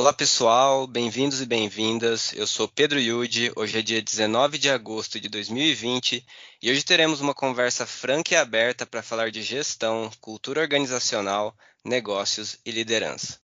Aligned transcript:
Olá 0.00 0.14
pessoal, 0.14 0.86
bem-vindos 0.86 1.42
e 1.42 1.46
bem-vindas. 1.46 2.32
Eu 2.34 2.46
sou 2.46 2.66
Pedro 2.66 2.98
Yudi. 2.98 3.52
Hoje 3.54 3.80
é 3.80 3.82
dia 3.82 4.00
19 4.00 4.56
de 4.56 4.70
agosto 4.70 5.20
de 5.20 5.28
2020 5.28 6.24
e 6.62 6.70
hoje 6.70 6.82
teremos 6.82 7.20
uma 7.20 7.34
conversa 7.34 7.84
franca 7.84 8.32
e 8.32 8.36
aberta 8.38 8.86
para 8.86 9.02
falar 9.02 9.30
de 9.30 9.42
gestão, 9.42 10.10
cultura 10.18 10.62
organizacional, 10.62 11.54
negócios 11.84 12.56
e 12.64 12.70
liderança. 12.70 13.38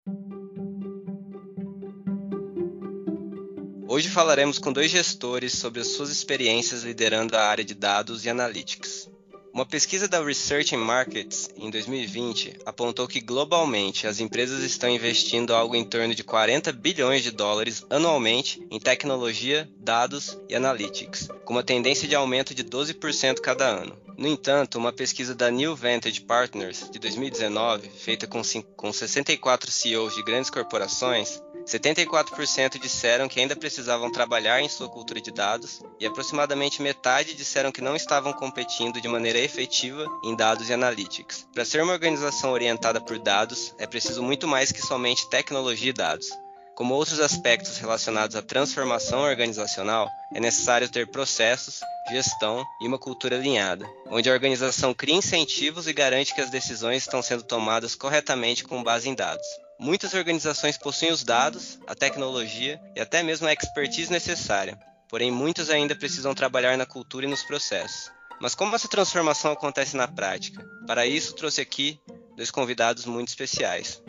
Hoje 3.85 4.08
falaremos 4.08 4.58
com 4.58 4.72
dois 4.72 4.90
gestores 4.90 5.52
sobre 5.52 5.81
as 5.81 5.88
suas 5.88 6.09
experiências 6.09 6.84
liderando 6.84 7.35
a 7.35 7.41
área 7.41 7.66
de 7.66 7.73
dados 7.73 8.23
e 8.23 8.30
analytics. 8.30 9.09
Uma 9.56 9.66
pesquisa 9.66 10.06
da 10.06 10.22
Research 10.22 10.76
in 10.76 10.80
Markets 10.80 11.50
em 11.55 11.70
2020 11.70 12.58
apontou 12.66 13.08
que 13.08 13.22
globalmente 13.22 14.05
as 14.05 14.20
empresas 14.20 14.62
estão 14.62 14.90
investindo 14.90 15.55
algo 15.55 15.77
em 15.77 15.86
torno 15.86 16.13
de 16.13 16.26
40 16.26 16.73
bilhões 16.73 17.23
de 17.23 17.32
dólares 17.32 17.86
anualmente 17.90 18.62
em 18.70 18.77
tecnologia, 18.82 19.66
dados 19.77 20.38
e 20.49 20.55
analytics, 20.55 21.30
com 21.46 21.54
uma 21.54 21.63
tendência 21.63 22.05
de 22.05 22.13
aumento 22.13 22.54
de 22.54 22.66
12% 22.66 23.40
cada 23.40 23.66
ano. 23.66 23.98
No 24.18 24.27
entanto, 24.27 24.77
uma 24.77 24.91
pesquisa 24.91 25.34
da 25.34 25.49
New 25.49 25.74
Vantage 25.74 26.20
Partners 26.20 26.90
de 26.90 26.99
2019, 26.99 27.90
feita 27.90 28.27
com 28.27 28.91
64 28.91 29.72
CEOs 29.72 30.16
de 30.16 30.24
grandes 30.24 30.49
corporações, 30.49 31.41
74% 31.66 32.80
disseram 32.80 33.28
que 33.28 33.40
ainda 33.40 33.55
precisavam 33.55 34.12
trabalhar 34.12 34.62
em 34.62 34.70
sua 34.70 34.88
cultura 34.88 35.20
de 35.20 35.32
dados 35.32 35.82
e 36.00 36.05
aproximadamente 36.05 36.82
metade 36.82 37.34
disseram 37.34 37.72
que 37.72 37.82
não 37.82 37.96
estavam 37.96 38.32
competindo 38.34 39.02
de 39.02 39.08
maneira 39.08 39.40
efetiva 39.40 40.05
em 40.24 40.36
dados 40.36 40.70
e 40.70 40.74
analytics. 40.74 41.48
Para 41.54 41.66
ser 41.66 41.82
uma 41.82 41.94
organização 41.94 42.52
orientada 42.52 43.02
por 43.02 43.18
dados, 43.18 43.74
é 43.80 43.88
preciso 43.88 44.22
muito 44.22 44.48
mais 44.48 44.72
que 44.72 44.82
somente 44.82 45.30
tecnologia 45.30 45.90
e 45.90 45.94
dados. 45.94 46.30
Como 46.76 46.94
outros 46.94 47.22
aspectos 47.22 47.77
relacionados 47.77 48.35
à 48.35 48.41
transformação 48.41 49.22
organizacional, 49.22 50.10
é 50.34 50.41
necessário 50.41 50.90
ter 50.90 51.07
processos, 51.07 51.79
gestão 52.12 52.63
e 52.82 52.88
uma 52.88 53.00
cultura 53.00 53.38
alinhada, 53.38 53.90
onde 54.07 54.29
a 54.29 54.34
organização 54.34 54.94
cria 54.94 55.16
incentivos 55.16 55.88
e 55.88 55.94
garante 55.94 56.35
que 56.35 56.41
as 56.41 56.50
decisões 56.50 57.04
estão 57.04 57.22
sendo 57.22 57.44
tomadas 57.44 57.96
corretamente 57.96 58.66
com 58.66 58.84
base 58.84 59.07
em 59.07 59.16
dados. 59.16 59.48
Muitas 59.77 60.13
organizações 60.13 60.77
possuem 60.77 61.12
os 61.12 61.23
dados, 61.23 61.77
a 61.85 61.93
tecnologia 61.93 62.79
e 62.95 63.01
até 63.01 63.21
mesmo 63.21 63.48
a 63.48 63.54
expertise 63.54 64.12
necessária, 64.12 64.79
porém 65.09 65.29
muitos 65.29 65.69
ainda 65.69 65.95
precisam 65.95 66.34
trabalhar 66.34 66.78
na 66.78 66.85
cultura 66.85 67.25
e 67.25 67.29
nos 67.29 67.44
processos. 67.44 68.09
Mas 68.40 68.56
como 68.56 68.75
essa 68.75 68.88
transformação 68.88 69.51
acontece 69.51 69.95
na 69.97 70.07
prática? 70.07 70.66
Para 70.88 71.06
isso, 71.06 71.34
trouxe 71.35 71.62
aqui 71.62 72.00
dois 72.35 72.51
convidados 72.51 73.06
muito 73.06 73.29
especiais. 73.29 74.01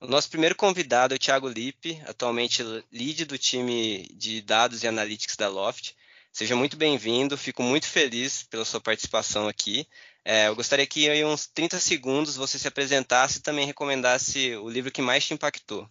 O 0.00 0.06
nosso 0.06 0.28
primeiro 0.30 0.54
convidado 0.54 1.14
é 1.14 1.16
o 1.16 1.18
Thiago 1.18 1.48
Lippe, 1.48 2.00
atualmente 2.06 2.62
lead 2.92 3.24
do 3.24 3.38
time 3.38 4.08
de 4.14 4.40
dados 4.42 4.82
e 4.82 4.88
analytics 4.88 5.36
da 5.36 5.48
Loft. 5.48 5.94
Seja 6.34 6.56
muito 6.56 6.76
bem-vindo, 6.76 7.38
fico 7.38 7.62
muito 7.62 7.86
feliz 7.86 8.42
pela 8.42 8.64
sua 8.64 8.80
participação 8.80 9.46
aqui. 9.46 9.86
É, 10.24 10.48
eu 10.48 10.56
gostaria 10.56 10.84
que 10.84 11.08
em 11.08 11.24
uns 11.24 11.46
30 11.46 11.78
segundos 11.78 12.34
você 12.34 12.58
se 12.58 12.66
apresentasse 12.66 13.38
e 13.38 13.40
também 13.40 13.64
recomendasse 13.64 14.56
o 14.56 14.68
livro 14.68 14.90
que 14.90 15.00
mais 15.00 15.24
te 15.24 15.32
impactou. 15.32 15.88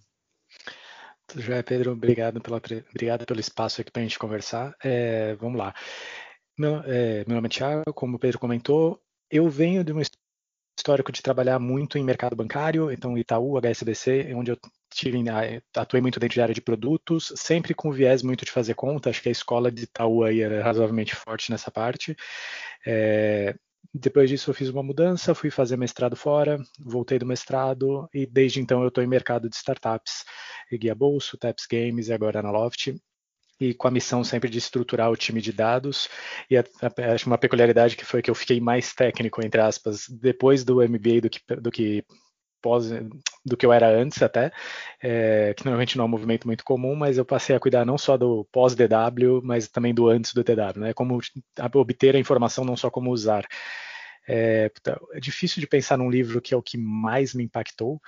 Tudo 1.25 1.41
já, 1.41 1.63
Pedro. 1.63 1.93
Obrigado, 1.93 2.41
pela, 2.41 2.61
obrigado 2.89 3.25
pelo 3.25 3.39
espaço 3.39 3.79
aqui 3.79 3.89
para 3.89 4.01
a 4.01 4.03
gente 4.03 4.19
conversar. 4.19 4.75
É, 4.83 5.33
vamos 5.35 5.57
lá. 5.57 5.73
Meu, 6.57 6.83
é, 6.83 7.23
meu 7.25 7.35
nome 7.35 7.47
é 7.47 7.49
Thiago, 7.49 7.93
como 7.93 8.17
o 8.17 8.19
Pedro 8.19 8.37
comentou, 8.37 9.01
eu 9.31 9.49
venho 9.49 9.81
de 9.81 9.93
um 9.93 10.01
histórico 10.77 11.13
de 11.13 11.21
trabalhar 11.21 11.57
muito 11.57 11.97
em 11.97 12.03
mercado 12.03 12.35
bancário, 12.35 12.91
então 12.91 13.17
Itaú, 13.17 13.57
HSBC, 13.57 14.33
onde 14.35 14.51
eu 14.51 14.57
tive, 14.95 15.23
atuei 15.75 16.01
muito 16.01 16.19
dentro 16.19 16.35
de 16.35 16.41
área 16.41 16.53
de 16.53 16.61
produtos, 16.61 17.33
sempre 17.35 17.73
com 17.73 17.91
viés 17.91 18.21
muito 18.23 18.45
de 18.45 18.51
fazer 18.51 18.73
conta, 18.75 19.09
acho 19.09 19.21
que 19.21 19.29
a 19.29 19.31
escola 19.31 19.71
de 19.71 19.83
Itaú 19.83 20.23
aí 20.23 20.41
era 20.41 20.63
razoavelmente 20.63 21.15
forte 21.15 21.51
nessa 21.51 21.71
parte. 21.71 22.15
É, 22.85 23.55
depois 23.93 24.29
disso 24.29 24.49
eu 24.49 24.53
fiz 24.53 24.69
uma 24.69 24.83
mudança, 24.83 25.35
fui 25.35 25.49
fazer 25.51 25.77
mestrado 25.77 26.15
fora, 26.15 26.59
voltei 26.79 27.19
do 27.19 27.25
mestrado 27.25 28.07
e 28.13 28.25
desde 28.25 28.59
então 28.59 28.81
eu 28.81 28.87
estou 28.87 29.03
em 29.03 29.07
mercado 29.07 29.49
de 29.49 29.55
startups, 29.55 30.23
Guia 30.71 30.95
Bolso, 30.95 31.37
Taps 31.37 31.65
Games 31.69 32.07
e 32.07 32.13
agora 32.13 32.41
na 32.41 32.51
Loft, 32.51 32.95
e 33.59 33.73
com 33.73 33.87
a 33.87 33.91
missão 33.91 34.23
sempre 34.23 34.49
de 34.49 34.57
estruturar 34.57 35.11
o 35.11 35.17
time 35.17 35.41
de 35.41 35.53
dados. 35.53 36.09
E 36.49 36.57
acho 36.57 37.27
uma 37.27 37.37
peculiaridade 37.37 37.95
que 37.95 38.05
foi 38.05 38.21
que 38.21 38.29
eu 38.29 38.35
fiquei 38.35 38.59
mais 38.59 38.93
técnico, 38.93 39.43
entre 39.45 39.61
aspas, 39.61 40.07
depois 40.09 40.63
do 40.63 40.77
MBA 40.77 41.21
do 41.21 41.29
que, 41.29 41.39
do 41.57 41.71
que 41.71 42.05
pós 42.63 42.89
do 43.45 43.57
que 43.57 43.65
eu 43.65 43.73
era 43.73 43.89
antes 43.89 44.23
até, 44.23 44.51
é, 45.01 45.53
que 45.55 45.65
normalmente 45.65 45.97
não 45.97 46.05
é 46.05 46.07
um 46.07 46.09
movimento 46.09 46.47
muito 46.47 46.63
comum, 46.63 46.95
mas 46.95 47.17
eu 47.17 47.25
passei 47.25 47.55
a 47.55 47.59
cuidar 47.59 47.85
não 47.85 47.97
só 47.97 48.17
do 48.17 48.45
pós-DW, 48.51 49.41
mas 49.43 49.67
também 49.67 49.93
do 49.93 50.07
antes 50.07 50.33
do 50.33 50.43
TW, 50.43 50.79
né? 50.79 50.93
Como 50.93 51.19
obter 51.75 52.15
a 52.15 52.19
informação, 52.19 52.63
não 52.63 52.77
só 52.77 52.89
como 52.89 53.11
usar. 53.11 53.45
É, 54.27 54.71
é 55.13 55.19
difícil 55.19 55.59
de 55.59 55.67
pensar 55.67 55.97
num 55.97 56.09
livro 56.09 56.41
que 56.41 56.53
é 56.53 56.57
o 56.57 56.61
que 56.61 56.77
mais 56.77 57.33
me 57.33 57.43
impactou, 57.43 57.99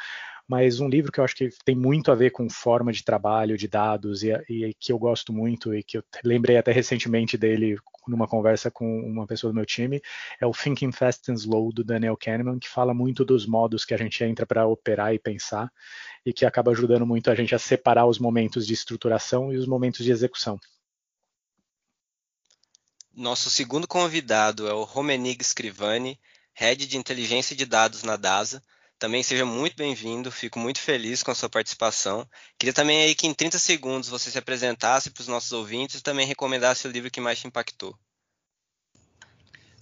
mas 0.48 0.80
um 0.80 0.88
livro 0.88 1.12
que 1.12 1.20
eu 1.20 1.24
acho 1.24 1.36
que 1.36 1.50
tem 1.66 1.76
muito 1.76 2.12
a 2.12 2.16
ver 2.16 2.30
com 2.30 2.50
forma 2.50 2.92
de 2.92 3.04
trabalho, 3.04 3.58
de 3.58 3.68
dados, 3.68 4.24
e, 4.24 4.32
e, 4.48 4.74
que 4.80 4.92
eu 4.92 5.00
gosto 5.00 5.34
muito 5.34 5.74
e 5.74 5.84
que 5.84 5.98
eu 5.98 6.04
lembrei 6.24 6.58
até 6.58 6.72
recentemente 6.72 7.38
dele 7.38 7.78
numa 8.08 8.28
conversa 8.28 8.70
com 8.70 9.00
uma 9.00 9.26
pessoa 9.26 9.52
do 9.52 9.56
meu 9.56 9.66
time, 9.66 10.00
é 10.40 10.46
o 10.46 10.52
Thinking 10.52 10.92
Fast 10.92 11.32
and 11.32 11.36
Slow 11.36 11.74
do 11.74 11.84
Daniel 11.84 12.16
Kahneman, 12.16 12.60
que 12.60 12.70
fala 12.70 12.94
muito 12.94 13.26
dos 13.26 13.48
modos 13.48 13.84
que 13.84 13.96
a 13.96 13.98
gente 13.98 14.24
entra 14.24 14.46
para 14.46 14.68
operar 14.68 15.14
e 15.14 15.20
pensar, 15.20 15.72
e 16.24 16.32
que 16.32 16.46
acaba 16.46 16.72
ajudando 16.72 17.06
muito 17.06 17.32
a 17.32 17.36
gente 17.36 17.56
a 17.56 17.60
separar 17.60 18.06
os 18.06 18.20
momentos 18.20 18.68
de 18.68 18.74
estruturação 18.74 19.52
e 19.52 19.58
os 19.58 19.66
momentos 19.66 20.06
de 20.06 20.12
execução. 20.12 20.60
Nosso 23.16 23.50
segundo 23.50 23.88
convidado 23.88 24.68
é 24.68 24.74
o 24.74 24.84
Romenig 24.84 25.42
Scrivani, 25.42 26.20
Head 26.54 26.86
de 26.86 26.98
Inteligência 26.98 27.56
de 27.56 27.66
Dados 27.66 28.04
na 28.04 28.18
DASA, 28.18 28.62
também 29.00 29.24
seja 29.24 29.46
muito 29.46 29.78
bem-vindo, 29.78 30.30
fico 30.30 30.60
muito 30.60 30.82
feliz 30.82 31.24
com 31.24 31.32
a 31.32 31.36
sua 31.36 31.48
participação. 31.48 32.28
Queria 32.60 32.74
também 32.74 33.04
aí 33.04 33.16
que 33.16 33.26
em 33.26 33.34
30 33.34 33.58
segundos 33.58 34.10
você 34.10 34.30
se 34.30 34.38
apresentasse 34.38 35.10
para 35.12 35.22
os 35.22 35.30
nossos 35.30 35.54
ouvintes 35.54 36.02
e 36.02 36.04
também 36.04 36.28
recomendasse 36.28 36.86
o 36.86 36.92
livro 36.92 37.10
que 37.10 37.22
mais 37.22 37.40
te 37.40 37.48
impactou. 37.48 37.98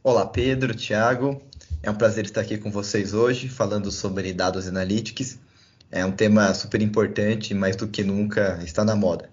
Olá, 0.04 0.28
Pedro, 0.28 0.76
Thiago. 0.76 1.42
É 1.82 1.90
um 1.90 1.96
prazer 1.96 2.26
estar 2.26 2.42
aqui 2.42 2.60
com 2.60 2.70
vocês 2.70 3.16
hoje, 3.16 3.50
falando 3.50 3.92
sobre 3.92 4.32
dados 4.32 4.68
analytics. 4.68 5.40
É 5.90 6.06
um 6.06 6.12
tema 6.12 6.54
super 6.54 6.84
importante, 6.84 7.56
mais 7.56 7.76
do 7.76 7.88
que 7.88 8.04
nunca 8.04 8.62
está 8.64 8.86
na 8.86 8.96
moda. 8.96 9.32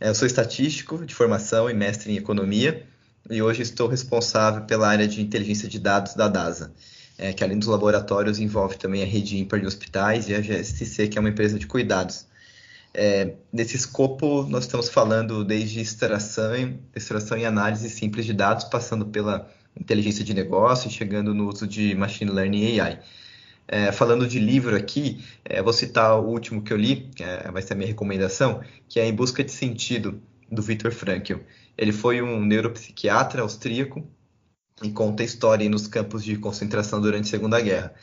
Eu 0.00 0.14
sou 0.14 0.26
estatístico 0.26 1.04
de 1.04 1.14
formação 1.14 1.68
e 1.68 1.74
mestre 1.74 2.10
em 2.10 2.16
economia, 2.16 2.86
e 3.30 3.42
hoje 3.42 3.62
estou 3.62 3.88
responsável 3.88 4.62
pela 4.62 4.88
área 4.88 5.08
de 5.08 5.20
inteligência 5.20 5.68
de 5.68 5.78
dados 5.78 6.14
da 6.14 6.28
DASA 6.28 6.72
é, 7.18 7.32
que 7.32 7.44
além 7.44 7.58
dos 7.58 7.68
laboratórios 7.68 8.38
envolve 8.38 8.76
também 8.76 9.02
a 9.02 9.06
rede 9.06 9.38
ímpar 9.38 9.60
de 9.60 9.66
hospitais 9.66 10.28
e 10.28 10.34
a 10.34 10.40
GSTC, 10.40 11.08
que 11.08 11.18
é 11.18 11.20
uma 11.20 11.30
empresa 11.30 11.58
de 11.58 11.66
cuidados. 11.66 12.26
É, 12.92 13.34
nesse 13.52 13.76
escopo, 13.76 14.44
nós 14.44 14.64
estamos 14.64 14.88
falando 14.88 15.44
desde 15.44 15.80
extração, 15.80 16.78
extração 16.94 17.36
e 17.36 17.44
análise 17.44 17.88
simples 17.90 18.24
de 18.24 18.32
dados, 18.32 18.64
passando 18.64 19.06
pela 19.06 19.48
inteligência 19.78 20.24
de 20.24 20.32
negócio, 20.32 20.90
chegando 20.90 21.34
no 21.34 21.48
uso 21.48 21.66
de 21.66 21.94
machine 21.94 22.30
learning 22.30 22.74
e 22.74 22.80
AI. 22.80 23.00
É, 23.66 23.90
falando 23.90 24.28
de 24.28 24.38
livro 24.38 24.76
aqui, 24.76 25.24
é, 25.44 25.62
vou 25.62 25.72
citar 25.72 26.20
o 26.20 26.28
último 26.28 26.62
que 26.62 26.72
eu 26.72 26.76
li, 26.76 27.10
é, 27.18 27.50
vai 27.50 27.62
ser 27.62 27.72
a 27.72 27.76
minha 27.76 27.88
recomendação, 27.88 28.60
que 28.88 29.00
é 29.00 29.06
Em 29.06 29.14
Busca 29.14 29.42
de 29.42 29.50
Sentido, 29.50 30.20
do 30.50 30.62
Viktor 30.62 30.92
Frankl. 30.92 31.38
Ele 31.76 31.92
foi 31.92 32.22
um 32.22 32.44
neuropsiquiatra 32.44 33.42
austríaco 33.42 34.06
e 34.82 34.90
conta 34.90 35.22
história 35.22 35.68
nos 35.68 35.86
campos 35.86 36.24
de 36.24 36.36
concentração 36.36 37.00
durante 37.00 37.26
a 37.26 37.30
Segunda 37.30 37.60
Guerra. 37.60 37.94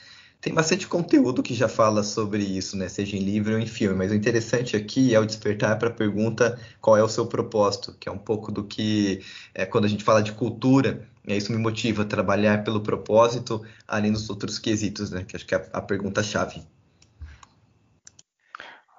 Tem 0.42 0.52
bastante 0.52 0.88
conteúdo 0.88 1.44
que 1.44 1.54
já 1.54 1.68
fala 1.68 2.02
sobre 2.02 2.44
isso, 2.44 2.76
né? 2.76 2.90
seja 2.90 3.16
em 3.16 3.20
livro 3.20 3.54
ou 3.54 3.60
em 3.60 3.68
filme, 3.68 3.96
mas 3.96 4.12
o 4.12 4.16
interessante 4.16 4.76
aqui 4.76 5.14
é 5.14 5.20
o 5.20 5.26
despertar 5.26 5.78
para 5.78 5.90
a 5.90 5.94
pergunta 5.94 6.60
qual 6.82 6.98
é 6.98 7.04
o 7.04 7.08
seu 7.08 7.28
propósito, 7.28 7.96
que 8.00 8.10
é 8.10 8.12
um 8.12 8.18
pouco 8.18 8.52
do 8.52 8.64
que, 8.64 9.22
é, 9.54 9.68
quando 9.68 9.86
a 9.86 9.88
gente 9.88 10.04
fala 10.04 10.24
de 10.24 10.32
cultura, 10.32 11.08
é, 11.28 11.38
isso 11.38 11.52
me 11.52 11.60
motiva 11.60 12.02
a 12.02 12.06
trabalhar 12.06 12.64
pelo 12.64 12.82
propósito, 12.82 13.62
além 13.88 14.12
dos 14.12 14.32
outros 14.32 14.58
quesitos, 14.58 15.12
né? 15.12 15.24
que 15.24 15.36
acho 15.36 15.46
que 15.46 15.54
é 15.54 15.58
a, 15.60 15.78
a 15.78 15.82
pergunta-chave. 15.82 16.64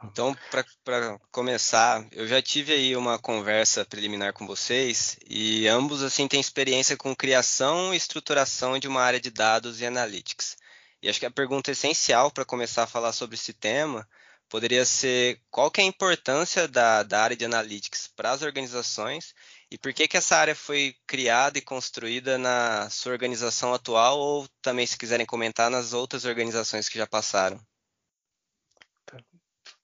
Então, 0.04 0.36
para 0.84 1.18
começar, 1.30 2.04
eu 2.10 2.26
já 2.26 2.42
tive 2.42 2.72
aí 2.72 2.96
uma 2.96 3.18
conversa 3.18 3.84
preliminar 3.84 4.32
com 4.32 4.46
vocês 4.46 5.16
e 5.28 5.68
ambos 5.68 6.02
assim 6.02 6.26
têm 6.26 6.40
experiência 6.40 6.96
com 6.96 7.14
criação 7.14 7.94
e 7.94 7.96
estruturação 7.96 8.78
de 8.78 8.88
uma 8.88 9.00
área 9.00 9.20
de 9.20 9.30
dados 9.30 9.80
e 9.80 9.86
analytics. 9.86 10.56
E 11.00 11.08
acho 11.08 11.20
que 11.20 11.26
a 11.26 11.30
pergunta 11.30 11.70
essencial 11.70 12.30
para 12.30 12.44
começar 12.44 12.82
a 12.84 12.86
falar 12.86 13.12
sobre 13.12 13.36
esse 13.36 13.52
tema 13.52 14.08
poderia 14.48 14.84
ser 14.84 15.40
qual 15.50 15.70
que 15.70 15.80
é 15.80 15.84
a 15.84 15.86
importância 15.86 16.66
da, 16.66 17.02
da 17.02 17.22
área 17.22 17.36
de 17.36 17.44
analytics 17.44 18.08
para 18.08 18.32
as 18.32 18.42
organizações 18.42 19.34
e 19.70 19.78
por 19.78 19.92
que, 19.94 20.08
que 20.08 20.16
essa 20.16 20.36
área 20.36 20.54
foi 20.54 20.94
criada 21.06 21.58
e 21.58 21.62
construída 21.62 22.36
na 22.36 22.90
sua 22.90 23.12
organização 23.12 23.72
atual 23.72 24.18
ou 24.18 24.48
também, 24.60 24.86
se 24.86 24.98
quiserem 24.98 25.24
comentar, 25.24 25.70
nas 25.70 25.92
outras 25.92 26.24
organizações 26.24 26.88
que 26.88 26.98
já 26.98 27.06
passaram. 27.06 27.58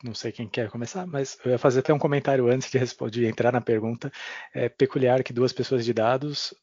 Não 0.02 0.14
sei 0.14 0.30
quem 0.30 0.48
quer 0.48 0.70
começar, 0.70 1.06
mas 1.06 1.38
eu 1.44 1.50
ia 1.50 1.58
fazer 1.58 1.80
até 1.80 1.92
um 1.92 1.98
comentário 1.98 2.48
antes 2.48 2.70
de, 2.70 3.10
de 3.10 3.26
entrar 3.26 3.52
na 3.52 3.60
pergunta. 3.60 4.12
É 4.54 4.68
peculiar 4.68 5.22
que 5.22 5.32
duas 5.32 5.52
pessoas 5.52 5.84
de 5.84 5.92
dados 5.92 6.54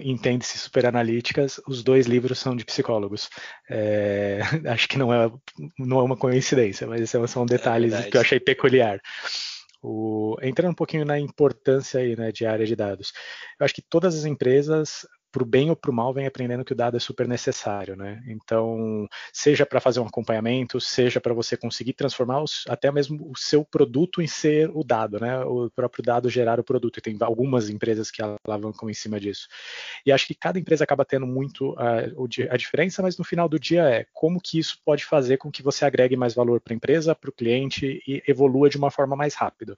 entende-se 0.00 0.58
superanalíticas, 0.58 1.60
os 1.66 1.82
dois 1.82 2.06
livros 2.06 2.38
são 2.38 2.56
de 2.56 2.64
psicólogos. 2.64 3.28
É, 3.68 4.40
acho 4.66 4.88
que 4.88 4.98
não 4.98 5.12
é, 5.12 5.30
não 5.78 5.98
é 6.00 6.02
uma 6.02 6.16
coincidência, 6.16 6.86
mas 6.86 7.00
esses 7.00 7.30
são 7.30 7.44
detalhes 7.44 7.92
é 7.92 8.10
que 8.10 8.16
eu 8.16 8.20
achei 8.20 8.40
peculiar. 8.40 9.00
O, 9.82 10.36
entrando 10.42 10.72
um 10.72 10.74
pouquinho 10.74 11.04
na 11.04 11.18
importância 11.18 12.00
aí, 12.00 12.16
né, 12.16 12.32
de 12.32 12.46
área 12.46 12.66
de 12.66 12.74
dados. 12.74 13.12
Eu 13.60 13.64
acho 13.64 13.74
que 13.74 13.82
todas 13.82 14.16
as 14.16 14.24
empresas 14.24 15.06
para 15.36 15.42
o 15.42 15.46
bem 15.46 15.68
ou 15.68 15.76
para 15.76 15.90
o 15.90 15.94
mal, 15.94 16.14
vem 16.14 16.26
aprendendo 16.26 16.64
que 16.64 16.72
o 16.72 16.76
dado 16.76 16.96
é 16.96 17.00
super 17.00 17.28
necessário, 17.28 17.94
né? 17.94 18.22
Então, 18.26 19.06
seja 19.30 19.66
para 19.66 19.82
fazer 19.82 20.00
um 20.00 20.06
acompanhamento, 20.06 20.80
seja 20.80 21.20
para 21.20 21.34
você 21.34 21.58
conseguir 21.58 21.92
transformar 21.92 22.42
os, 22.42 22.64
até 22.66 22.90
mesmo 22.90 23.30
o 23.30 23.36
seu 23.36 23.62
produto 23.62 24.22
em 24.22 24.26
ser 24.26 24.70
o 24.72 24.82
dado, 24.82 25.20
né? 25.20 25.44
O 25.44 25.68
próprio 25.68 26.02
dado 26.02 26.30
gerar 26.30 26.58
o 26.58 26.64
produto. 26.64 26.96
E 26.96 27.02
tem 27.02 27.18
algumas 27.20 27.68
empresas 27.68 28.10
que 28.10 28.22
alavancam 28.22 28.88
em 28.88 28.94
cima 28.94 29.20
disso. 29.20 29.46
E 30.06 30.10
acho 30.10 30.26
que 30.26 30.34
cada 30.34 30.58
empresa 30.58 30.84
acaba 30.84 31.04
tendo 31.04 31.26
muito 31.26 31.74
a, 31.78 31.98
a 32.50 32.56
diferença, 32.56 33.02
mas 33.02 33.18
no 33.18 33.24
final 33.24 33.46
do 33.46 33.60
dia 33.60 33.82
é 33.82 34.06
como 34.14 34.40
que 34.40 34.58
isso 34.58 34.78
pode 34.86 35.04
fazer 35.04 35.36
com 35.36 35.50
que 35.50 35.62
você 35.62 35.84
agregue 35.84 36.16
mais 36.16 36.32
valor 36.32 36.62
para 36.62 36.72
a 36.72 36.76
empresa, 36.76 37.14
para 37.14 37.28
o 37.28 37.32
cliente 37.32 38.02
e 38.08 38.22
evolua 38.26 38.70
de 38.70 38.78
uma 38.78 38.90
forma 38.90 39.14
mais 39.14 39.34
rápida. 39.34 39.76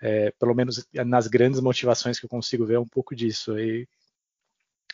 É, 0.00 0.30
pelo 0.38 0.54
menos 0.54 0.86
nas 0.92 1.26
grandes 1.26 1.58
motivações 1.58 2.20
que 2.20 2.26
eu 2.26 2.30
consigo 2.30 2.64
ver 2.64 2.74
é 2.74 2.80
um 2.80 2.86
pouco 2.86 3.16
disso. 3.16 3.58
E 3.58 3.88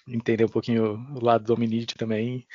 entender 0.06 0.44
um 0.44 0.48
pouquinho 0.48 0.94
o 1.14 1.24
lado 1.24 1.44
do 1.44 1.54
Omnid 1.54 1.94
também. 1.96 2.46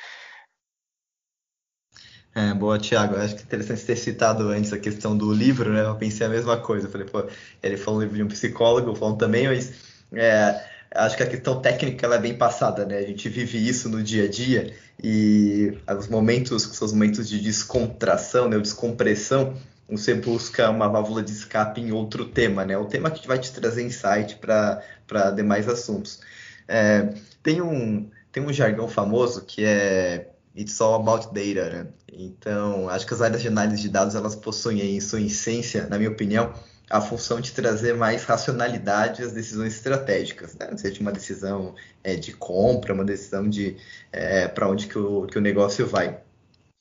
É, 2.34 2.54
boa, 2.54 2.78
Thiago. 2.78 3.16
Acho 3.16 3.34
que 3.34 3.42
é 3.42 3.44
interessante 3.44 3.84
ter 3.84 3.96
citado 3.96 4.48
antes 4.48 4.72
a 4.72 4.78
questão 4.78 5.16
do 5.16 5.32
livro, 5.32 5.72
né? 5.72 5.84
Eu 5.84 5.96
pensei 5.96 6.26
a 6.26 6.30
mesma 6.30 6.56
coisa. 6.56 6.86
Eu 6.86 6.90
falei, 6.90 7.06
pô, 7.06 7.24
ele 7.62 7.76
falou 7.76 7.98
um 7.98 8.02
livro 8.02 8.16
de 8.16 8.22
um 8.22 8.28
psicólogo, 8.28 8.94
falando 8.94 9.18
também, 9.18 9.48
mas 9.48 9.72
é, 10.12 10.62
acho 10.94 11.16
que 11.16 11.22
a 11.22 11.26
questão 11.26 11.60
técnica 11.60 12.06
ela 12.06 12.16
é 12.16 12.20
bem 12.20 12.36
passada, 12.36 12.84
né? 12.84 12.98
A 12.98 13.02
gente 13.02 13.28
vive 13.28 13.58
isso 13.66 13.88
no 13.88 14.02
dia 14.02 14.24
a 14.24 14.28
dia 14.28 14.72
e 15.02 15.76
os 15.98 16.08
momentos, 16.08 16.62
seus 16.62 16.92
momentos 16.92 17.28
de 17.28 17.40
descontração, 17.40 18.48
né? 18.48 18.58
descompressão, 18.58 19.54
você 19.88 20.14
busca 20.14 20.70
uma 20.70 20.88
válvula 20.88 21.22
de 21.22 21.32
escape 21.32 21.80
em 21.80 21.92
outro 21.92 22.26
tema, 22.26 22.64
né? 22.64 22.76
O 22.76 22.84
tema 22.84 23.10
que 23.10 23.26
vai 23.26 23.38
te 23.38 23.52
trazer 23.52 23.82
insight 23.82 24.36
para 24.36 25.30
demais 25.34 25.68
assuntos. 25.68 26.20
É, 26.68 27.14
tem, 27.42 27.60
um, 27.60 28.08
tem 28.30 28.42
um 28.42 28.52
jargão 28.52 28.86
famoso 28.86 29.44
que 29.44 29.64
é 29.64 30.30
It's 30.56 30.80
all 30.80 30.96
about 30.96 31.26
data, 31.26 31.70
né? 31.70 31.86
Então, 32.12 32.88
acho 32.88 33.06
que 33.06 33.14
as 33.14 33.22
áreas 33.22 33.40
de 33.40 33.48
análise 33.48 33.80
de 33.80 33.88
dados 33.88 34.14
elas 34.14 34.34
possuem 34.34 34.96
em 34.96 35.00
sua 35.00 35.20
essência, 35.20 35.86
na 35.88 35.96
minha 35.96 36.10
opinião, 36.10 36.52
a 36.90 37.00
função 37.00 37.40
de 37.40 37.52
trazer 37.52 37.94
mais 37.94 38.24
racionalidade 38.24 39.22
às 39.22 39.32
decisões 39.32 39.74
estratégicas, 39.74 40.54
né? 40.54 40.74
seja 40.76 41.00
uma 41.00 41.12
decisão 41.12 41.74
é, 42.02 42.16
de 42.16 42.32
compra, 42.32 42.94
uma 42.94 43.04
decisão 43.04 43.48
de 43.48 43.76
é, 44.10 44.48
para 44.48 44.68
onde 44.68 44.86
que 44.86 44.98
o, 44.98 45.26
que 45.26 45.38
o 45.38 45.40
negócio 45.40 45.86
vai. 45.86 46.18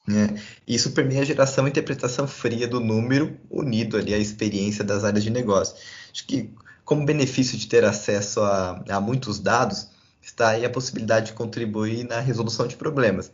Né? 0.07 0.41
Isso 0.65 0.91
permeia 0.91 1.21
a 1.21 1.25
geração 1.25 1.67
e 1.67 1.69
interpretação 1.69 2.25
fria 2.25 2.67
do 2.67 2.79
número 2.79 3.37
unido 3.49 3.97
ali 3.97 4.13
à 4.13 4.17
experiência 4.17 4.83
das 4.83 5.03
áreas 5.03 5.23
de 5.23 5.29
negócio. 5.29 5.75
Acho 6.11 6.25
que 6.25 6.49
como 6.87 7.05
benefício 7.05 7.57
de 7.57 7.67
ter 7.67 7.83
acesso 7.83 8.39
a, 8.39 8.81
a 8.87 9.01
muitos 9.01 9.39
dados, 9.39 9.89
está 10.21 10.51
aí 10.51 10.63
a 10.63 10.69
possibilidade 10.69 11.27
de 11.27 11.33
contribuir 11.33 12.07
na 12.07 12.21
resolução 12.21 12.65
de 12.65 12.77
problemas, 12.77 13.29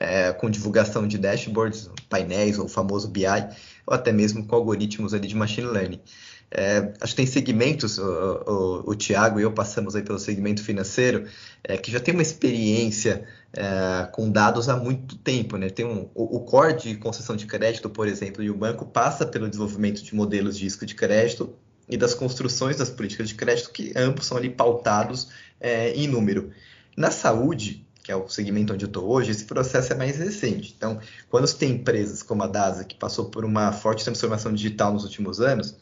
é, 0.00 0.32
com 0.32 0.48
divulgação 0.48 1.06
de 1.06 1.18
dashboards, 1.18 1.90
painéis, 2.08 2.58
ou 2.58 2.64
o 2.64 2.68
famoso 2.68 3.06
BI, 3.06 3.26
ou 3.86 3.92
até 3.92 4.10
mesmo 4.10 4.46
com 4.46 4.56
algoritmos 4.56 5.12
ali 5.12 5.28
de 5.28 5.36
machine 5.36 5.66
learning. 5.66 6.00
É, 6.50 6.94
acho 6.98 7.12
que 7.12 7.16
tem 7.16 7.26
segmentos, 7.26 7.98
o, 7.98 8.04
o, 8.06 8.90
o 8.92 8.94
Tiago 8.94 9.38
e 9.38 9.42
eu 9.42 9.52
passamos 9.52 9.94
aí 9.94 10.02
pelo 10.02 10.18
segmento 10.18 10.62
financeiro, 10.62 11.28
é, 11.62 11.76
que 11.76 11.92
já 11.92 12.00
tem 12.00 12.14
uma 12.14 12.22
experiência 12.22 13.26
é, 13.52 14.06
com 14.12 14.30
dados 14.30 14.70
há 14.70 14.78
muito 14.78 15.14
tempo. 15.16 15.58
Né? 15.58 15.68
Tem 15.68 15.84
um, 15.84 16.08
o, 16.14 16.38
o, 16.38 16.40
core 16.40 16.72
de 16.72 16.96
concessão 16.96 17.36
de 17.36 17.44
crédito, 17.44 17.90
por 17.90 18.08
exemplo, 18.08 18.42
e 18.42 18.48
o 18.48 18.56
banco 18.56 18.86
passa 18.86 19.26
pelo 19.26 19.46
desenvolvimento 19.46 20.02
de 20.02 20.14
modelos 20.14 20.56
de 20.56 20.64
risco 20.64 20.86
de 20.86 20.94
crédito 20.94 21.54
e 21.88 21.96
das 21.96 22.14
construções 22.14 22.76
das 22.76 22.90
políticas 22.90 23.28
de 23.28 23.34
crédito, 23.34 23.70
que 23.70 23.92
ambos 23.96 24.26
são 24.26 24.36
ali 24.36 24.50
pautados 24.50 25.28
é, 25.60 25.92
em 25.92 26.06
número. 26.06 26.50
Na 26.96 27.10
saúde, 27.10 27.84
que 28.02 28.12
é 28.12 28.16
o 28.16 28.28
segmento 28.28 28.72
onde 28.72 28.84
eu 28.84 28.88
estou 28.88 29.10
hoje, 29.10 29.30
esse 29.30 29.44
processo 29.44 29.92
é 29.92 29.96
mais 29.96 30.18
recente. 30.18 30.74
Então, 30.76 30.98
quando 31.30 31.46
você 31.46 31.56
tem 31.56 31.72
empresas 31.72 32.22
como 32.22 32.42
a 32.42 32.46
DASA, 32.46 32.84
que 32.84 32.94
passou 32.94 33.26
por 33.26 33.44
uma 33.44 33.72
forte 33.72 34.04
transformação 34.04 34.52
digital 34.52 34.92
nos 34.92 35.04
últimos 35.04 35.40
anos, 35.40 35.74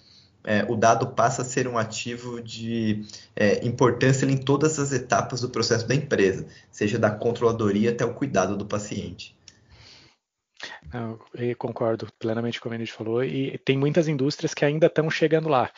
é, 0.45 0.65
o 0.69 0.77
dado 0.77 1.09
passa 1.09 1.43
a 1.43 1.45
ser 1.45 1.69
um 1.69 1.79
ativo 1.79 2.41
de 2.41 3.05
é, 3.35 3.65
importância 3.67 4.27
em 4.27 4.37
todas 4.37 4.79
as 4.79 4.93
etapas 4.93 5.41
do 5.41 5.49
processo 5.49 5.87
da 5.87 5.95
empresa, 5.95 6.47
seja 6.71 6.99
da 6.99 7.11
controladoria 7.11 7.91
até 7.91 8.05
o 8.05 8.15
cuidado 8.15 8.57
do 8.57 8.67
paciente. 8.67 9.37
Eu 10.93 11.57
concordo 11.57 12.09
plenamente 12.19 12.61
com 12.61 12.69
o 12.69 12.71
que 12.71 12.77
a 12.77 12.79
gente 12.79 12.93
falou, 12.93 13.25
e 13.25 13.59
tem 13.59 13.77
muitas 13.77 14.09
indústrias 14.09 14.55
que 14.55 14.65
ainda 14.65 14.87
estão 14.87 15.11
chegando 15.11 15.49
lá. 15.49 15.71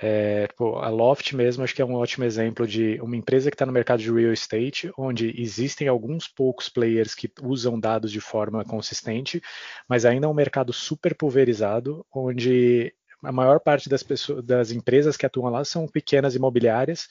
É, 0.00 0.46
tipo, 0.46 0.76
a 0.76 0.88
Loft 0.88 1.32
mesmo 1.32 1.64
acho 1.64 1.74
que 1.74 1.82
é 1.82 1.84
um 1.84 1.94
ótimo 1.94 2.24
exemplo 2.24 2.68
de 2.68 3.00
uma 3.00 3.16
empresa 3.16 3.50
que 3.50 3.56
está 3.56 3.66
no 3.66 3.72
mercado 3.72 4.00
de 4.00 4.12
real 4.12 4.32
estate, 4.32 4.92
onde 4.96 5.34
existem 5.40 5.88
alguns 5.88 6.28
poucos 6.28 6.68
players 6.68 7.16
que 7.16 7.28
usam 7.42 7.80
dados 7.80 8.12
de 8.12 8.20
forma 8.20 8.64
consistente, 8.64 9.42
mas 9.88 10.04
ainda 10.04 10.26
é 10.26 10.30
um 10.30 10.34
mercado 10.34 10.72
super 10.72 11.16
pulverizado, 11.16 12.06
onde 12.14 12.94
a 13.24 13.32
maior 13.32 13.58
parte 13.58 13.88
das 13.88 14.04
pessoas, 14.04 14.44
das 14.44 14.70
empresas 14.70 15.16
que 15.16 15.26
atuam 15.26 15.50
lá 15.50 15.64
são 15.64 15.88
pequenas 15.88 16.36
imobiliárias 16.36 17.08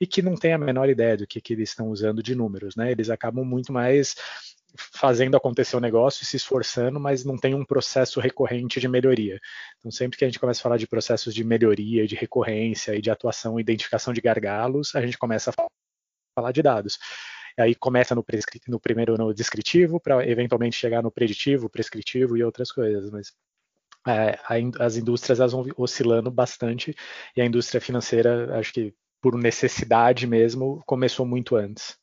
e 0.00 0.06
que 0.06 0.22
não 0.22 0.36
tem 0.36 0.52
a 0.52 0.58
menor 0.58 0.88
ideia 0.88 1.16
do 1.16 1.26
que, 1.26 1.40
que 1.40 1.52
eles 1.52 1.70
estão 1.70 1.88
usando 1.88 2.22
de 2.22 2.36
números, 2.36 2.76
né? 2.76 2.92
Eles 2.92 3.10
acabam 3.10 3.44
muito 3.44 3.72
mais 3.72 4.14
fazendo 4.76 5.36
acontecer 5.36 5.76
o 5.76 5.80
negócio 5.80 6.22
e 6.22 6.26
se 6.26 6.36
esforçando, 6.36 7.00
mas 7.00 7.24
não 7.24 7.36
tem 7.36 7.54
um 7.54 7.64
processo 7.64 8.20
recorrente 8.20 8.80
de 8.80 8.88
melhoria. 8.88 9.38
Então, 9.78 9.90
sempre 9.90 10.18
que 10.18 10.24
a 10.24 10.28
gente 10.28 10.38
começa 10.38 10.60
a 10.60 10.62
falar 10.62 10.76
de 10.76 10.86
processos 10.86 11.34
de 11.34 11.44
melhoria, 11.44 12.06
de 12.06 12.14
recorrência 12.14 12.94
e 12.94 13.00
de 13.00 13.10
atuação 13.10 13.58
e 13.58 13.62
identificação 13.62 14.12
de 14.12 14.20
gargalos, 14.20 14.94
a 14.94 15.00
gente 15.00 15.18
começa 15.18 15.50
a 15.50 15.54
falar 16.34 16.52
de 16.52 16.62
dados. 16.62 16.98
E 17.58 17.62
aí 17.62 17.74
começa 17.74 18.14
no, 18.14 18.24
no 18.68 18.80
primeiro 18.80 19.16
no 19.16 19.34
descritivo, 19.34 20.00
para 20.00 20.26
eventualmente 20.26 20.76
chegar 20.76 21.02
no 21.02 21.10
preditivo, 21.10 21.68
prescritivo 21.68 22.36
e 22.36 22.44
outras 22.44 22.70
coisas. 22.72 23.10
Mas 23.10 23.32
é, 24.06 24.38
as 24.78 24.96
indústrias 24.96 25.40
elas 25.40 25.52
vão 25.52 25.66
oscilando 25.76 26.30
bastante 26.30 26.94
e 27.36 27.40
a 27.40 27.44
indústria 27.44 27.80
financeira, 27.80 28.58
acho 28.58 28.72
que 28.72 28.94
por 29.20 29.36
necessidade 29.36 30.26
mesmo, 30.26 30.82
começou 30.86 31.26
muito 31.26 31.56
antes. 31.56 31.98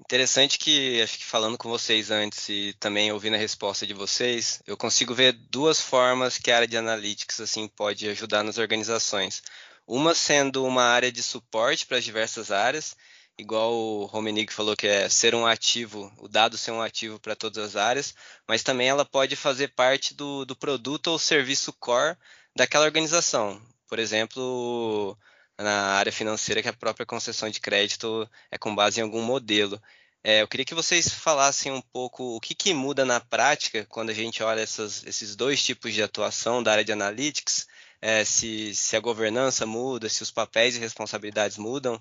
Interessante 0.00 0.58
que, 0.58 1.00
acho 1.02 1.18
que 1.18 1.24
falando 1.24 1.58
com 1.58 1.68
vocês 1.68 2.10
antes 2.10 2.48
e 2.48 2.74
também 2.80 3.12
ouvindo 3.12 3.34
a 3.34 3.38
resposta 3.38 3.86
de 3.86 3.92
vocês, 3.94 4.60
eu 4.66 4.76
consigo 4.76 5.14
ver 5.14 5.32
duas 5.32 5.80
formas 5.80 6.38
que 6.38 6.50
a 6.50 6.56
área 6.56 6.66
de 6.66 6.76
analytics 6.76 7.38
assim 7.38 7.68
pode 7.68 8.08
ajudar 8.08 8.42
nas 8.42 8.58
organizações. 8.58 9.42
Uma 9.86 10.14
sendo 10.14 10.64
uma 10.64 10.84
área 10.84 11.12
de 11.12 11.22
suporte 11.22 11.86
para 11.86 11.98
as 11.98 12.04
diversas 12.04 12.50
áreas, 12.50 12.96
igual 13.38 13.72
o 13.74 14.06
Romenig 14.06 14.52
falou 14.52 14.74
que 14.74 14.86
é 14.86 15.08
ser 15.08 15.34
um 15.34 15.46
ativo, 15.46 16.10
o 16.18 16.26
dado 16.26 16.56
ser 16.56 16.72
um 16.72 16.82
ativo 16.82 17.20
para 17.20 17.36
todas 17.36 17.62
as 17.62 17.76
áreas, 17.76 18.14
mas 18.48 18.62
também 18.62 18.88
ela 18.88 19.04
pode 19.04 19.36
fazer 19.36 19.68
parte 19.68 20.14
do, 20.14 20.44
do 20.44 20.56
produto 20.56 21.08
ou 21.08 21.18
serviço 21.18 21.72
core 21.74 22.16
daquela 22.56 22.86
organização. 22.86 23.60
Por 23.86 23.98
exemplo, 23.98 25.16
na 25.62 25.94
área 25.94 26.12
financeira, 26.12 26.62
que 26.62 26.68
a 26.68 26.72
própria 26.72 27.06
concessão 27.06 27.48
de 27.48 27.60
crédito 27.60 28.28
é 28.50 28.58
com 28.58 28.74
base 28.74 29.00
em 29.00 29.02
algum 29.02 29.22
modelo. 29.22 29.80
É, 30.22 30.42
eu 30.42 30.48
queria 30.48 30.66
que 30.66 30.74
vocês 30.74 31.08
falassem 31.08 31.72
um 31.72 31.80
pouco 31.80 32.36
o 32.36 32.40
que, 32.40 32.54
que 32.54 32.74
muda 32.74 33.04
na 33.04 33.20
prática 33.20 33.86
quando 33.88 34.10
a 34.10 34.14
gente 34.14 34.42
olha 34.42 34.60
essas, 34.60 35.04
esses 35.06 35.34
dois 35.34 35.62
tipos 35.62 35.94
de 35.94 36.02
atuação 36.02 36.62
da 36.62 36.72
área 36.72 36.84
de 36.84 36.92
analytics, 36.92 37.66
é, 38.02 38.24
se, 38.24 38.74
se 38.74 38.96
a 38.96 39.00
governança 39.00 39.64
muda, 39.64 40.08
se 40.08 40.22
os 40.22 40.30
papéis 40.30 40.76
e 40.76 40.80
responsabilidades 40.80 41.56
mudam, 41.56 42.00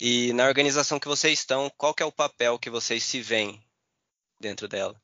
e 0.00 0.32
na 0.32 0.46
organização 0.46 1.00
que 1.00 1.08
vocês 1.08 1.38
estão, 1.38 1.70
qual 1.76 1.94
que 1.94 2.02
é 2.02 2.06
o 2.06 2.12
papel 2.12 2.58
que 2.58 2.70
vocês 2.70 3.02
se 3.02 3.20
veem 3.20 3.60
dentro 4.38 4.68
dela? 4.68 4.94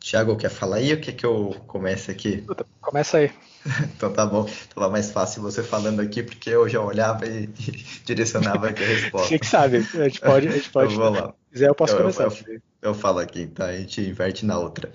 Tiago, 0.00 0.36
quer 0.36 0.50
falar 0.50 0.76
aí 0.76 0.94
ou 0.94 1.00
quer 1.00 1.12
que 1.12 1.26
eu 1.26 1.54
comece 1.66 2.10
aqui? 2.10 2.44
Começa 2.80 3.18
aí. 3.18 3.30
então 3.96 4.12
tá 4.12 4.24
bom. 4.26 4.48
Tava 4.74 4.88
mais 4.88 5.10
fácil 5.10 5.42
você 5.42 5.62
falando 5.62 6.00
aqui, 6.00 6.22
porque 6.22 6.50
eu 6.50 6.68
já 6.68 6.80
olhava 6.80 7.26
e 7.26 7.46
direcionava 8.04 8.68
aqui 8.68 8.82
a 8.82 8.86
resposta. 8.86 9.28
Você 9.28 9.38
que 9.38 9.46
sabe, 9.46 9.76
a 9.76 9.80
gente 9.80 10.20
pode. 10.20 10.48
A 10.48 10.50
gente 10.50 10.70
pode 10.70 10.94
então, 10.94 11.10
lá. 11.10 11.26
Se 11.28 11.52
quiser, 11.52 11.68
eu 11.68 11.74
posso 11.74 11.94
eu, 11.94 11.98
começar. 11.98 12.24
Eu, 12.24 12.32
eu, 12.46 12.60
eu, 12.82 12.94
falo 12.94 13.18
aqui, 13.18 13.46
tá? 13.46 13.66
A 13.66 13.76
gente 13.76 14.00
inverte 14.00 14.46
na 14.46 14.58
outra. 14.58 14.90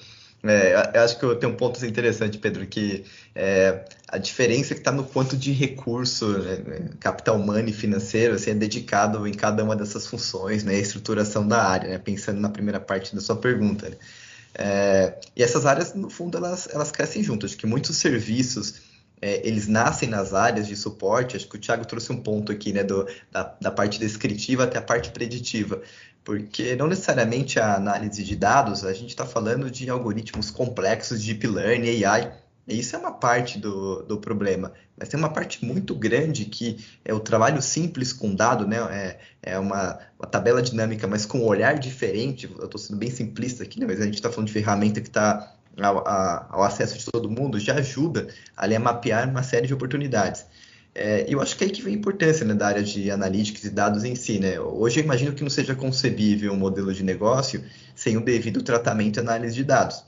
É, 0.47 0.91
eu 0.93 1.01
acho 1.01 1.17
que 1.17 1.25
eu 1.25 1.35
tenho 1.35 1.53
um 1.53 1.55
ponto 1.55 1.83
interessante, 1.83 2.37
Pedro, 2.37 2.65
que 2.67 3.03
é, 3.33 3.83
a 4.07 4.19
diferença 4.19 4.75
que 4.75 4.79
está 4.79 4.91
no 4.91 5.03
quanto 5.03 5.35
de 5.35 5.51
recurso, 5.51 6.37
né, 6.37 6.89
capital 6.99 7.35
humano 7.35 7.67
e 7.67 7.73
financeiro, 7.73 8.35
assim, 8.35 8.51
é 8.51 8.53
dedicado 8.53 9.25
em 9.27 9.33
cada 9.33 9.63
uma 9.63 9.75
dessas 9.75 10.05
funções, 10.05 10.63
né, 10.63 10.75
a 10.75 10.79
estruturação 10.79 11.47
da 11.47 11.63
área, 11.63 11.89
né, 11.89 11.97
pensando 11.97 12.39
na 12.39 12.49
primeira 12.49 12.79
parte 12.79 13.15
da 13.15 13.21
sua 13.21 13.35
pergunta. 13.35 13.89
Né. 13.89 13.95
É, 14.57 15.19
e 15.35 15.43
essas 15.43 15.65
áreas, 15.65 15.93
no 15.93 16.09
fundo, 16.09 16.37
elas, 16.37 16.67
elas 16.71 16.91
crescem 16.91 17.21
juntas. 17.23 17.51
Acho 17.51 17.57
que 17.57 17.67
muitos 17.67 17.97
serviços 17.97 18.81
é, 19.21 19.45
eles 19.47 19.67
nascem 19.67 20.09
nas 20.09 20.33
áreas 20.33 20.67
de 20.67 20.75
suporte. 20.75 21.35
Acho 21.35 21.47
que 21.47 21.57
o 21.57 21.59
Thiago 21.59 21.85
trouxe 21.85 22.11
um 22.11 22.21
ponto 22.21 22.51
aqui, 22.51 22.71
né, 22.73 22.83
do, 22.83 23.07
da, 23.31 23.55
da 23.59 23.71
parte 23.71 23.99
descritiva 23.99 24.63
até 24.63 24.77
a 24.77 24.81
parte 24.81 25.11
preditiva 25.11 25.81
porque 26.25 26.75
não 26.75 26.87
necessariamente 26.87 27.59
a 27.59 27.75
análise 27.75 28.23
de 28.23 28.35
dados, 28.35 28.83
a 28.83 28.91
gente 28.91 29.09
está 29.09 29.27
falando 29.27 29.69
de 29.69 29.87
algoritmos 29.91 30.49
complexos 30.49 31.21
de 31.21 31.35
deep 31.35 31.47
learning, 31.47 32.03
AI, 32.03 32.33
isso 32.67 32.95
é 32.95 32.99
uma 32.99 33.11
parte 33.11 33.59
do, 33.59 34.01
do 34.03 34.17
problema, 34.17 34.73
mas 34.97 35.09
tem 35.09 35.19
uma 35.19 35.29
parte 35.29 35.63
muito 35.63 35.93
grande 35.93 36.45
que 36.45 36.83
é 37.03 37.13
o 37.13 37.19
trabalho 37.19 37.61
simples 37.61 38.11
com 38.11 38.33
dado, 38.33 38.67
né? 38.67 38.77
É, 38.89 39.19
é 39.51 39.59
uma, 39.59 39.99
uma 40.17 40.27
tabela 40.27 40.61
dinâmica, 40.61 41.05
mas 41.05 41.25
com 41.25 41.39
um 41.39 41.45
olhar 41.45 41.77
diferente. 41.77 42.49
Eu 42.57 42.65
estou 42.65 42.79
sendo 42.79 42.97
bem 42.97 43.11
simplista 43.11 43.63
aqui, 43.63 43.79
né? 43.79 43.85
mas 43.85 44.01
a 44.01 44.05
gente 44.05 44.15
está 44.15 44.31
falando 44.31 44.47
de 44.47 44.53
ferramenta 44.53 44.99
que 44.99 45.07
está 45.07 45.53
ao, 45.79 46.07
ao, 46.07 46.63
acesso 46.63 46.97
de 46.97 47.05
todo 47.05 47.29
mundo, 47.29 47.59
já 47.59 47.75
ajuda 47.75 48.27
ali 48.55 48.75
a 48.75 48.79
mapear 48.79 49.29
uma 49.29 49.43
série 49.43 49.67
de 49.67 49.73
oportunidades. 49.73 50.45
É, 50.93 51.25
eu 51.27 51.41
acho 51.41 51.57
que 51.57 51.65
é 51.65 51.67
aí 51.67 51.73
que 51.73 51.81
vem 51.81 51.93
a 51.93 51.97
importância 51.97 52.45
né, 52.45 52.53
da 52.53 52.67
área 52.67 52.81
de 52.81 53.11
analytics 53.11 53.65
e 53.65 53.69
dados 53.69 54.05
em 54.05 54.15
si. 54.15 54.39
Né? 54.39 54.57
Hoje 54.59 55.01
eu 55.01 55.03
imagino 55.03 55.33
que 55.33 55.43
não 55.43 55.49
seja 55.49 55.75
concebível 55.75 56.53
um 56.53 56.57
modelo 56.57 56.93
de 56.93 57.03
negócio 57.03 57.63
sem 57.93 58.15
o 58.15 58.23
devido 58.23 58.63
tratamento 58.63 59.17
e 59.17 59.19
análise 59.19 59.53
de 59.53 59.63
dados. 59.65 60.04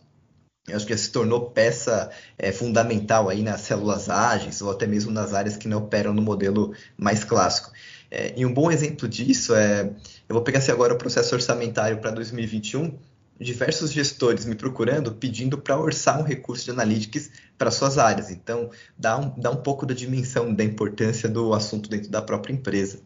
Eu 0.67 0.75
acho 0.75 0.85
que 0.85 0.97
se 0.97 1.09
tornou 1.11 1.49
peça 1.51 2.11
é, 2.37 2.51
fundamental 2.51 3.29
aí 3.29 3.41
nas 3.41 3.61
células 3.61 4.09
ágeis 4.09 4.61
ou 4.61 4.69
até 4.69 4.85
mesmo 4.85 5.11
nas 5.11 5.33
áreas 5.33 5.55
que 5.55 5.65
não 5.65 5.77
operam 5.77 6.13
no 6.13 6.21
modelo 6.21 6.75
mais 6.97 7.23
clássico. 7.23 7.71
É, 8.11 8.33
e 8.37 8.45
um 8.45 8.53
bom 8.53 8.69
exemplo 8.69 9.07
disso 9.07 9.55
é, 9.55 9.83
eu 10.27 10.33
vou 10.33 10.41
pegar 10.41 10.59
assim 10.59 10.71
agora 10.71 10.93
o 10.93 10.97
processo 10.97 11.33
orçamentário 11.33 11.99
para 11.99 12.11
2021, 12.11 12.99
diversos 13.39 13.93
gestores 13.93 14.45
me 14.45 14.55
procurando 14.55 15.13
pedindo 15.13 15.57
para 15.57 15.79
orçar 15.79 16.19
um 16.19 16.23
recurso 16.23 16.65
de 16.65 16.71
analytics 16.71 17.31
para 17.57 17.71
suas 17.71 17.97
áreas. 17.97 18.29
Então, 18.29 18.69
dá 18.97 19.17
um, 19.17 19.29
dá 19.39 19.49
um 19.51 19.57
pouco 19.57 19.85
da 19.85 19.93
dimensão 19.93 20.53
da 20.53 20.65
importância 20.65 21.29
do 21.29 21.53
assunto 21.53 21.89
dentro 21.89 22.09
da 22.09 22.21
própria 22.21 22.51
empresa. 22.51 22.99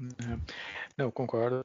É, 0.00 0.38
não, 0.96 1.10
concordo. 1.10 1.64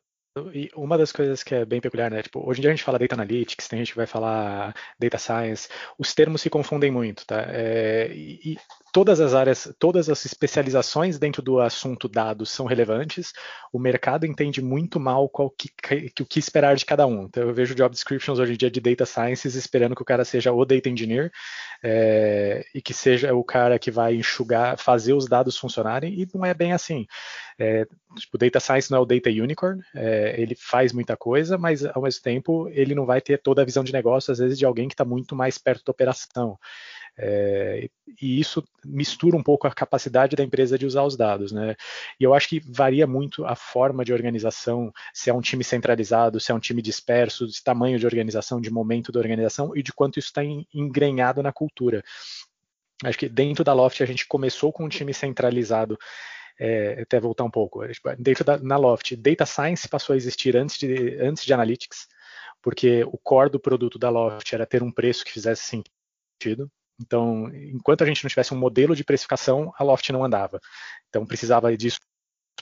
E 0.53 0.69
uma 0.75 0.97
das 0.97 1.11
coisas 1.11 1.43
que 1.43 1.53
é 1.53 1.65
bem 1.65 1.81
peculiar, 1.81 2.09
né? 2.09 2.21
Tipo, 2.23 2.47
hoje 2.47 2.59
em 2.59 2.61
dia 2.61 2.71
a 2.71 2.73
gente 2.73 2.85
fala 2.85 2.97
data 2.97 3.15
analytics, 3.15 3.67
tem 3.67 3.79
gente 3.79 3.91
que 3.91 3.97
vai 3.97 4.07
falar 4.07 4.73
data 4.97 5.17
science, 5.17 5.67
os 5.97 6.13
termos 6.13 6.41
se 6.41 6.49
confundem 6.49 6.89
muito, 6.89 7.25
tá? 7.25 7.43
É, 7.49 8.09
e, 8.13 8.57
todas 8.91 9.21
as 9.21 9.33
áreas, 9.33 9.73
todas 9.79 10.09
as 10.09 10.25
especializações 10.25 11.17
dentro 11.17 11.41
do 11.41 11.59
assunto 11.59 12.09
dados 12.09 12.49
são 12.49 12.65
relevantes. 12.65 13.31
O 13.71 13.79
mercado 13.79 14.25
entende 14.25 14.61
muito 14.61 14.99
mal 14.99 15.29
qual 15.29 15.49
que, 15.49 15.69
que, 15.69 16.23
o 16.23 16.25
que 16.25 16.39
esperar 16.39 16.75
de 16.75 16.85
cada 16.85 17.07
um. 17.07 17.23
Então, 17.23 17.43
eu 17.43 17.53
vejo 17.53 17.73
job 17.73 17.93
descriptions 17.93 18.39
hoje 18.39 18.53
em 18.53 18.57
dia 18.57 18.69
de 18.69 18.81
data 18.81 19.05
sciences 19.05 19.55
esperando 19.55 19.95
que 19.95 20.01
o 20.01 20.05
cara 20.05 20.25
seja 20.25 20.51
o 20.51 20.65
data 20.65 20.89
engineer 20.89 21.31
é, 21.83 22.63
e 22.75 22.81
que 22.81 22.93
seja 22.93 23.33
o 23.33 23.43
cara 23.43 23.79
que 23.79 23.89
vai 23.89 24.15
enxugar, 24.15 24.77
fazer 24.77 25.13
os 25.13 25.25
dados 25.27 25.57
funcionarem. 25.57 26.13
E 26.19 26.27
não 26.33 26.45
é 26.45 26.53
bem 26.53 26.73
assim. 26.73 27.05
É, 27.57 27.85
tipo, 28.17 28.37
data 28.37 28.59
science 28.59 28.91
não 28.91 28.97
é 28.97 29.01
o 29.01 29.05
data 29.05 29.29
unicorn. 29.29 29.81
É, 29.95 30.35
ele 30.37 30.55
faz 30.55 30.91
muita 30.91 31.15
coisa, 31.15 31.57
mas 31.57 31.85
ao 31.85 32.01
mesmo 32.01 32.21
tempo 32.21 32.67
ele 32.69 32.93
não 32.93 33.05
vai 33.05 33.21
ter 33.21 33.37
toda 33.37 33.61
a 33.61 33.65
visão 33.65 33.83
de 33.83 33.93
negócio 33.93 34.31
às 34.31 34.39
vezes 34.39 34.57
de 34.57 34.65
alguém 34.65 34.87
que 34.87 34.93
está 34.93 35.05
muito 35.05 35.35
mais 35.35 35.57
perto 35.57 35.85
da 35.85 35.91
operação. 35.91 36.57
É, 37.17 37.89
e 38.21 38.39
isso 38.39 38.63
mistura 38.85 39.35
um 39.35 39.43
pouco 39.43 39.67
a 39.67 39.73
capacidade 39.73 40.35
da 40.35 40.43
empresa 40.43 40.77
de 40.77 40.85
usar 40.85 41.03
os 41.03 41.15
dados, 41.15 41.51
né? 41.51 41.75
E 42.19 42.23
eu 42.23 42.33
acho 42.33 42.47
que 42.47 42.59
varia 42.59 43.05
muito 43.05 43.45
a 43.45 43.55
forma 43.55 44.03
de 44.03 44.13
organização, 44.13 44.91
se 45.13 45.29
é 45.29 45.33
um 45.33 45.41
time 45.41 45.63
centralizado, 45.63 46.39
se 46.39 46.51
é 46.51 46.55
um 46.55 46.59
time 46.59 46.81
disperso, 46.81 47.47
de 47.47 47.61
tamanho 47.63 47.99
de 47.99 48.05
organização, 48.05 48.61
de 48.61 48.71
momento 48.71 49.11
da 49.11 49.19
organização 49.19 49.75
e 49.75 49.83
de 49.83 49.93
quanto 49.93 50.19
isso 50.19 50.29
está 50.29 50.41
engrenhado 50.73 51.43
na 51.43 51.51
cultura. 51.51 52.03
Acho 53.03 53.17
que 53.17 53.29
dentro 53.29 53.63
da 53.63 53.73
Loft 53.73 54.01
a 54.01 54.05
gente 54.05 54.27
começou 54.27 54.71
com 54.71 54.85
um 54.85 54.89
time 54.89 55.13
centralizado 55.13 55.97
é, 56.59 57.01
até 57.01 57.19
voltar 57.19 57.43
um 57.43 57.51
pouco. 57.51 57.81
Dentro 58.19 58.43
da, 58.43 58.57
na 58.59 58.77
Loft, 58.77 59.15
Data 59.15 59.45
Science 59.45 59.87
passou 59.87 60.13
a 60.13 60.17
existir 60.17 60.55
antes 60.55 60.77
de, 60.77 61.17
antes 61.19 61.43
de 61.43 61.53
Analytics, 61.53 62.07
porque 62.61 63.03
o 63.05 63.17
core 63.17 63.49
do 63.49 63.59
produto 63.59 63.97
da 63.97 64.09
Loft 64.09 64.53
era 64.53 64.65
ter 64.65 64.83
um 64.83 64.91
preço 64.91 65.25
que 65.25 65.31
fizesse 65.31 65.63
sentido. 65.63 66.71
Então, 67.01 67.49
enquanto 67.53 68.03
a 68.03 68.07
gente 68.07 68.23
não 68.23 68.29
tivesse 68.29 68.53
um 68.53 68.57
modelo 68.57 68.95
de 68.95 69.03
precificação, 69.03 69.73
a 69.77 69.83
Loft 69.83 70.09
não 70.11 70.23
andava. 70.23 70.59
Então, 71.09 71.25
precisava 71.25 71.75
disso 71.75 71.99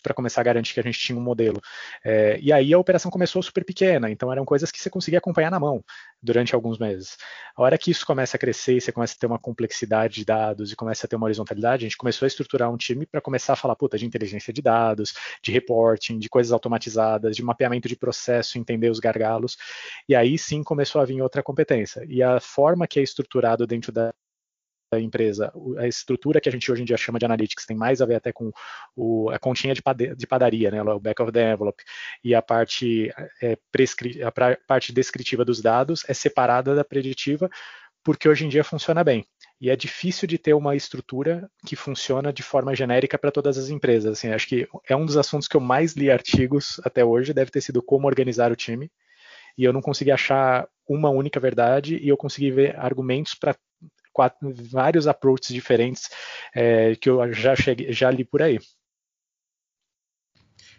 para 0.02 0.14
começar 0.14 0.42
a 0.42 0.44
garantir 0.44 0.74
que 0.74 0.80
a 0.80 0.84
gente 0.84 0.98
tinha 0.98 1.18
um 1.18 1.22
modelo. 1.22 1.62
É, 2.06 2.40
e 2.42 2.54
aí 2.54 2.74
a 2.74 2.80
operação 2.80 3.12
começou 3.12 3.42
super 3.44 3.66
pequena, 3.66 4.10
então 4.10 4.32
eram 4.32 4.46
coisas 4.46 4.72
que 4.72 4.80
você 4.80 4.90
conseguia 4.90 5.20
acompanhar 5.20 5.52
na 5.52 5.60
mão 5.60 5.84
durante 6.22 6.56
alguns 6.56 6.78
meses. 6.78 7.18
A 7.56 7.62
hora 7.62 7.78
que 7.78 7.92
isso 7.92 8.06
começa 8.06 8.38
a 8.38 8.40
crescer 8.40 8.78
e 8.78 8.82
você 8.82 8.92
começa 8.92 9.16
a 9.16 9.20
ter 9.20 9.28
uma 9.28 9.40
complexidade 9.40 10.16
de 10.16 10.26
dados 10.26 10.72
e 10.72 10.76
começa 10.76 11.06
a 11.06 11.10
ter 11.10 11.16
uma 11.16 11.26
horizontalidade, 11.26 11.86
a 11.86 11.90
gente 11.90 11.98
começou 11.98 12.26
a 12.26 12.28
estruturar 12.28 12.72
um 12.72 12.78
time 12.78 13.06
para 13.06 13.22
começar 13.22 13.54
a 13.54 13.56
falar, 13.56 13.76
puta, 13.76 13.98
de 13.98 14.06
inteligência 14.06 14.54
de 14.54 14.62
dados, 14.62 15.14
de 15.44 15.52
reporting, 15.52 16.18
de 16.18 16.30
coisas 16.30 16.54
automatizadas, 16.54 17.36
de 17.36 17.44
mapeamento 17.44 17.90
de 17.90 17.96
processo, 17.96 18.58
entender 18.58 18.90
os 18.90 19.00
gargalos. 19.00 19.58
E 20.08 20.16
aí 20.16 20.38
sim 20.38 20.64
começou 20.64 21.02
a 21.02 21.06
vir 21.06 21.22
outra 21.22 21.44
competência. 21.44 22.06
E 22.08 22.24
a 22.24 22.40
forma 22.40 22.88
que 22.88 23.00
é 23.00 23.04
estruturado 23.04 23.68
dentro 23.68 23.92
da 23.92 24.00
da 24.00 24.14
empresa, 24.98 25.52
a 25.78 25.88
estrutura 25.88 26.42
que 26.42 26.50
a 26.50 26.52
gente 26.52 26.72
hoje 26.72 26.82
em 26.82 26.86
dia 26.86 26.98
chama 26.98 27.20
de 27.20 27.26
analytics 27.26 27.66
tem 27.66 27.78
mais 27.78 28.02
a 28.02 28.06
ver 28.06 28.16
até 28.16 28.32
com 28.32 28.52
o, 28.96 29.30
a 29.30 29.38
continha 29.38 29.74
de, 29.74 29.82
de 30.16 30.28
padaria, 30.28 30.72
né, 30.72 30.82
o 30.82 31.00
back 31.00 31.22
of 31.22 31.32
the 31.32 31.54
envelope, 31.54 31.84
e 32.24 32.34
a 32.34 32.42
parte, 32.42 33.12
é, 33.42 33.58
a 34.24 34.58
parte 34.68 34.94
descritiva 34.94 35.46
dos 35.46 35.62
dados 35.62 36.04
é 36.08 36.14
separada 36.14 36.74
da 36.74 36.84
preditiva, 36.84 37.50
porque 38.04 38.28
hoje 38.28 38.46
em 38.46 38.50
dia 38.50 38.64
funciona 38.64 39.04
bem. 39.04 39.26
E 39.62 39.70
é 39.70 39.76
difícil 39.76 40.26
de 40.26 40.38
ter 40.38 40.54
uma 40.54 40.76
estrutura 40.76 41.50
que 41.66 41.76
funciona 41.76 42.32
de 42.32 42.42
forma 42.42 42.74
genérica 42.74 43.18
para 43.18 43.32
todas 43.32 43.58
as 43.58 43.70
empresas. 43.70 44.14
Assim, 44.18 44.30
acho 44.30 44.48
que 44.48 44.68
é 44.88 44.96
um 44.96 45.06
dos 45.06 45.18
assuntos 45.18 45.50
que 45.50 45.58
eu 45.58 45.62
mais 45.62 45.94
li 45.94 46.10
artigos 46.10 46.80
até 46.86 47.04
hoje, 47.04 47.34
deve 47.34 47.52
ter 47.52 47.60
sido 47.60 47.84
como 47.84 48.08
organizar 48.08 48.54
o 48.54 48.56
time. 48.56 48.90
E 49.58 49.66
eu 49.66 49.74
não 49.74 49.82
consegui 49.82 50.12
achar 50.12 50.66
uma 50.88 51.10
única 51.10 51.42
verdade 51.42 51.98
e 51.98 52.08
eu 52.08 52.16
consegui 52.16 52.52
ver 52.52 52.80
argumentos 52.80 53.36
para 53.36 53.54
quatro, 54.20 54.54
vários 54.70 55.08
approaches 55.08 55.54
diferentes 55.54 56.10
é, 56.54 56.94
que 56.94 57.10
eu 57.10 57.32
já, 57.32 57.56
cheguei, 57.56 57.94
já 57.94 58.12
li 58.12 58.26
por 58.26 58.42
aí. 58.42 58.60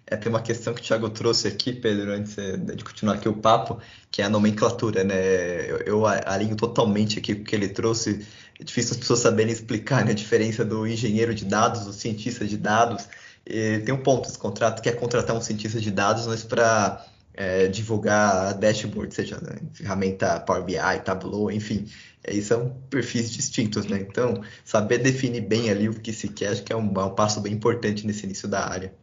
É, 0.07 0.15
tem 0.15 0.29
uma 0.29 0.43
questão 0.43 0.75
que 0.75 0.81
o 0.81 0.85
Thiago 0.85 1.09
trouxe 1.09 1.49
aqui, 1.49 1.73
Pedro, 1.73 2.13
antes 2.13 2.37
de 2.37 2.85
continuar 2.85 3.15
aqui 3.15 3.31
o 3.31 3.35
papo, 3.35 3.81
que 4.11 4.21
é 4.21 4.27
a 4.27 4.29
nomenclatura, 4.29 5.05
né? 5.05 5.71
Eu, 5.71 5.79
eu 5.79 6.07
alinho 6.07 6.55
totalmente 6.55 7.19
aqui 7.19 7.35
com 7.35 7.41
o 7.41 7.45
que 7.45 7.57
ele 7.57 7.69
trouxe. 7.69 8.27
É 8.59 8.65
difícil 8.65 8.93
as 8.93 8.99
pessoas 8.99 9.21
saberem 9.21 9.53
explicar 9.53 10.05
né, 10.05 10.11
a 10.11 10.15
diferença 10.15 10.63
do 10.63 10.87
engenheiro 10.87 11.35
de 11.35 11.47
dados, 11.47 11.87
do 11.87 11.95
cientista 11.95 12.45
de 12.45 12.59
dados. 12.59 13.09
E 13.47 13.79
tem 13.79 13.95
um 13.95 14.03
ponto, 14.03 14.29
esse 14.29 14.39
contrato 14.39 14.83
que 14.83 14.89
é 14.89 14.93
contratar 14.93 15.35
um 15.35 15.41
cientista 15.41 15.81
de 15.81 15.91
dados, 15.91 16.27
mas 16.27 16.43
para 16.43 17.07
é, 17.33 17.69
divulgar 17.69 18.53
dashboard, 18.55 19.15
seja 19.15 19.41
né, 19.41 19.57
ferramenta 19.73 20.41
Power 20.41 20.63
BI, 20.63 20.77
Tableau, 21.05 21.51
enfim. 21.51 21.87
É, 22.23 22.39
são 22.41 22.77
perfis 22.91 23.31
distintos, 23.31 23.87
né? 23.87 23.99
Então, 23.99 24.43
saber 24.65 24.99
definir 24.99 25.41
bem 25.41 25.71
ali 25.71 25.89
o 25.89 25.95
que 25.95 26.13
se 26.13 26.29
quer, 26.29 26.49
acho 26.49 26.63
que 26.63 26.73
é 26.73 26.77
um, 26.77 26.93
é 27.01 27.05
um 27.05 27.15
passo 27.15 27.41
bem 27.41 27.53
importante 27.53 28.07
nesse 28.07 28.25
início 28.25 28.47
da 28.47 28.69
área. 28.69 28.95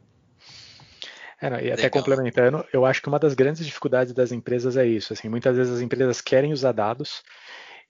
É, 1.40 1.50
não, 1.50 1.60
e 1.60 1.72
até 1.72 1.84
Legal. 1.84 1.92
complementando, 1.92 2.66
eu 2.74 2.86
acho 2.86 3.02
que 3.02 3.08
uma 3.08 3.20
das 3.20 3.34
grandes 3.34 3.66
dificuldades 3.66 4.14
das 4.14 4.32
empresas 4.32 4.76
é 4.76 4.86
isso. 4.86 5.14
Assim, 5.14 5.30
muitas 5.30 5.56
vezes 5.56 5.74
as 5.74 5.82
empresas 5.82 6.20
querem 6.20 6.52
usar 6.52 6.72
dados 6.72 7.24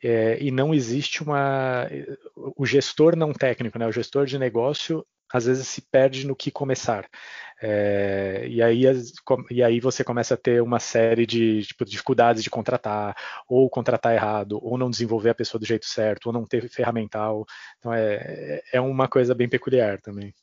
é, 0.04 0.38
e 0.42 0.52
não 0.52 0.74
existe 0.74 1.24
uma. 1.24 1.88
O 2.56 2.66
gestor 2.66 3.16
não 3.16 3.34
técnico, 3.34 3.80
né, 3.80 3.88
o 3.88 3.92
gestor 3.92 4.26
de 4.26 4.38
negócio, 4.38 5.06
às 5.32 5.46
vezes 5.46 5.68
se 5.68 5.82
perde 5.82 6.28
no 6.28 6.36
que 6.36 6.52
começar. 6.52 7.08
É, 7.62 8.46
e, 8.48 8.62
aí, 8.62 8.84
e 9.50 9.64
aí 9.64 9.80
você 9.80 10.04
começa 10.04 10.36
a 10.36 10.38
ter 10.38 10.62
uma 10.62 10.80
série 10.80 11.26
de 11.26 11.64
tipo, 11.64 11.86
dificuldades 11.86 12.44
de 12.44 12.50
contratar, 12.50 13.16
ou 13.48 13.70
contratar 13.70 14.14
errado, 14.14 14.60
ou 14.62 14.78
não 14.78 14.90
desenvolver 14.90 15.32
a 15.32 15.36
pessoa 15.36 15.60
do 15.60 15.66
jeito 15.66 15.86
certo, 15.86 16.28
ou 16.28 16.34
não 16.34 16.46
ter 16.46 16.70
ferramental. 16.70 17.46
Então 17.80 17.94
é, 17.94 18.62
é 18.72 18.80
uma 18.80 19.08
coisa 19.08 19.34
bem 19.34 19.50
peculiar 19.50 20.00
também. 20.02 20.34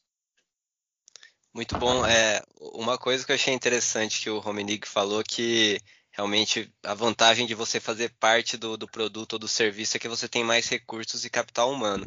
Muito 1.53 1.79
bom. 1.79 2.05
É, 2.05 2.43
uma 2.75 2.99
coisa 2.99 3.25
que 3.25 3.31
eu 3.31 3.37
achei 3.37 3.55
interessante 3.55 4.21
que 4.21 4.29
o 4.29 4.41
Romenig 4.41 4.89
falou 4.89 5.23
que 5.23 5.79
realmente 6.15 6.73
a 6.85 6.95
vantagem 6.95 7.47
de 7.47 7.55
você 7.55 7.81
fazer 7.81 8.11
parte 8.21 8.57
do, 8.57 8.77
do 8.77 8.87
produto 8.87 9.35
ou 9.35 9.39
do 9.39 9.49
serviço 9.49 9.97
é 9.97 10.01
que 10.01 10.09
você 10.09 10.29
tem 10.29 10.45
mais 10.45 10.69
recursos 10.69 11.25
e 11.25 11.31
capital 11.31 11.71
humano. 11.71 12.05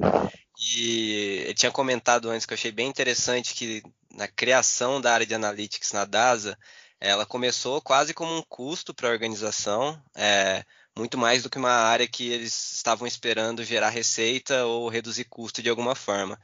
E 0.57 1.43
ele 1.45 1.53
tinha 1.53 1.71
comentado 1.71 2.29
antes 2.29 2.45
que 2.45 2.53
eu 2.53 2.57
achei 2.57 2.71
bem 2.71 2.87
interessante 2.87 3.53
que 3.53 3.83
na 4.11 4.27
criação 4.27 4.99
da 4.99 5.13
área 5.13 5.25
de 5.25 5.35
analytics 5.35 5.91
na 5.91 6.05
DASA, 6.05 6.57
ela 6.99 7.25
começou 7.25 7.81
quase 7.81 8.13
como 8.13 8.35
um 8.35 8.41
custo 8.41 8.93
para 8.93 9.09
a 9.09 9.11
organização, 9.11 10.01
é, 10.15 10.63
muito 10.97 11.17
mais 11.17 11.43
do 11.43 11.49
que 11.49 11.59
uma 11.59 11.69
área 11.69 12.07
que 12.07 12.27
eles 12.31 12.73
estavam 12.73 13.05
esperando 13.05 13.63
gerar 13.63 13.89
receita 13.89 14.65
ou 14.65 14.89
reduzir 14.89 15.25
custo 15.25 15.61
de 15.61 15.69
alguma 15.69 15.93
forma. 15.93 16.39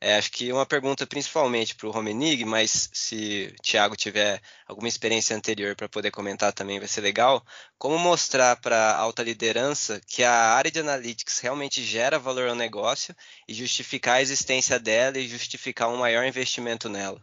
É, 0.00 0.16
acho 0.16 0.30
que 0.30 0.52
uma 0.52 0.64
pergunta 0.64 1.06
principalmente 1.06 1.74
para 1.74 1.88
o 1.88 1.90
Romenig, 1.90 2.44
mas 2.44 2.88
se 2.92 3.52
o 3.58 3.62
Thiago 3.62 3.96
tiver 3.96 4.40
alguma 4.66 4.86
experiência 4.86 5.36
anterior 5.36 5.74
para 5.74 5.88
poder 5.88 6.12
comentar 6.12 6.52
também 6.52 6.78
vai 6.78 6.86
ser 6.86 7.00
legal. 7.00 7.44
Como 7.76 7.98
mostrar 7.98 8.56
para 8.60 8.76
a 8.76 8.96
alta 8.96 9.24
liderança 9.24 10.00
que 10.06 10.22
a 10.22 10.32
área 10.32 10.70
de 10.70 10.78
analytics 10.78 11.40
realmente 11.40 11.82
gera 11.82 12.18
valor 12.18 12.48
ao 12.48 12.54
negócio 12.54 13.14
e 13.48 13.52
justificar 13.52 14.16
a 14.16 14.22
existência 14.22 14.78
dela 14.78 15.18
e 15.18 15.26
justificar 15.26 15.88
um 15.88 15.96
maior 15.96 16.24
investimento 16.24 16.88
nela? 16.88 17.20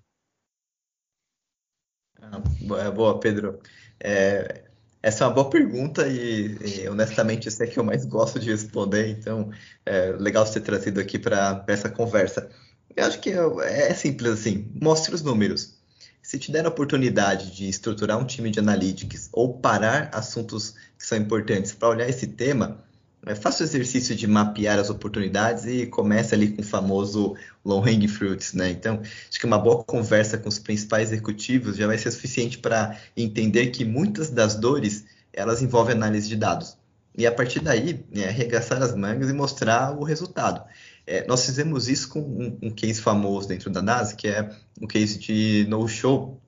Ah, 2.22 2.92
boa, 2.92 3.20
Pedro. 3.22 3.62
É, 4.02 4.66
essa 5.02 5.24
é 5.24 5.28
uma 5.28 5.34
boa 5.34 5.50
pergunta 5.50 6.08
e, 6.08 6.58
e, 6.82 6.90
honestamente, 6.90 7.48
essa 7.48 7.64
é 7.64 7.68
que 7.68 7.78
eu 7.78 7.84
mais 7.84 8.06
gosto 8.06 8.40
de 8.40 8.50
responder, 8.50 9.08
então 9.08 9.52
é 9.86 10.12
legal 10.14 10.46
ser 10.48 10.62
trazido 10.62 11.00
aqui 11.00 11.20
para 11.20 11.64
essa 11.68 11.90
conversa. 11.90 12.50
Eu 12.96 13.06
acho 13.06 13.20
que 13.20 13.30
é, 13.30 13.90
é 13.90 13.94
simples 13.94 14.32
assim, 14.32 14.68
mostre 14.82 15.14
os 15.14 15.22
números. 15.22 15.76
Se 16.22 16.40
te 16.40 16.52
der 16.52 16.66
a 16.66 16.70
oportunidade 16.70 17.56
de 17.56 17.70
estruturar 17.70 18.18
um 18.18 18.26
time 18.26 18.50
de 18.50 18.60
analytics 18.60 19.30
ou 19.32 19.60
parar 19.60 20.10
assuntos 20.12 20.74
que 20.98 21.06
são 21.06 21.18
importantes 21.18 21.72
para 21.72 21.90
olhar 21.90 22.10
esse 22.10 22.26
tema, 22.26 22.84
é, 23.26 23.34
faça 23.34 23.64
o 23.64 23.66
exercício 23.66 24.16
de 24.16 24.28
mapear 24.28 24.78
as 24.78 24.90
oportunidades 24.90 25.66
e 25.66 25.88
comece 25.88 26.36
ali 26.36 26.50
com 26.50 26.62
o 26.62 26.66
famoso 26.66 27.36
long 27.64 27.84
hanging 27.84 28.08
fruits, 28.08 28.54
né? 28.54 28.70
Então, 28.70 29.02
acho 29.02 29.40
que 29.40 29.46
uma 29.46 29.58
boa 29.58 29.84
conversa 29.84 30.38
com 30.38 30.48
os 30.48 30.60
principais 30.60 31.12
executivos 31.12 31.76
já 31.76 31.88
vai 31.88 31.98
ser 31.98 32.12
suficiente 32.12 32.60
para 32.60 33.00
entender 33.18 33.68
que 33.68 33.84
muitas 33.84 34.30
das 34.30 34.56
dores 34.56 35.06
elas 35.34 35.62
envolvem 35.62 35.96
análise 35.96 36.28
de 36.28 36.36
dados. 36.36 36.78
E 37.18 37.26
a 37.26 37.32
partir 37.32 37.62
daí, 37.62 38.06
é, 38.14 38.28
arregaçar 38.28 38.82
as 38.82 38.96
mangas 38.96 39.30
e 39.30 39.34
mostrar 39.34 39.98
o 39.98 40.04
resultado. 40.04 40.64
É, 41.08 41.26
nós 41.28 41.46
fizemos 41.46 41.88
isso 41.88 42.10
com 42.10 42.20
um, 42.20 42.58
um, 42.64 42.72
case 42.72 43.00
famoso 43.00 43.48
dentro 43.48 43.70
da 43.70 43.82
NASA, 43.82 44.16
que 44.16 44.28
é 44.28 44.50
o 44.82 44.88
case 44.88 45.20
de 45.20 45.66
no-show. 45.70 46.42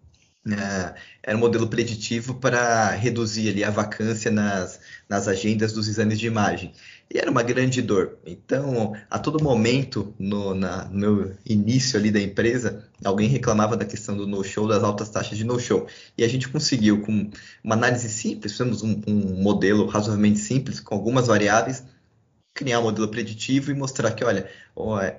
É, 0.50 0.96
era 1.22 1.38
um 1.38 1.42
modelo 1.42 1.68
preditivo 1.68 2.36
para 2.36 2.92
reduzir 2.92 3.50
ali 3.50 3.64
a 3.66 3.70
vacância 3.70 4.32
nas, 4.32 4.80
nas 5.10 5.28
agendas 5.28 5.74
dos 5.74 5.90
exames 5.90 6.18
de 6.18 6.26
imagem. 6.26 6.74
E 7.14 7.18
era 7.18 7.30
uma 7.30 7.44
grande 7.44 7.82
dor. 7.82 8.18
Então, 8.26 8.94
a 9.10 9.20
todo 9.20 9.44
momento, 9.44 10.14
no, 10.18 10.56
na, 10.56 10.86
no 10.86 11.00
meu 11.00 11.36
início 11.46 12.00
ali 12.00 12.12
da 12.12 12.22
empresa, 12.22 12.86
alguém 13.04 13.28
reclamava 13.28 13.76
da 13.76 13.86
questão 13.86 14.16
do 14.16 14.26
no-show, 14.26 14.68
das 14.68 14.84
altas 14.84 15.10
taxas 15.10 15.38
de 15.38 15.44
no-show. 15.44 15.88
E 16.18 16.24
a 16.24 16.28
gente 16.28 16.48
conseguiu, 16.48 17.02
com 17.02 17.30
uma 17.64 17.76
análise 17.76 18.10
simples, 18.10 18.54
fizemos 18.54 18.82
um, 18.82 19.02
um 19.06 19.42
modelo 19.42 19.86
razoavelmente 19.86 20.40
simples, 20.40 20.80
com 20.80 20.96
algumas 20.96 21.28
variáveis, 21.28 21.84
criar 22.58 22.80
um 22.80 22.84
modelo 22.84 23.08
preditivo 23.08 23.70
e 23.70 23.76
mostrar 23.76 24.12
que, 24.12 24.24
olha, 24.24 24.50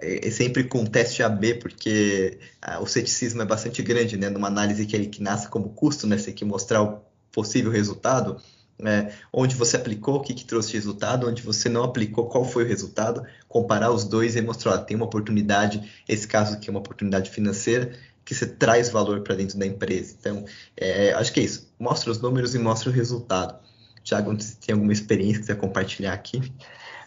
é, 0.00 0.26
é 0.26 0.30
sempre 0.30 0.64
com 0.64 0.84
teste 0.84 1.22
AB, 1.22 1.54
porque 1.54 2.38
ah, 2.60 2.80
o 2.80 2.86
ceticismo 2.86 3.40
é 3.40 3.44
bastante 3.44 3.80
grande, 3.80 4.16
né? 4.16 4.28
Numa 4.28 4.48
análise 4.48 4.84
que, 4.84 4.96
ele, 4.96 5.06
que 5.06 5.22
nasce 5.22 5.48
como 5.48 5.68
custo, 5.70 6.06
né? 6.06 6.18
Você 6.18 6.26
tem 6.26 6.34
que 6.34 6.44
mostrar 6.44 6.82
o 6.82 7.00
possível 7.30 7.70
resultado, 7.70 8.40
né? 8.76 9.12
onde 9.32 9.54
você 9.54 9.76
aplicou, 9.76 10.16
o 10.16 10.20
que, 10.20 10.34
que 10.34 10.44
trouxe 10.44 10.72
resultado, 10.72 11.28
onde 11.28 11.42
você 11.42 11.68
não 11.68 11.84
aplicou, 11.84 12.28
qual 12.28 12.44
foi 12.44 12.64
o 12.64 12.66
resultado, 12.66 13.24
comparar 13.48 13.92
os 13.92 14.04
dois 14.04 14.34
e 14.34 14.42
mostrar, 14.42 14.72
ó, 14.72 14.78
tem 14.78 14.96
uma 14.96 15.06
oportunidade, 15.06 15.88
esse 16.08 16.26
caso 16.26 16.54
aqui 16.54 16.68
é 16.68 16.72
uma 16.72 16.80
oportunidade 16.80 17.30
financeira, 17.30 17.92
que 18.24 18.34
você 18.34 18.46
traz 18.46 18.88
valor 18.88 19.20
para 19.22 19.36
dentro 19.36 19.58
da 19.58 19.66
empresa. 19.66 20.16
Então, 20.18 20.44
é, 20.76 21.12
acho 21.12 21.32
que 21.32 21.40
é 21.40 21.44
isso. 21.44 21.72
Mostra 21.78 22.10
os 22.10 22.20
números 22.20 22.54
e 22.54 22.58
mostra 22.58 22.90
o 22.90 22.92
resultado. 22.92 23.58
Tiago, 24.02 24.36
tem 24.36 24.72
alguma 24.72 24.92
experiência 24.92 25.40
que 25.40 25.46
você 25.46 25.54
compartilhar 25.54 26.12
aqui? 26.12 26.52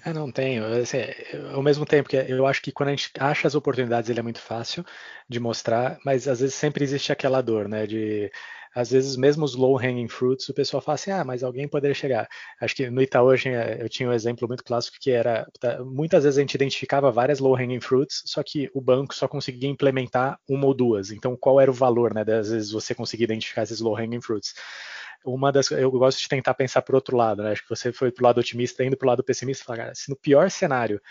É, 0.03 0.11
não 0.13 0.31
tenho. 0.31 0.65
Assim, 0.65 0.97
ao 1.53 1.61
mesmo 1.61 1.85
tempo 1.85 2.09
que 2.09 2.15
eu 2.15 2.47
acho 2.47 2.61
que 2.61 2.71
quando 2.71 2.89
a 2.89 2.91
gente 2.95 3.11
acha 3.19 3.47
as 3.47 3.55
oportunidades, 3.55 4.09
ele 4.09 4.19
é 4.19 4.23
muito 4.23 4.39
fácil 4.39 4.83
de 5.29 5.39
mostrar, 5.39 5.99
mas 6.03 6.27
às 6.27 6.39
vezes 6.39 6.55
sempre 6.55 6.83
existe 6.83 7.11
aquela 7.11 7.41
dor, 7.41 7.67
né? 7.67 7.85
De 7.85 8.31
às 8.73 8.89
vezes 8.91 9.17
mesmo 9.17 9.43
os 9.43 9.53
low 9.53 9.77
hanging 9.77 10.07
fruits, 10.07 10.47
o 10.47 10.53
pessoal 10.53 10.81
fala 10.81 10.95
assim, 10.95 11.11
ah, 11.11 11.25
mas 11.25 11.43
alguém 11.43 11.67
poderia 11.67 11.93
chegar. 11.93 12.27
Acho 12.59 12.73
que 12.75 12.89
no 12.89 13.01
Itaú 13.01 13.33
eu 13.33 13.89
tinha 13.89 14.09
um 14.09 14.13
exemplo 14.13 14.47
muito 14.47 14.63
clássico 14.63 14.95
que 14.99 15.11
era, 15.11 15.45
tá, 15.59 15.83
muitas 15.83 16.23
vezes 16.23 16.37
a 16.37 16.41
gente 16.41 16.55
identificava 16.55 17.11
várias 17.11 17.39
low 17.39 17.53
hanging 17.55 17.81
fruits, 17.81 18.23
só 18.25 18.41
que 18.41 18.69
o 18.73 18.79
banco 18.81 19.13
só 19.13 19.27
conseguia 19.27 19.69
implementar 19.69 20.39
uma 20.49 20.65
ou 20.67 20.73
duas. 20.73 21.11
Então, 21.11 21.35
qual 21.35 21.59
era 21.59 21.69
o 21.69 21.73
valor, 21.73 22.13
né? 22.13 22.21
Às 22.21 22.49
vezes 22.49 22.71
você 22.71 22.95
conseguia 22.95 23.25
identificar 23.25 23.63
esses 23.63 23.81
low 23.81 23.95
hanging 23.95 24.21
fruits 24.21 24.53
uma 25.25 25.51
das 25.51 25.69
eu 25.71 25.91
gosto 25.91 26.19
de 26.19 26.27
tentar 26.27 26.53
pensar 26.53 26.81
por 26.81 26.95
outro 26.95 27.15
lado, 27.15 27.43
né? 27.43 27.51
Acho 27.51 27.63
que 27.63 27.69
você 27.69 27.91
foi 27.91 28.11
pro 28.11 28.25
lado 28.25 28.39
otimista, 28.39 28.83
indo 28.83 28.97
pro 28.97 29.07
lado 29.07 29.23
pessimista, 29.23 29.63
falar, 29.63 29.77
cara, 29.77 29.95
se 29.95 30.09
no 30.09 30.15
pior 30.15 30.49
cenário 30.49 31.01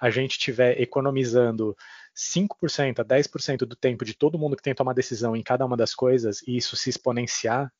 a 0.00 0.10
gente 0.10 0.32
estiver 0.32 0.80
economizando 0.80 1.76
5% 2.14 3.00
a 3.00 3.04
10% 3.04 3.58
do 3.58 3.76
tempo 3.76 4.04
de 4.04 4.14
todo 4.14 4.38
mundo 4.38 4.56
que 4.56 4.62
tem 4.62 4.72
que 4.72 4.78
tomar 4.78 4.92
decisão 4.92 5.36
em 5.36 5.42
cada 5.42 5.64
uma 5.66 5.76
das 5.76 5.94
coisas 5.94 6.40
e 6.46 6.56
isso 6.56 6.76
se 6.76 6.90
exponenciar, 6.90 7.70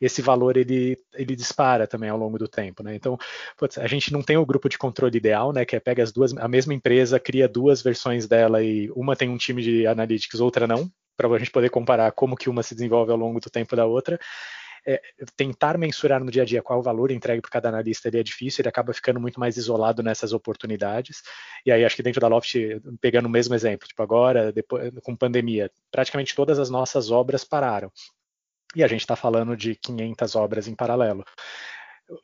esse 0.00 0.20
valor 0.20 0.56
ele, 0.56 0.98
ele 1.14 1.36
dispara 1.36 1.86
também 1.86 2.10
ao 2.10 2.18
longo 2.18 2.36
do 2.36 2.48
tempo, 2.48 2.82
né? 2.82 2.94
Então, 2.94 3.16
putz, 3.56 3.78
a 3.78 3.86
gente 3.86 4.12
não 4.12 4.20
tem 4.20 4.36
o 4.36 4.44
grupo 4.44 4.68
de 4.68 4.76
controle 4.76 5.16
ideal, 5.16 5.52
né? 5.52 5.64
Que 5.64 5.76
é 5.76 5.80
pega 5.80 6.02
as 6.02 6.10
duas, 6.10 6.36
a 6.36 6.48
mesma 6.48 6.74
empresa, 6.74 7.20
cria 7.20 7.48
duas 7.48 7.82
versões 7.82 8.26
dela 8.26 8.62
e 8.62 8.90
uma 8.96 9.14
tem 9.14 9.28
um 9.28 9.36
time 9.36 9.62
de 9.62 9.86
analytics, 9.86 10.40
outra 10.40 10.66
não, 10.66 10.90
para 11.16 11.28
a 11.28 11.38
gente 11.38 11.52
poder 11.52 11.70
comparar 11.70 12.10
como 12.12 12.36
que 12.36 12.50
uma 12.50 12.64
se 12.64 12.74
desenvolve 12.74 13.12
ao 13.12 13.16
longo 13.16 13.38
do 13.38 13.48
tempo 13.48 13.76
da 13.76 13.86
outra 13.86 14.18
é, 14.86 15.00
tentar 15.36 15.78
mensurar 15.78 16.22
no 16.22 16.30
dia 16.30 16.42
a 16.42 16.44
dia 16.44 16.62
qual 16.62 16.78
o 16.78 16.82
valor 16.82 17.10
entregue 17.10 17.40
para 17.40 17.50
cada 17.50 17.68
analista 17.68 18.08
ele 18.08 18.18
é 18.18 18.22
difícil, 18.22 18.62
ele 18.62 18.68
acaba 18.68 18.92
ficando 18.92 19.20
muito 19.20 19.38
mais 19.38 19.56
isolado 19.56 20.02
nessas 20.02 20.32
oportunidades. 20.32 21.22
E 21.64 21.72
aí 21.72 21.84
acho 21.84 21.96
que 21.96 22.02
dentro 22.02 22.20
da 22.20 22.28
Loft, 22.28 22.54
pegando 23.00 23.26
o 23.26 23.30
mesmo 23.30 23.54
exemplo, 23.54 23.86
tipo 23.86 24.02
agora, 24.02 24.52
depois, 24.52 24.92
com 25.02 25.16
pandemia, 25.16 25.70
praticamente 25.90 26.34
todas 26.34 26.58
as 26.58 26.70
nossas 26.70 27.10
obras 27.10 27.44
pararam. 27.44 27.90
E 28.74 28.82
a 28.82 28.88
gente 28.88 29.00
está 29.00 29.14
falando 29.14 29.56
de 29.56 29.74
500 29.76 30.34
obras 30.34 30.66
em 30.66 30.74
paralelo 30.74 31.24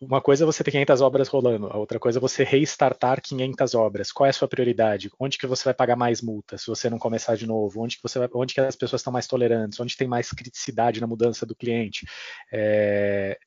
uma 0.00 0.20
coisa 0.20 0.44
é 0.44 0.46
você 0.46 0.62
ter 0.64 0.70
500 0.70 1.00
obras 1.00 1.28
rolando, 1.28 1.66
a 1.68 1.76
outra 1.76 1.98
coisa 1.98 2.18
é 2.18 2.20
você 2.20 2.44
restartar 2.44 3.20
500 3.20 3.74
obras. 3.74 4.12
Qual 4.12 4.26
é 4.26 4.30
a 4.30 4.32
sua 4.32 4.48
prioridade? 4.48 5.10
Onde 5.18 5.38
que 5.38 5.46
você 5.46 5.64
vai 5.64 5.74
pagar 5.74 5.96
mais 5.96 6.20
multa 6.22 6.58
se 6.58 6.66
você 6.66 6.90
não 6.90 6.98
começar 6.98 7.36
de 7.36 7.46
novo? 7.46 7.82
Onde 7.82 7.96
que, 7.96 8.02
você 8.02 8.18
vai, 8.18 8.28
onde 8.34 8.54
que 8.54 8.60
as 8.60 8.76
pessoas 8.76 9.00
estão 9.00 9.12
mais 9.12 9.26
tolerantes? 9.26 9.78
Onde 9.80 9.96
tem 9.96 10.08
mais 10.08 10.30
criticidade 10.30 11.00
na 11.00 11.06
mudança 11.06 11.46
do 11.46 11.54
cliente? 11.54 12.06
É, 12.52 13.38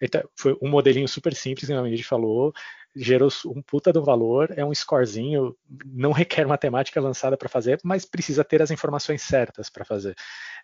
então, 0.00 0.22
foi 0.36 0.56
um 0.62 0.68
modelinho 0.68 1.08
super 1.08 1.34
simples, 1.34 1.68
como 1.68 1.80
a 1.80 1.90
gente 1.90 2.04
falou, 2.04 2.52
gerou 2.94 3.28
um 3.46 3.62
puta 3.62 3.92
do 3.92 4.04
valor, 4.04 4.52
é 4.56 4.64
um 4.64 4.74
scorezinho, 4.74 5.56
não 5.84 6.12
requer 6.12 6.46
matemática 6.46 7.00
avançada 7.00 7.36
para 7.36 7.48
fazer, 7.48 7.78
mas 7.84 8.04
precisa 8.04 8.44
ter 8.44 8.62
as 8.62 8.70
informações 8.70 9.22
certas 9.22 9.68
para 9.68 9.84
fazer. 9.84 10.14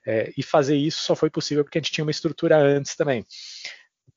É, 0.07 0.33
e 0.37 0.43
fazer 0.43 0.77
isso 0.77 1.03
só 1.03 1.17
foi 1.17 1.31
possível 1.31 1.65
porque 1.65 1.79
a 1.79 1.81
gente 1.81 1.93
tinha 1.93 2.05
uma 2.05 2.11
estrutura 2.11 2.59
antes 2.59 2.95
também 2.95 3.25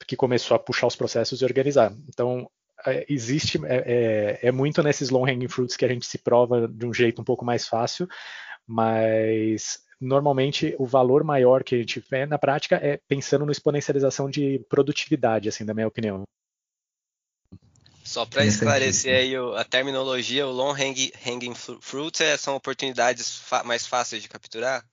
que 0.05 0.15
começou 0.15 0.55
a 0.55 0.59
puxar 0.59 0.87
os 0.87 0.95
processos 0.95 1.41
e 1.41 1.45
organizar. 1.45 1.93
Então, 2.07 2.49
é, 2.85 3.05
existe, 3.09 3.59
é, 3.65 4.39
é, 4.41 4.47
é, 4.47 4.51
muito 4.51 4.83
nesses 4.83 5.09
long 5.09 5.25
hanging 5.25 5.47
fruits 5.47 5.75
que 5.75 5.85
a 5.85 5.87
gente 5.87 6.05
se 6.05 6.17
prova 6.17 6.67
de 6.67 6.85
um 6.85 6.93
jeito 6.93 7.21
um 7.21 7.25
pouco 7.25 7.43
mais 7.43 7.67
fácil, 7.67 8.07
mas 8.65 9.79
normalmente 9.99 10.75
o 10.77 10.85
valor 10.85 11.23
maior 11.23 11.63
que 11.63 11.75
a 11.75 11.77
gente 11.79 11.99
vê 11.99 12.25
na 12.25 12.37
prática 12.37 12.75
é 12.75 12.99
pensando 13.07 13.45
no 13.45 13.51
exponencialização 13.51 14.29
de 14.29 14.59
produtividade, 14.69 15.49
assim, 15.49 15.65
da 15.65 15.73
minha 15.73 15.87
opinião. 15.87 16.23
Só 18.03 18.25
para 18.25 18.45
esclarecer 18.45 19.13
aí 19.13 19.35
a 19.35 19.65
terminologia, 19.65 20.47
o 20.47 20.51
long 20.51 20.71
hanging, 20.71 21.11
hanging 21.25 21.53
fruits 21.53 22.21
é, 22.21 22.37
são 22.37 22.55
oportunidades 22.55 23.41
mais 23.65 23.85
fáceis 23.85 24.21
de 24.21 24.29
capturar? 24.29 24.85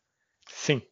Sim, 0.49 0.83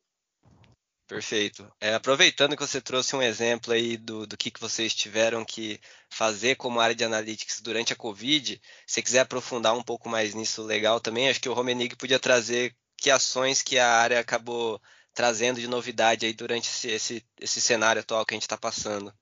Perfeito. 1.13 1.71
É, 1.81 1.95
aproveitando 1.95 2.57
que 2.57 2.67
você 2.67 2.81
trouxe 2.81 3.15
um 3.15 3.23
exemplo 3.23 3.73
aí 3.73 3.97
do, 3.97 4.27
do 4.27 4.37
que, 4.37 4.51
que 4.51 4.61
vocês 4.61 4.95
tiveram 4.95 5.45
que 5.45 5.79
fazer 6.09 6.57
como 6.57 6.81
área 6.81 6.95
de 6.95 7.05
analytics 7.05 7.61
durante 7.61 7.93
a 7.93 7.97
Covid, 7.97 8.61
se 8.87 9.03
quiser 9.03 9.21
aprofundar 9.21 9.77
um 9.77 9.83
pouco 9.83 10.09
mais 10.09 10.35
nisso, 10.35 10.63
legal 10.63 11.01
também. 11.01 11.29
Acho 11.29 11.41
que 11.41 11.49
o 11.49 11.53
Romenig 11.53 11.97
podia 11.97 12.19
trazer 12.19 12.75
que 12.97 13.11
ações 13.11 13.61
que 13.61 13.79
a 13.79 13.89
área 13.89 14.21
acabou 14.21 14.81
trazendo 15.13 15.61
de 15.61 15.69
novidade 15.69 16.25
aí 16.25 16.33
durante 16.33 16.69
esse, 16.69 16.89
esse, 16.89 17.25
esse 17.39 17.61
cenário 17.61 18.01
atual 18.01 18.25
que 18.25 18.33
a 18.33 18.37
gente 18.37 18.43
está 18.43 18.57
passando. 18.57 19.13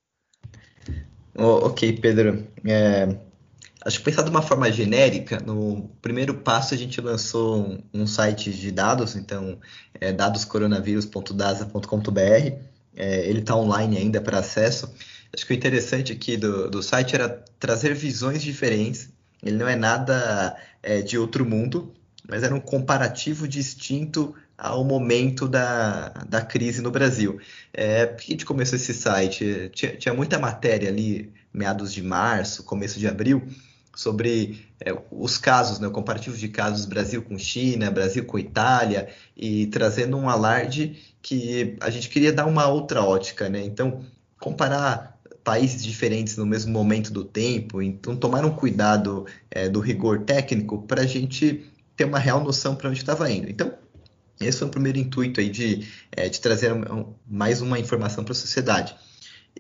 Oh, 1.35 1.67
ok, 1.67 1.93
Pedro. 1.95 2.47
É, 2.65 3.09
Acho 3.85 3.99
que 3.99 4.05
pensar 4.05 4.23
de 4.23 4.31
uma 4.31 4.43
forma 4.43 4.71
genérica, 4.71 5.41
no 5.41 5.91
primeiro 6.03 6.35
passo 6.35 6.75
a 6.75 6.77
gente 6.77 7.01
lançou 7.01 7.59
um, 7.59 7.83
um 7.95 8.07
site 8.07 8.53
de 8.53 8.71
dados, 8.71 9.17
então 9.17 9.59
é 9.99 10.13
dadoscoronavírus.dasa.com.br. 10.13 12.21
É, 12.95 13.27
ele 13.27 13.41
está 13.41 13.57
online 13.57 13.97
ainda 13.97 14.21
para 14.21 14.39
acesso. 14.39 14.95
Acho 15.33 15.47
que 15.47 15.55
o 15.55 15.57
interessante 15.57 16.13
aqui 16.13 16.37
do, 16.37 16.69
do 16.69 16.83
site 16.83 17.15
era 17.15 17.43
trazer 17.59 17.95
visões 17.95 18.43
diferentes. 18.43 19.09
Ele 19.43 19.57
não 19.57 19.67
é 19.67 19.77
nada 19.77 20.55
é, 20.83 21.01
de 21.01 21.17
outro 21.17 21.47
mundo, 21.47 21.95
mas 22.29 22.43
era 22.43 22.55
um 22.55 22.61
comparativo 22.61 23.49
distinto 23.49 24.35
ao 24.59 24.85
momento 24.85 25.49
da, 25.49 26.11
da 26.29 26.43
crise 26.43 26.83
no 26.83 26.91
Brasil. 26.91 27.41
É, 27.73 28.05
por 28.05 28.19
que 28.19 28.33
a 28.33 28.35
gente 28.35 28.45
começou 28.45 28.77
esse 28.77 28.93
site? 28.93 29.71
Tinha, 29.73 29.97
tinha 29.97 30.13
muita 30.13 30.39
matéria 30.39 30.91
ali, 30.91 31.33
meados 31.51 31.95
de 31.95 32.03
março, 32.03 32.63
começo 32.65 32.99
de 32.99 33.09
abril, 33.09 33.43
sobre 34.01 34.67
é, 34.81 34.97
os 35.11 35.37
casos, 35.37 35.79
né, 35.79 35.87
o 35.87 35.91
comparativo 35.91 36.35
de 36.35 36.49
casos 36.49 36.87
Brasil 36.87 37.21
com 37.23 37.39
China, 37.39 37.91
Brasil 37.91 38.25
com 38.25 38.39
Itália, 38.39 39.11
e 39.37 39.67
trazendo 39.67 40.17
um 40.17 40.27
alarde 40.27 40.99
que 41.21 41.77
a 41.81 41.91
gente 41.91 42.09
queria 42.09 42.33
dar 42.33 42.47
uma 42.47 42.67
outra 42.67 43.03
ótica, 43.03 43.51
né? 43.51 43.63
Então, 43.63 44.01
comparar 44.39 45.21
países 45.45 45.85
diferentes 45.85 46.39
no 46.39 46.47
mesmo 46.47 46.73
momento 46.73 47.13
do 47.13 47.25
tempo, 47.25 47.83
então 47.83 48.17
tomar 48.17 48.43
um 48.47 48.51
cuidado 48.51 49.27
é, 49.51 49.69
do 49.69 49.81
rigor 49.81 50.21
técnico 50.21 50.81
para 50.81 51.03
a 51.03 51.07
gente 51.07 51.71
ter 51.95 52.05
uma 52.07 52.19
real 52.19 52.43
noção 52.43 52.75
para 52.75 52.89
onde 52.89 53.01
estava 53.01 53.31
indo. 53.31 53.51
Então, 53.51 53.71
esse 54.41 54.61
foi 54.61 54.69
o 54.69 54.71
primeiro 54.71 54.97
intuito 54.97 55.41
aí 55.41 55.51
de, 55.51 55.87
é, 56.11 56.27
de 56.27 56.41
trazer 56.41 56.73
mais 57.29 57.61
uma 57.61 57.79
informação 57.79 58.25
para 58.25 58.33
a 58.33 58.37
sociedade. 58.37 58.97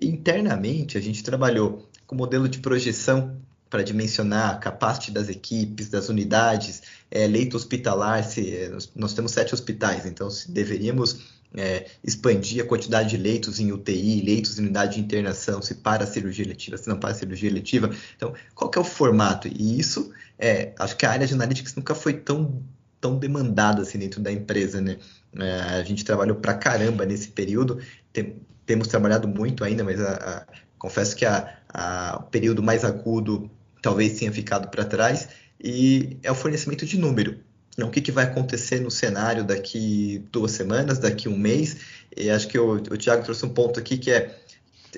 Internamente, 0.01 0.97
a 0.97 1.01
gente 1.01 1.23
trabalhou 1.23 1.87
com 2.07 2.17
modelo 2.17 2.49
de 2.49 2.59
projeção 2.61 3.39
para 3.71 3.85
dimensionar 3.85 4.51
a 4.51 4.57
capacidade 4.57 5.13
das 5.13 5.29
equipes, 5.29 5.89
das 5.89 6.09
unidades, 6.09 6.83
é, 7.09 7.27
leito 7.29 7.57
hospitalar, 7.57 8.25
se, 8.25 8.55
é, 8.55 8.77
nós 8.97 9.15
temos 9.15 9.31
sete 9.31 9.55
hospitais, 9.55 10.05
então 10.05 10.29
se 10.29 10.51
deveríamos 10.51 11.41
é, 11.55 11.87
expandir 12.05 12.63
a 12.63 12.67
quantidade 12.67 13.11
de 13.11 13.17
leitos 13.17 13.61
em 13.61 13.73
UTI, 13.73 14.23
leitos 14.23 14.59
em 14.59 14.63
unidade 14.63 14.95
de 14.97 15.01
internação, 15.01 15.63
se 15.63 15.77
para 15.77 16.05
a 16.05 16.07
cirurgia 16.07 16.47
letiva, 16.47 16.77
se 16.77 16.89
não 16.89 16.99
para 16.99 17.11
a 17.11 17.15
cirurgia 17.15 17.51
letiva. 17.51 17.91
Então, 18.17 18.35
qual 18.55 18.71
é 18.75 18.79
o 18.79 18.85
formato? 18.85 19.49
E 19.49 19.79
isso, 19.79 20.13
é, 20.39 20.73
acho 20.79 20.97
que 20.97 21.07
a 21.07 21.11
área 21.11 21.27
de 21.27 21.35
analytics 21.35 21.75
nunca 21.75 21.95
foi 21.95 22.15
tão, 22.15 22.63
tão 23.01 23.19
demandada 23.19 23.83
assim 23.83 23.99
dentro 23.99 24.21
da 24.21 24.33
empresa, 24.33 24.81
né? 24.81 24.99
É, 25.37 25.53
a 25.79 25.83
gente 25.85 26.05
trabalhou 26.05 26.37
para 26.37 26.55
caramba 26.55 27.05
nesse 27.05 27.29
período, 27.29 27.81
tem, 28.13 28.37
temos 28.67 28.89
trabalhado 28.89 29.29
muito 29.29 29.65
ainda, 29.65 29.85
mas 29.85 30.01
a, 30.01 30.13
a, 30.15 30.47
confesso 30.79 31.15
que 31.15 31.25
a, 31.25 32.19
o 32.21 32.23
período 32.25 32.63
mais 32.63 32.85
agudo 32.85 33.51
talvez 33.81 34.19
tenha 34.19 34.33
ficado 34.33 34.69
para 34.69 34.85
trás, 34.85 35.29
e 35.63 36.17
é 36.23 36.31
o 36.31 36.35
fornecimento 36.35 36.87
de 36.87 36.99
número. 36.99 37.39
Então, 37.75 37.89
o 37.89 37.91
que, 37.91 38.01
que 38.01 38.13
vai 38.13 38.25
acontecer 38.25 38.81
no 38.81 38.91
cenário 38.91 39.45
daqui 39.45 40.25
duas 40.33 40.53
semanas, 40.53 40.99
daqui 40.99 41.29
um 41.29 41.37
mês? 41.37 41.77
E 42.17 42.29
acho 42.29 42.49
que 42.49 42.59
o, 42.59 42.73
o 42.73 42.97
Tiago 42.97 43.23
trouxe 43.23 43.47
um 43.47 43.49
ponto 43.49 43.79
aqui 43.79 43.97
que 43.97 44.11
é, 44.11 44.37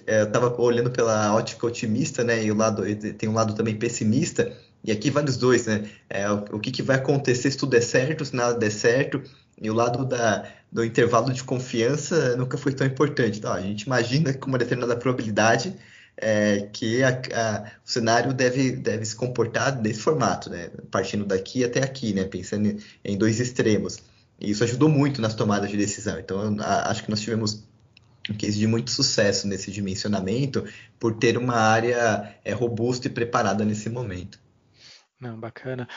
é 0.07 0.21
eu 0.21 0.25
estava 0.25 0.61
olhando 0.61 0.91
pela 0.91 1.35
ótica 1.35 1.67
otimista, 1.67 2.25
né? 2.25 2.43
E 2.43 2.51
o 2.51 2.55
lado 2.55 2.83
tem 3.19 3.29
um 3.29 3.35
lado 3.35 3.55
também 3.55 3.77
pessimista. 3.77 4.53
E 4.83 4.91
aqui 4.91 5.11
vai 5.11 5.23
os 5.25 5.37
dois, 5.37 5.67
né? 5.67 5.89
É, 6.09 6.29
o, 6.31 6.45
o 6.53 6.61
que, 6.61 6.71
que 6.71 6.83
vai 6.83 6.97
acontecer 6.97 7.51
se 7.51 7.57
tudo 7.57 7.71
der 7.71 7.83
certo, 7.83 8.25
se 8.25 8.35
nada 8.35 8.59
der 8.59 8.73
certo. 8.73 9.23
E 9.61 9.71
o 9.71 9.75
lado 9.75 10.05
da, 10.05 10.45
do 10.73 10.85
intervalo 10.85 11.33
de 11.33 11.45
confiança 11.45 12.37
nunca 12.37 12.57
foi 12.57 12.73
tão 12.73 12.87
importante. 12.87 13.39
Então, 13.39 13.53
a 13.53 13.61
gente 13.61 13.83
imagina 13.83 14.33
com 14.33 14.49
uma 14.49 14.59
determinada 14.59 14.97
probabilidade 14.97 15.77
é, 16.17 16.69
que 16.73 17.03
a, 17.03 17.11
a, 17.11 17.65
o 17.85 17.91
cenário 17.91 18.33
deve, 18.33 18.73
deve 18.73 19.05
se 19.05 19.17
comportar 19.17 19.73
desse 19.81 20.01
formato, 20.01 20.51
né? 20.51 20.71
partindo 20.91 21.25
daqui 21.25 21.65
até 21.65 21.83
aqui, 21.83 22.13
né? 22.13 22.25
pensando 22.25 22.69
em, 22.69 22.79
em 23.05 23.19
dois 23.19 23.41
extremos. 23.41 23.99
E 24.41 24.51
isso 24.51 24.65
ajudou 24.65 24.89
muito 24.89 25.21
nas 25.21 25.35
tomadas 25.35 25.71
de 25.71 25.77
decisão. 25.77 26.19
Então, 26.19 26.57
a, 26.61 26.91
acho 26.91 27.05
que 27.05 27.11
nós 27.11 27.21
tivemos 27.21 27.65
um 28.31 28.35
case 28.35 28.59
de 28.59 28.67
muito 28.67 28.91
sucesso 28.91 29.49
nesse 29.49 29.71
dimensionamento 29.71 30.65
por 30.99 31.17
ter 31.17 31.37
uma 31.37 31.57
área 31.57 32.37
é, 32.45 32.53
robusta 32.53 33.09
e 33.09 33.11
preparada 33.11 33.65
nesse 33.65 33.89
momento. 33.89 34.39
Não, 35.21 35.39
bacana. 35.39 35.89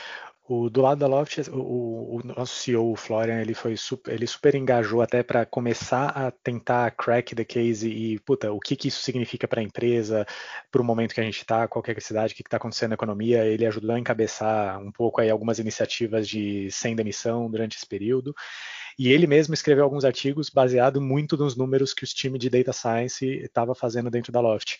O, 0.48 0.70
do 0.70 0.80
lado 0.80 0.98
da 1.00 1.08
Loft, 1.08 1.38
o, 1.50 2.18
o, 2.18 2.20
nosso 2.24 2.54
CEO, 2.54 2.92
o 2.92 2.96
Florian, 2.96 3.40
ele 3.40 3.52
foi 3.52 3.76
super, 3.76 4.14
ele 4.14 4.28
super 4.28 4.54
engajou 4.54 5.02
até 5.02 5.20
para 5.20 5.44
começar 5.44 6.06
a 6.10 6.30
tentar 6.30 6.92
crack 6.92 7.34
the 7.34 7.44
case 7.44 7.88
e, 7.88 8.20
puta, 8.20 8.52
o 8.52 8.60
que, 8.60 8.76
que 8.76 8.86
isso 8.86 9.02
significa 9.02 9.48
para 9.48 9.60
a 9.60 9.64
empresa, 9.64 10.24
para 10.70 10.80
o 10.80 10.84
momento 10.84 11.14
que 11.14 11.20
a 11.20 11.24
gente 11.24 11.38
está, 11.38 11.66
qualquer 11.66 12.00
cidade, 12.00 12.32
o 12.32 12.36
que 12.36 12.42
está 12.42 12.58
acontecendo 12.58 12.90
na 12.90 12.94
economia. 12.94 13.44
Ele 13.44 13.66
ajudou 13.66 13.90
a 13.90 13.98
encabeçar 13.98 14.78
um 14.80 14.92
pouco 14.92 15.20
aí 15.20 15.30
algumas 15.30 15.58
iniciativas 15.58 16.28
de 16.28 16.70
sem 16.70 16.94
demissão 16.94 17.50
durante 17.50 17.76
esse 17.76 17.86
período. 17.86 18.32
E 18.96 19.08
ele 19.08 19.26
mesmo 19.26 19.52
escreveu 19.52 19.82
alguns 19.82 20.04
artigos 20.04 20.48
baseado 20.48 21.00
muito 21.00 21.36
nos 21.36 21.56
números 21.56 21.92
que 21.92 22.04
os 22.04 22.14
times 22.14 22.38
de 22.38 22.48
data 22.48 22.72
science 22.72 23.26
estava 23.26 23.74
fazendo 23.74 24.10
dentro 24.10 24.30
da 24.32 24.40
Loft. 24.40 24.78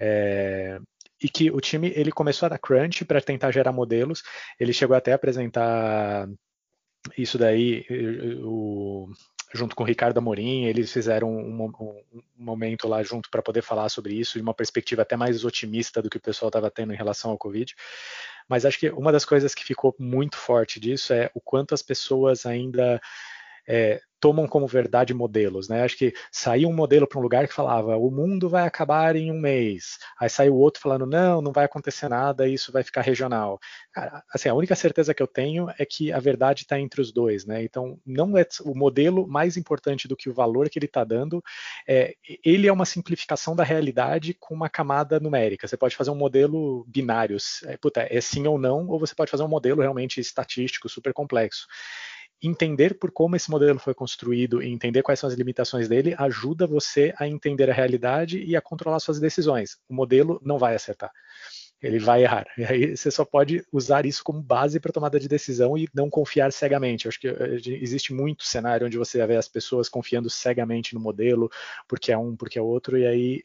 É, 0.00 0.78
e 1.22 1.28
que 1.28 1.50
o 1.50 1.60
time 1.60 1.92
ele 1.94 2.12
começou 2.12 2.46
a 2.46 2.50
dar 2.50 2.58
crunch 2.58 3.04
para 3.04 3.20
tentar 3.20 3.50
gerar 3.50 3.72
modelos. 3.72 4.22
Ele 4.58 4.72
chegou 4.72 4.96
até 4.96 5.12
a 5.12 5.16
apresentar 5.16 6.28
isso 7.16 7.38
daí 7.38 7.86
o, 8.42 9.10
junto 9.54 9.74
com 9.74 9.82
o 9.82 9.86
Ricardo 9.86 10.18
Amorim, 10.18 10.64
eles 10.64 10.92
fizeram 10.92 11.30
um, 11.30 11.64
um, 11.64 12.02
um 12.12 12.22
momento 12.36 12.86
lá 12.86 13.02
junto 13.02 13.30
para 13.30 13.42
poder 13.42 13.62
falar 13.62 13.88
sobre 13.88 14.14
isso, 14.14 14.34
de 14.34 14.42
uma 14.42 14.54
perspectiva 14.54 15.02
até 15.02 15.16
mais 15.16 15.44
otimista 15.44 16.02
do 16.02 16.10
que 16.10 16.18
o 16.18 16.20
pessoal 16.20 16.48
estava 16.48 16.70
tendo 16.70 16.92
em 16.92 16.96
relação 16.96 17.30
ao 17.30 17.38
Covid. 17.38 17.74
Mas 18.48 18.64
acho 18.64 18.78
que 18.78 18.90
uma 18.90 19.12
das 19.12 19.24
coisas 19.24 19.54
que 19.54 19.64
ficou 19.64 19.94
muito 19.98 20.36
forte 20.36 20.80
disso 20.80 21.12
é 21.12 21.30
o 21.34 21.40
quanto 21.40 21.74
as 21.74 21.82
pessoas 21.82 22.46
ainda 22.46 23.00
é, 23.68 24.00
tomam 24.20 24.46
como 24.46 24.66
verdade 24.66 25.14
modelos, 25.14 25.68
né? 25.68 25.82
Acho 25.82 25.96
que 25.96 26.12
saiu 26.32 26.68
um 26.68 26.74
modelo 26.74 27.06
para 27.06 27.18
um 27.18 27.22
lugar 27.22 27.46
que 27.46 27.54
falava 27.54 27.96
o 27.96 28.10
mundo 28.10 28.48
vai 28.48 28.66
acabar 28.66 29.16
em 29.16 29.30
um 29.30 29.38
mês, 29.38 29.98
aí 30.18 30.28
saiu 30.28 30.56
outro 30.56 30.80
falando 30.80 31.06
não, 31.06 31.40
não 31.40 31.52
vai 31.52 31.64
acontecer 31.64 32.08
nada, 32.08 32.48
isso 32.48 32.72
vai 32.72 32.82
ficar 32.82 33.02
regional. 33.02 33.58
Cara, 33.92 34.22
assim, 34.32 34.48
a 34.48 34.54
única 34.54 34.74
certeza 34.74 35.14
que 35.14 35.22
eu 35.22 35.26
tenho 35.26 35.68
é 35.78 35.84
que 35.84 36.12
a 36.12 36.18
verdade 36.18 36.62
está 36.62 36.78
entre 36.80 37.00
os 37.00 37.12
dois, 37.12 37.44
né? 37.44 37.62
Então 37.62 37.98
não 38.04 38.36
é 38.36 38.46
o 38.64 38.74
modelo 38.74 39.26
mais 39.26 39.56
importante 39.56 40.08
do 40.08 40.16
que 40.16 40.28
o 40.28 40.34
valor 40.34 40.68
que 40.68 40.78
ele 40.78 40.86
está 40.86 41.04
dando, 41.04 41.42
é, 41.86 42.14
ele 42.44 42.66
é 42.66 42.72
uma 42.72 42.86
simplificação 42.86 43.54
da 43.54 43.64
realidade 43.64 44.34
com 44.34 44.54
uma 44.54 44.68
camada 44.68 45.20
numérica. 45.20 45.68
Você 45.68 45.76
pode 45.76 45.94
fazer 45.96 46.10
um 46.10 46.16
modelo 46.16 46.84
binário, 46.88 47.36
é, 47.66 47.76
puta, 47.76 48.06
é 48.08 48.20
sim 48.20 48.46
ou 48.46 48.58
não, 48.58 48.88
ou 48.88 48.98
você 48.98 49.14
pode 49.14 49.30
fazer 49.30 49.42
um 49.42 49.48
modelo 49.48 49.80
realmente 49.80 50.20
estatístico 50.20 50.88
super 50.88 51.12
complexo 51.12 51.66
entender 52.42 52.98
por 52.98 53.10
como 53.10 53.36
esse 53.36 53.50
modelo 53.50 53.78
foi 53.78 53.94
construído 53.94 54.62
e 54.62 54.68
entender 54.68 55.02
quais 55.02 55.18
são 55.18 55.28
as 55.28 55.34
limitações 55.34 55.88
dele 55.88 56.14
ajuda 56.18 56.66
você 56.66 57.12
a 57.18 57.26
entender 57.26 57.70
a 57.70 57.74
realidade 57.74 58.42
e 58.42 58.56
a 58.56 58.60
controlar 58.60 59.00
suas 59.00 59.18
decisões. 59.18 59.78
O 59.88 59.94
modelo 59.94 60.40
não 60.44 60.58
vai 60.58 60.74
acertar. 60.74 61.10
Ele 61.80 61.98
vai 61.98 62.24
errar. 62.24 62.46
E 62.58 62.64
aí 62.64 62.96
você 62.96 63.10
só 63.10 63.24
pode 63.24 63.64
usar 63.72 64.04
isso 64.04 64.24
como 64.24 64.42
base 64.42 64.80
para 64.80 64.92
tomada 64.92 65.18
de 65.18 65.28
decisão 65.28 65.78
e 65.78 65.88
não 65.94 66.10
confiar 66.10 66.52
cegamente. 66.52 67.06
Eu 67.06 67.10
acho 67.10 67.20
que 67.20 67.28
eh, 67.28 67.60
existe 67.80 68.12
muito 68.12 68.44
cenário 68.44 68.86
onde 68.86 68.98
você 68.98 69.24
vê 69.26 69.36
as 69.36 69.48
pessoas 69.48 69.88
confiando 69.88 70.28
cegamente 70.28 70.94
no 70.94 71.00
modelo, 71.00 71.48
porque 71.86 72.10
é 72.10 72.18
um, 72.18 72.34
porque 72.34 72.58
é 72.58 72.62
outro, 72.62 72.98
e 72.98 73.06
aí 73.06 73.42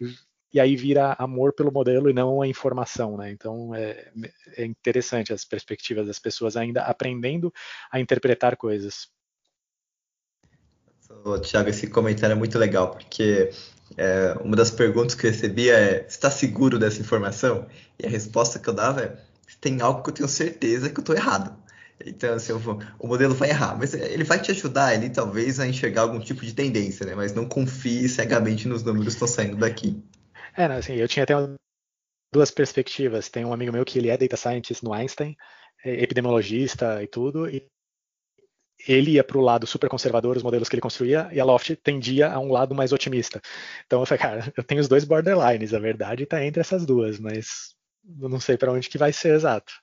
e 0.53 0.59
aí 0.59 0.75
vira 0.75 1.15
amor 1.17 1.53
pelo 1.53 1.71
modelo 1.71 2.09
e 2.09 2.13
não 2.13 2.41
a 2.41 2.47
informação, 2.47 3.17
né? 3.17 3.31
Então 3.31 3.73
é, 3.73 4.11
é 4.55 4.65
interessante 4.65 5.33
as 5.33 5.43
perspectivas 5.43 6.07
das 6.07 6.19
pessoas 6.19 6.55
ainda 6.55 6.83
aprendendo 6.83 7.51
a 7.91 7.99
interpretar 7.99 8.55
coisas. 8.55 9.07
Tiago, 11.41 11.69
esse 11.69 11.87
comentário 11.87 12.33
é 12.33 12.37
muito 12.37 12.57
legal, 12.57 12.91
porque 12.91 13.51
é, 13.97 14.35
uma 14.43 14.55
das 14.55 14.71
perguntas 14.71 15.15
que 15.15 15.25
eu 15.25 15.31
recebia 15.31 15.77
é: 15.77 16.05
está 16.07 16.29
seguro 16.29 16.79
dessa 16.79 17.01
informação? 17.01 17.67
E 17.99 18.05
a 18.05 18.09
resposta 18.09 18.59
que 18.59 18.67
eu 18.67 18.73
dava 18.73 19.01
é: 19.01 19.17
tem 19.61 19.81
algo 19.81 20.03
que 20.03 20.09
eu 20.09 20.13
tenho 20.13 20.29
certeza 20.29 20.89
que 20.89 20.99
eu 20.99 21.01
estou 21.01 21.15
errado. 21.15 21.55
Então, 22.05 22.33
assim, 22.33 22.51
o 22.99 23.07
modelo 23.07 23.33
vai 23.33 23.49
errar, 23.49 23.77
mas 23.77 23.93
ele 23.93 24.23
vai 24.23 24.39
te 24.39 24.51
ajudar 24.51 24.93
ele 24.93 25.09
talvez 25.09 25.59
a 25.59 25.67
enxergar 25.67 26.01
algum 26.01 26.19
tipo 26.19 26.43
de 26.45 26.53
tendência, 26.53 27.05
né? 27.05 27.15
Mas 27.15 27.33
não 27.33 27.45
confie 27.45 28.09
cegamente 28.09 28.67
nos 28.67 28.83
números 28.83 29.05
que 29.05 29.13
estão 29.13 29.27
saindo 29.27 29.55
daqui. 29.55 30.03
É, 30.55 30.65
assim, 30.65 30.93
eu 30.95 31.07
tinha 31.07 31.23
até 31.23 31.33
duas 32.33 32.51
perspectivas. 32.51 33.29
Tem 33.29 33.45
um 33.45 33.53
amigo 33.53 33.71
meu 33.71 33.85
que 33.85 33.99
ele 33.99 34.09
é 34.09 34.17
data 34.17 34.37
scientist 34.37 34.83
no 34.83 34.93
Einstein, 34.93 35.35
é 35.83 36.03
epidemiologista 36.03 37.01
e 37.03 37.07
tudo, 37.07 37.49
e 37.49 37.67
ele 38.87 39.11
ia 39.11 39.23
para 39.23 39.37
o 39.37 39.41
lado 39.41 39.65
super 39.65 39.89
conservador, 39.89 40.35
os 40.35 40.43
modelos 40.43 40.67
que 40.67 40.75
ele 40.75 40.81
construía, 40.81 41.29
e 41.31 41.39
a 41.39 41.45
Loft 41.45 41.75
tendia 41.77 42.31
a 42.31 42.39
um 42.39 42.51
lado 42.51 42.75
mais 42.75 42.91
otimista. 42.91 43.41
Então 43.85 44.01
eu 44.01 44.05
falei, 44.05 44.21
cara, 44.21 44.53
eu 44.57 44.63
tenho 44.63 44.81
os 44.81 44.87
dois 44.87 45.05
borderlines, 45.05 45.73
a 45.73 45.79
verdade 45.79 46.23
está 46.23 46.43
entre 46.43 46.61
essas 46.61 46.85
duas, 46.85 47.19
mas 47.19 47.75
eu 48.19 48.29
não 48.29 48.39
sei 48.39 48.57
para 48.57 48.71
onde 48.71 48.89
que 48.89 48.97
vai 48.97 49.13
ser 49.13 49.35
exato. 49.35 49.73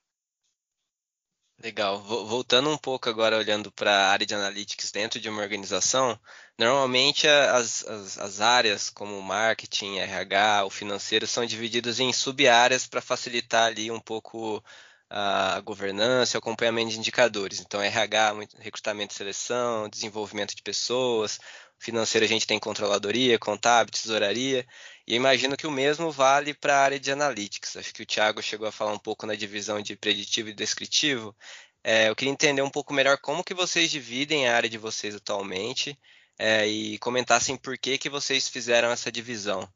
Legal. 1.63 2.01
Voltando 2.03 2.71
um 2.71 2.79
pouco 2.79 3.09
agora, 3.11 3.37
olhando 3.37 3.71
para 3.71 3.91
a 3.91 4.11
área 4.11 4.25
de 4.27 4.35
analytics 4.35 4.91
dentro 4.91 5.21
de 5.21 5.29
uma 5.29 5.43
organização, 5.43 6.19
normalmente 6.59 7.29
as, 7.29 7.85
as, 7.87 8.19
as 8.19 8.41
áreas 8.41 8.89
como 8.89 9.21
marketing, 9.21 9.99
RH, 9.99 10.65
o 10.65 10.71
financeiro 10.71 11.27
são 11.27 11.45
divididas 11.45 12.01
em 12.01 12.13
sub-áreas 12.15 12.87
para 12.87 13.03
facilitar 13.03 13.67
ali 13.67 13.91
um 13.91 14.01
pouco 14.01 14.65
a 15.11 15.61
governança 15.61 16.39
acompanhamento 16.39 16.91
de 16.91 16.99
indicadores. 16.99 17.61
Então, 17.61 17.83
RH, 17.83 18.35
recrutamento 18.61 19.13
e 19.13 19.17
seleção, 19.17 19.89
desenvolvimento 19.89 20.55
de 20.55 20.63
pessoas, 20.63 21.41
financeiro 21.81 22.25
a 22.25 22.29
gente 22.29 22.47
tem 22.47 22.59
controladoria, 22.61 23.39
contábil, 23.39 23.93
tesouraria, 23.93 24.65
e 25.07 25.15
imagino 25.17 25.57
que 25.57 25.67
o 25.67 25.71
mesmo 25.71 26.13
vale 26.13 26.55
para 26.55 26.77
a 26.77 26.81
área 26.81 27.01
de 27.01 27.11
analytics. 27.11 27.77
Acho 27.77 27.93
que 27.93 28.03
o 28.03 28.07
Thiago 28.07 28.41
chegou 28.41 28.69
a 28.69 28.73
falar 28.73 28.93
um 28.93 28.99
pouco 28.99 29.27
na 29.27 29.35
divisão 29.35 29.81
de 29.81 29.97
preditivo 29.97 30.51
e 30.51 30.55
descritivo. 30.55 31.35
É, 31.83 32.09
eu 32.09 32.15
queria 32.15 32.33
entender 32.33 32.63
um 32.63 32.71
pouco 32.71 32.93
melhor 32.93 33.19
como 33.19 33.43
que 33.43 33.55
vocês 33.55 33.91
dividem 33.91 34.47
a 34.47 34.55
área 34.55 34.69
de 34.69 34.79
vocês 34.79 35.15
atualmente 35.15 35.99
é, 36.39 36.67
e 36.67 36.99
comentassem 36.99 37.57
por 37.57 37.77
que, 37.79 37.99
que 37.99 38.11
vocês 38.11 38.49
fizeram 38.49 38.91
essa 38.91 39.11
divisão. 39.11 39.67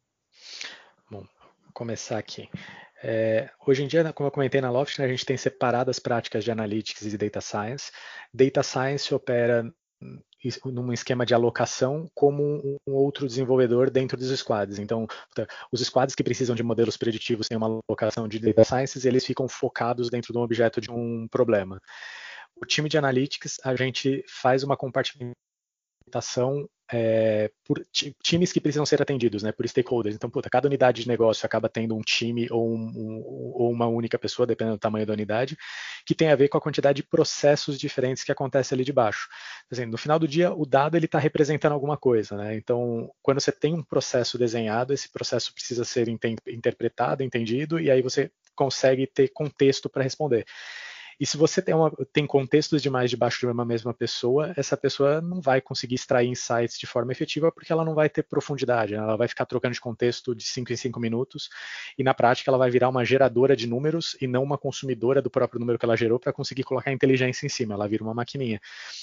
Bom, 1.10 1.26
vou 1.62 1.72
começar 1.72 2.18
aqui. 2.18 2.48
É, 3.06 3.50
hoje 3.66 3.82
em 3.82 3.86
dia, 3.86 4.10
como 4.14 4.28
eu 4.28 4.32
comentei 4.32 4.62
na 4.62 4.70
Loft, 4.70 4.98
né, 4.98 5.04
a 5.04 5.08
gente 5.08 5.26
tem 5.26 5.36
separado 5.36 5.90
as 5.90 5.98
práticas 5.98 6.42
de 6.42 6.50
Analytics 6.50 7.02
e 7.02 7.18
Data 7.18 7.38
Science. 7.42 7.92
Data 8.32 8.62
Science 8.62 9.14
opera 9.14 9.70
num 10.64 10.90
esquema 10.90 11.26
de 11.26 11.34
alocação 11.34 12.10
como 12.14 12.78
um 12.86 12.94
outro 12.94 13.26
desenvolvedor 13.26 13.90
dentro 13.90 14.16
dos 14.16 14.30
squads. 14.38 14.78
Então, 14.78 15.06
os 15.70 15.82
squads 15.82 16.14
que 16.14 16.24
precisam 16.24 16.56
de 16.56 16.62
modelos 16.62 16.96
preditivos 16.96 17.46
têm 17.46 17.58
uma 17.58 17.78
alocação 17.86 18.26
de 18.26 18.38
data 18.38 18.64
sciences 18.64 19.04
e 19.04 19.08
eles 19.08 19.26
ficam 19.26 19.46
focados 19.48 20.08
dentro 20.08 20.32
de 20.32 20.38
um 20.38 20.42
objeto 20.42 20.80
de 20.80 20.90
um 20.90 21.28
problema. 21.28 21.78
O 22.56 22.64
time 22.64 22.88
de 22.88 22.96
analytics, 22.96 23.58
a 23.64 23.76
gente 23.76 24.24
faz 24.26 24.62
uma 24.62 24.78
compartimentação 24.78 26.66
é, 26.92 27.50
por 27.64 27.84
times 28.22 28.52
que 28.52 28.60
precisam 28.60 28.84
ser 28.84 29.00
atendidos, 29.00 29.42
né, 29.42 29.52
por 29.52 29.66
stakeholders. 29.66 30.14
Então, 30.14 30.28
puta, 30.28 30.50
cada 30.50 30.68
unidade 30.68 31.02
de 31.02 31.08
negócio 31.08 31.46
acaba 31.46 31.68
tendo 31.68 31.96
um 31.96 32.02
time 32.02 32.46
ou, 32.50 32.68
um, 32.68 33.22
ou, 33.54 33.70
uma 33.70 33.86
única 33.86 34.18
pessoa, 34.18 34.46
dependendo 34.46 34.76
do 34.76 34.80
tamanho 34.80 35.06
da 35.06 35.12
unidade, 35.12 35.56
que 36.06 36.14
tem 36.14 36.28
a 36.28 36.36
ver 36.36 36.48
com 36.48 36.58
a 36.58 36.60
quantidade 36.60 36.96
de 36.96 37.08
processos 37.08 37.78
diferentes 37.78 38.22
que 38.22 38.32
acontece 38.32 38.74
ali 38.74 38.84
de 38.84 38.92
baixo. 38.92 39.28
Assim, 39.70 39.86
no 39.86 39.96
final 39.96 40.18
do 40.18 40.28
dia, 40.28 40.52
o 40.52 40.66
dado 40.66 40.96
ele 40.96 41.06
está 41.06 41.18
representando 41.18 41.72
alguma 41.72 41.96
coisa, 41.96 42.36
né? 42.36 42.54
Então, 42.56 43.10
quando 43.22 43.40
você 43.40 43.52
tem 43.52 43.74
um 43.74 43.82
processo 43.82 44.36
desenhado, 44.36 44.92
esse 44.92 45.10
processo 45.10 45.54
precisa 45.54 45.84
ser 45.84 46.08
interpretado, 46.08 47.22
entendido, 47.22 47.80
e 47.80 47.90
aí 47.90 48.02
você 48.02 48.30
consegue 48.54 49.06
ter 49.06 49.28
contexto 49.28 49.88
para 49.88 50.02
responder. 50.02 50.44
E 51.18 51.26
se 51.26 51.36
você 51.36 51.62
tem, 51.62 51.74
uma, 51.74 51.90
tem 52.12 52.26
contextos 52.26 52.82
demais 52.82 53.10
debaixo 53.10 53.40
de 53.40 53.46
uma 53.46 53.64
mesma 53.64 53.94
pessoa, 53.94 54.52
essa 54.56 54.76
pessoa 54.76 55.20
não 55.20 55.40
vai 55.40 55.60
conseguir 55.60 55.94
extrair 55.94 56.28
insights 56.28 56.78
de 56.78 56.86
forma 56.86 57.12
efetiva 57.12 57.52
porque 57.52 57.72
ela 57.72 57.84
não 57.84 57.94
vai 57.94 58.08
ter 58.08 58.22
profundidade, 58.22 58.94
né? 58.94 58.98
ela 58.98 59.16
vai 59.16 59.28
ficar 59.28 59.46
trocando 59.46 59.74
de 59.74 59.80
contexto 59.80 60.34
de 60.34 60.44
5 60.44 60.72
em 60.72 60.76
5 60.76 61.00
minutos 61.00 61.48
e 61.96 62.02
na 62.02 62.14
prática 62.14 62.50
ela 62.50 62.58
vai 62.58 62.70
virar 62.70 62.88
uma 62.88 63.04
geradora 63.04 63.56
de 63.56 63.66
números 63.66 64.16
e 64.20 64.26
não 64.26 64.42
uma 64.42 64.58
consumidora 64.58 65.22
do 65.22 65.30
próprio 65.30 65.60
número 65.60 65.78
que 65.78 65.84
ela 65.84 65.96
gerou 65.96 66.18
para 66.18 66.32
conseguir 66.32 66.64
colocar 66.64 66.92
inteligência 66.92 67.46
em 67.46 67.48
cima, 67.48 67.74
ela 67.74 67.88
vira 67.88 68.02
uma 68.02 68.14
maquininha. 68.14 68.60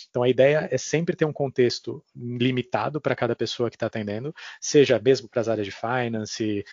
Então 0.10 0.24
a 0.24 0.30
ideia 0.30 0.68
é 0.72 0.78
sempre 0.78 1.16
ter 1.16 1.26
um 1.26 1.34
contexto 1.34 2.04
limitado 2.16 3.00
para 3.00 3.16
cada 3.16 3.36
pessoa 3.36 3.70
que 3.70 3.76
está 3.76 3.88
atendendo, 3.88 4.34
seja 4.60 5.00
mesmo 5.00 5.28
para 5.30 5.42
as 5.42 5.48
áreas 5.48 5.66
de 5.66 5.72
finance, 5.72 6.66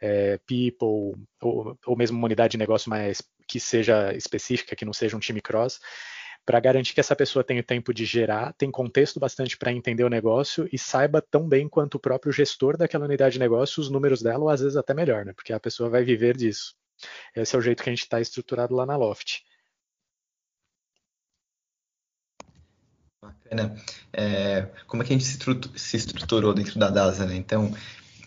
é, 0.00 0.38
people, 0.38 1.20
ou, 1.42 1.78
ou 1.86 1.96
mesmo 1.96 2.16
uma 2.16 2.26
unidade 2.26 2.52
de 2.52 2.58
negócio 2.58 2.88
mais 2.88 3.22
que 3.46 3.60
seja 3.60 4.12
específica, 4.14 4.76
que 4.76 4.84
não 4.84 4.92
seja 4.92 5.16
um 5.16 5.20
time 5.20 5.40
cross, 5.40 5.80
para 6.46 6.60
garantir 6.60 6.94
que 6.94 7.00
essa 7.00 7.14
pessoa 7.14 7.44
tenha 7.44 7.62
tempo 7.62 7.92
de 7.92 8.04
gerar, 8.04 8.52
tem 8.54 8.70
contexto 8.70 9.20
bastante 9.20 9.56
para 9.56 9.72
entender 9.72 10.04
o 10.04 10.08
negócio 10.08 10.68
e 10.72 10.78
saiba 10.78 11.20
tão 11.20 11.48
bem 11.48 11.68
quanto 11.68 11.96
o 11.96 12.00
próprio 12.00 12.32
gestor 12.32 12.76
daquela 12.76 13.04
unidade 13.04 13.34
de 13.34 13.38
negócio 13.38 13.80
os 13.80 13.90
números 13.90 14.22
dela, 14.22 14.44
ou 14.44 14.48
às 14.48 14.60
vezes 14.60 14.76
até 14.76 14.94
melhor, 14.94 15.24
né? 15.24 15.32
Porque 15.32 15.52
a 15.52 15.60
pessoa 15.60 15.90
vai 15.90 16.02
viver 16.02 16.36
disso. 16.36 16.74
Esse 17.34 17.54
é 17.54 17.58
o 17.58 17.62
jeito 17.62 17.82
que 17.82 17.88
a 17.88 17.92
gente 17.92 18.02
está 18.02 18.20
estruturado 18.20 18.74
lá 18.74 18.86
na 18.86 18.96
Loft. 18.96 19.42
Bacana. 23.22 23.76
É, 24.12 24.62
como 24.86 25.02
é 25.02 25.06
que 25.06 25.12
a 25.12 25.18
gente 25.18 25.24
se 25.78 25.96
estruturou 25.96 26.54
dentro 26.54 26.78
da 26.78 26.88
DASA, 26.88 27.26
né? 27.26 27.36
Então, 27.36 27.72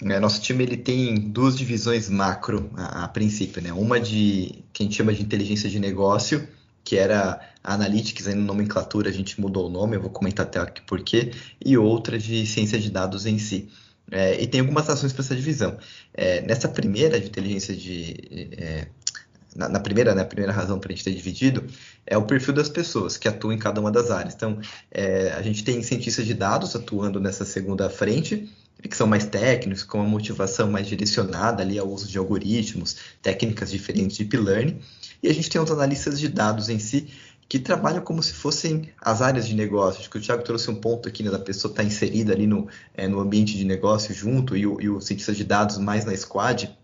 é, 0.06 0.20
nosso 0.20 0.42
time 0.42 0.64
ele 0.64 0.78
tem 0.78 1.16
duas 1.16 1.58
divisões 1.58 2.10
macro 2.10 2.70
a, 2.76 3.06
a, 3.06 3.08
princípio, 3.08 3.62
né? 3.62 3.72
Uma 3.72 4.00
de 4.00 4.64
que 4.74 4.84
a 4.84 4.86
gente 4.86 4.96
chama 4.96 5.14
de 5.14 5.22
inteligência 5.22 5.70
de 5.70 5.80
negócio, 5.80 6.48
que 6.84 6.98
era 6.98 7.40
Analytics, 7.64 8.28
aí 8.28 8.36
na 8.36 8.42
nomenclatura 8.42 9.10
a 9.10 9.14
gente 9.14 9.40
mudou 9.40 9.68
o 9.68 9.70
nome, 9.70 9.96
eu 9.96 10.02
vou 10.02 10.10
comentar 10.10 10.46
até 10.46 10.60
aqui 10.60 10.82
por 10.82 11.02
quê, 11.02 11.32
e 11.64 11.78
outra 11.78 12.18
de 12.18 12.46
ciência 12.46 12.80
de 12.80 12.90
dados 12.90 13.26
em 13.26 13.38
si. 13.38 13.70
É, 14.12 14.42
e 14.42 14.48
tem 14.48 14.60
algumas 14.60 14.90
ações 14.90 15.14
para 15.14 15.24
essa 15.24 15.36
divisão. 15.36 15.78
É, 16.14 16.42
nessa 16.42 16.68
primeira 16.68 17.20
de 17.20 17.28
inteligência 17.28 17.76
de. 17.76 18.50
É, 18.58 18.88
na, 19.56 19.70
na, 19.70 19.80
primeira, 19.80 20.14
né, 20.16 20.24
a 20.24 20.26
primeira 20.26 20.52
razão 20.52 20.80
para 20.80 20.92
a 20.92 20.96
gente 20.96 21.04
ter 21.04 21.14
dividido 21.14 21.64
é 22.06 22.18
o 22.18 22.24
perfil 22.24 22.54
das 22.54 22.70
pessoas 22.70 23.18
que 23.18 23.28
atuam 23.28 23.54
em 23.54 23.58
cada 23.58 23.80
uma 23.80 23.92
das 23.92 24.12
áreas. 24.12 24.34
Então, 24.34 24.60
é, 24.92 25.32
a 25.34 25.42
gente 25.42 25.64
tem 25.64 25.82
cientistas 25.84 26.26
de 26.26 26.34
dados 26.34 26.76
atuando 26.76 27.20
nessa 27.20 27.46
segunda 27.46 27.90
frente, 27.90 28.52
que 28.90 28.98
são 28.98 29.08
mais 29.08 29.26
técnicos, 29.26 29.84
com 29.84 30.00
uma 30.00 30.08
motivação 30.08 30.70
mais 30.70 30.88
direcionada 30.88 31.64
ali 31.64 31.80
ao 31.80 31.88
uso 31.88 32.08
de 32.08 32.18
algoritmos, 32.18 32.98
técnicas 33.22 33.72
diferentes 33.72 34.18
de 34.18 34.24
deep 34.24 34.38
learning. 34.44 34.80
E 35.22 35.30
a 35.30 35.34
gente 35.34 35.50
tem 35.50 35.62
os 35.62 35.72
analistas 35.72 36.20
de 36.20 36.28
dados 36.28 36.70
em 36.70 36.80
si, 36.80 37.08
que 37.48 37.60
trabalham 37.60 38.02
como 38.02 38.22
se 38.24 38.34
fossem 38.34 38.90
as 39.00 39.22
áreas 39.22 39.48
de 39.48 39.56
negócio. 39.56 40.00
Acho 40.00 40.10
que 40.10 40.18
o 40.18 40.22
Thiago 40.22 40.44
trouxe 40.44 40.72
um 40.72 40.76
ponto 40.76 41.08
aqui, 41.08 41.24
né, 41.24 41.30
da 41.30 41.40
pessoa 41.40 41.72
estar 41.72 41.84
tá 41.84 41.88
inserida 41.88 42.34
ali 42.34 42.48
no, 42.48 42.68
é, 42.94 43.08
no 43.08 43.20
ambiente 43.20 43.56
de 43.56 43.64
negócio 43.64 44.14
junto, 44.14 44.58
e 44.58 44.66
o, 44.66 44.82
e 44.82 44.90
o 44.90 45.00
cientista 45.00 45.34
de 45.34 45.44
dados 45.44 45.78
mais 45.78 46.04
na 46.04 46.16
squad. 46.16 46.76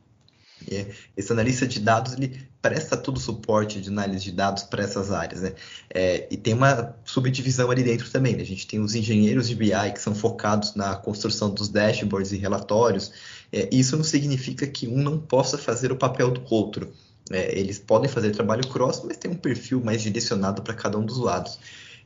É, 0.69 0.85
esse 1.15 1.31
analista 1.31 1.65
de 1.65 1.79
dados 1.79 2.13
ele 2.13 2.41
presta 2.61 2.97
todo 2.97 3.17
o 3.17 3.19
suporte 3.19 3.79
de 3.79 3.89
análise 3.89 4.23
de 4.23 4.31
dados 4.31 4.63
para 4.63 4.83
essas 4.83 5.11
áreas, 5.11 5.41
né? 5.41 5.53
É, 5.89 6.27
e 6.29 6.35
tem 6.35 6.53
uma 6.53 6.95
subdivisão 7.05 7.71
ali 7.71 7.83
dentro 7.83 8.09
também. 8.09 8.35
Né? 8.35 8.41
A 8.41 8.45
gente 8.45 8.67
tem 8.67 8.79
os 8.79 8.95
engenheiros 8.95 9.47
de 9.47 9.55
BI 9.55 9.71
que 9.93 10.01
são 10.01 10.13
focados 10.13 10.75
na 10.75 10.95
construção 10.95 11.49
dos 11.49 11.69
dashboards 11.69 12.31
e 12.31 12.37
relatórios. 12.37 13.11
É, 13.51 13.69
isso 13.71 13.95
não 13.95 14.03
significa 14.03 14.67
que 14.67 14.87
um 14.87 14.97
não 14.97 15.17
possa 15.17 15.57
fazer 15.57 15.91
o 15.91 15.95
papel 15.95 16.31
do 16.31 16.43
outro. 16.53 16.91
É, 17.31 17.57
eles 17.57 17.79
podem 17.79 18.09
fazer 18.09 18.31
trabalho 18.31 18.67
cross, 18.67 19.03
mas 19.05 19.17
tem 19.17 19.31
um 19.31 19.35
perfil 19.35 19.81
mais 19.83 20.01
direcionado 20.01 20.61
para 20.61 20.73
cada 20.73 20.97
um 20.97 21.05
dos 21.05 21.17
lados. 21.17 21.59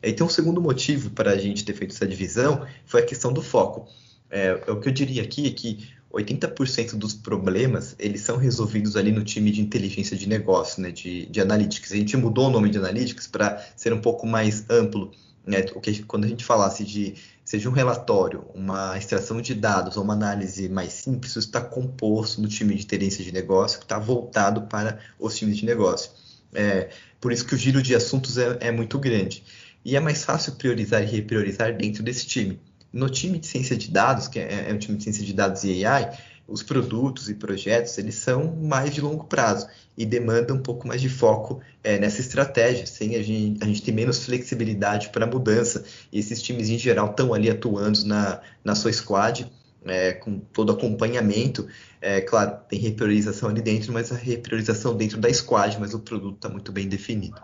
Então, 0.03 0.27
o 0.27 0.29
segundo 0.29 0.61
motivo 0.61 1.09
para 1.11 1.31
a 1.31 1.37
gente 1.37 1.63
ter 1.63 1.73
feito 1.73 1.95
essa 1.95 2.05
divisão 2.05 2.65
foi 2.85 3.01
a 3.01 3.05
questão 3.05 3.31
do 3.31 3.41
foco. 3.41 3.87
É, 4.29 4.53
o 4.67 4.79
que 4.79 4.89
eu 4.89 4.91
diria 4.91 5.23
aqui 5.23 5.47
é 5.47 5.51
que 5.51 5.87
80% 6.13 6.95
dos 6.95 7.13
problemas 7.13 7.95
eles 7.97 8.21
são 8.21 8.37
resolvidos 8.37 8.95
ali 8.95 9.11
no 9.11 9.23
time 9.23 9.49
de 9.51 9.61
inteligência 9.61 10.15
de 10.15 10.29
negócio, 10.29 10.81
né, 10.81 10.91
de, 10.91 11.25
de 11.25 11.41
analytics. 11.41 11.91
A 11.91 11.95
gente 11.95 12.15
mudou 12.15 12.47
o 12.47 12.49
nome 12.51 12.69
de 12.69 12.77
analytics 12.77 13.25
para 13.25 13.65
ser 13.75 13.91
um 13.91 13.99
pouco 13.99 14.27
mais 14.27 14.65
amplo. 14.69 15.11
Né, 15.45 15.65
o 15.75 15.81
que, 15.81 16.03
quando 16.03 16.23
a 16.23 16.27
gente 16.27 16.45
falasse 16.45 16.85
de 16.85 17.15
seja 17.43 17.67
um 17.69 17.73
relatório, 17.73 18.45
uma 18.53 18.97
extração 18.97 19.41
de 19.41 19.53
dados 19.53 19.97
ou 19.97 20.03
uma 20.03 20.13
análise 20.13 20.69
mais 20.69 20.93
simples, 20.93 21.31
isso 21.31 21.39
está 21.39 21.59
composto 21.59 22.41
no 22.41 22.47
time 22.47 22.75
de 22.75 22.83
inteligência 22.83 23.25
de 23.25 23.33
negócio, 23.33 23.79
que 23.79 23.85
está 23.85 23.99
voltado 23.99 24.61
para 24.63 24.99
os 25.19 25.35
times 25.35 25.57
de 25.57 25.65
negócio. 25.65 26.11
É, 26.53 26.89
por 27.19 27.33
isso 27.33 27.45
que 27.45 27.55
o 27.55 27.57
giro 27.57 27.81
de 27.81 27.93
assuntos 27.95 28.37
é, 28.37 28.57
é 28.61 28.71
muito 28.71 28.97
grande. 28.97 29.43
E 29.83 29.97
é 29.97 29.99
mais 29.99 30.23
fácil 30.23 30.53
priorizar 30.53 31.03
e 31.03 31.05
repriorizar 31.05 31.75
dentro 31.75 32.01
desse 32.03 32.25
time. 32.25 32.57
No 32.93 33.09
time 33.09 33.39
de 33.39 33.47
ciência 33.47 33.75
de 33.75 33.89
dados, 33.89 34.27
que 34.27 34.37
é, 34.37 34.69
é 34.69 34.73
um 34.73 34.77
time 34.77 34.97
de 34.97 35.03
ciência 35.03 35.25
de 35.25 35.33
dados 35.33 35.63
e 35.63 35.83
AI, 35.83 36.15
os 36.47 36.61
produtos 36.61 37.29
e 37.29 37.33
projetos 37.33 37.97
eles 37.97 38.15
são 38.15 38.55
mais 38.55 38.93
de 38.93 39.01
longo 39.01 39.23
prazo 39.23 39.67
e 39.97 40.05
demandam 40.05 40.57
um 40.57 40.61
pouco 40.61 40.87
mais 40.87 41.01
de 41.01 41.09
foco 41.09 41.61
é, 41.83 41.97
nessa 41.97 42.21
estratégia, 42.21 42.85
sem 42.85 43.15
a 43.15 43.23
gente, 43.23 43.63
a 43.63 43.65
gente 43.65 43.81
ter 43.81 43.91
menos 43.91 44.25
flexibilidade 44.25 45.09
para 45.09 45.25
mudança. 45.25 45.83
E 46.11 46.19
esses 46.19 46.41
times, 46.41 46.69
em 46.69 46.77
geral, 46.77 47.09
estão 47.09 47.33
ali 47.33 47.49
atuando 47.49 48.05
na, 48.05 48.41
na 48.63 48.75
sua 48.75 48.91
squad, 48.91 49.49
é, 49.85 50.13
com 50.13 50.39
todo 50.39 50.71
acompanhamento. 50.71 51.67
É, 52.01 52.21
claro, 52.21 52.57
tem 52.67 52.79
repriorização 52.79 53.49
ali 53.49 53.61
dentro, 53.61 53.93
mas 53.93 54.11
a 54.11 54.15
repriorização 54.15 54.95
dentro 54.95 55.19
da 55.19 55.33
squad, 55.33 55.77
mas 55.79 55.93
o 55.93 55.99
produto 55.99 56.35
está 56.35 56.49
muito 56.49 56.71
bem 56.71 56.87
definido. 56.87 57.39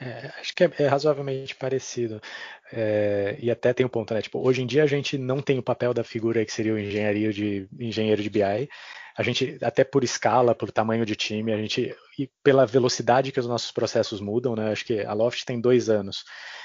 É, 0.00 0.30
acho 0.40 0.54
que 0.54 0.64
é, 0.64 0.70
é 0.78 0.86
razoavelmente 0.86 1.54
parecido. 1.56 2.20
É, 2.72 3.36
e 3.40 3.50
até 3.50 3.72
tem 3.72 3.84
um 3.84 3.88
ponto, 3.88 4.14
né? 4.14 4.22
Tipo, 4.22 4.38
hoje 4.46 4.62
em 4.62 4.66
dia 4.66 4.84
a 4.84 4.86
gente 4.86 5.18
não 5.18 5.42
tem 5.42 5.58
o 5.58 5.62
papel 5.62 5.92
da 5.92 6.04
figura 6.04 6.44
que 6.44 6.52
seria 6.52 6.74
o 6.74 6.78
engenharia 6.78 7.32
de 7.32 7.68
engenheiro 7.78 8.22
de 8.22 8.30
BI. 8.30 8.68
A 9.16 9.22
gente, 9.24 9.58
até 9.60 9.82
por 9.82 10.04
escala, 10.04 10.54
por 10.54 10.70
tamanho 10.70 11.04
de 11.04 11.16
time, 11.16 11.52
a 11.52 11.56
gente 11.56 11.92
e 12.16 12.30
pela 12.42 12.64
velocidade 12.64 13.32
que 13.32 13.40
os 13.40 13.48
nossos 13.48 13.72
processos 13.72 14.20
mudam, 14.20 14.54
né? 14.54 14.70
Acho 14.70 14.84
que 14.84 15.00
a 15.00 15.12
Loft 15.12 15.44
tem 15.44 15.60
dois 15.60 15.90
anos, 15.90 16.22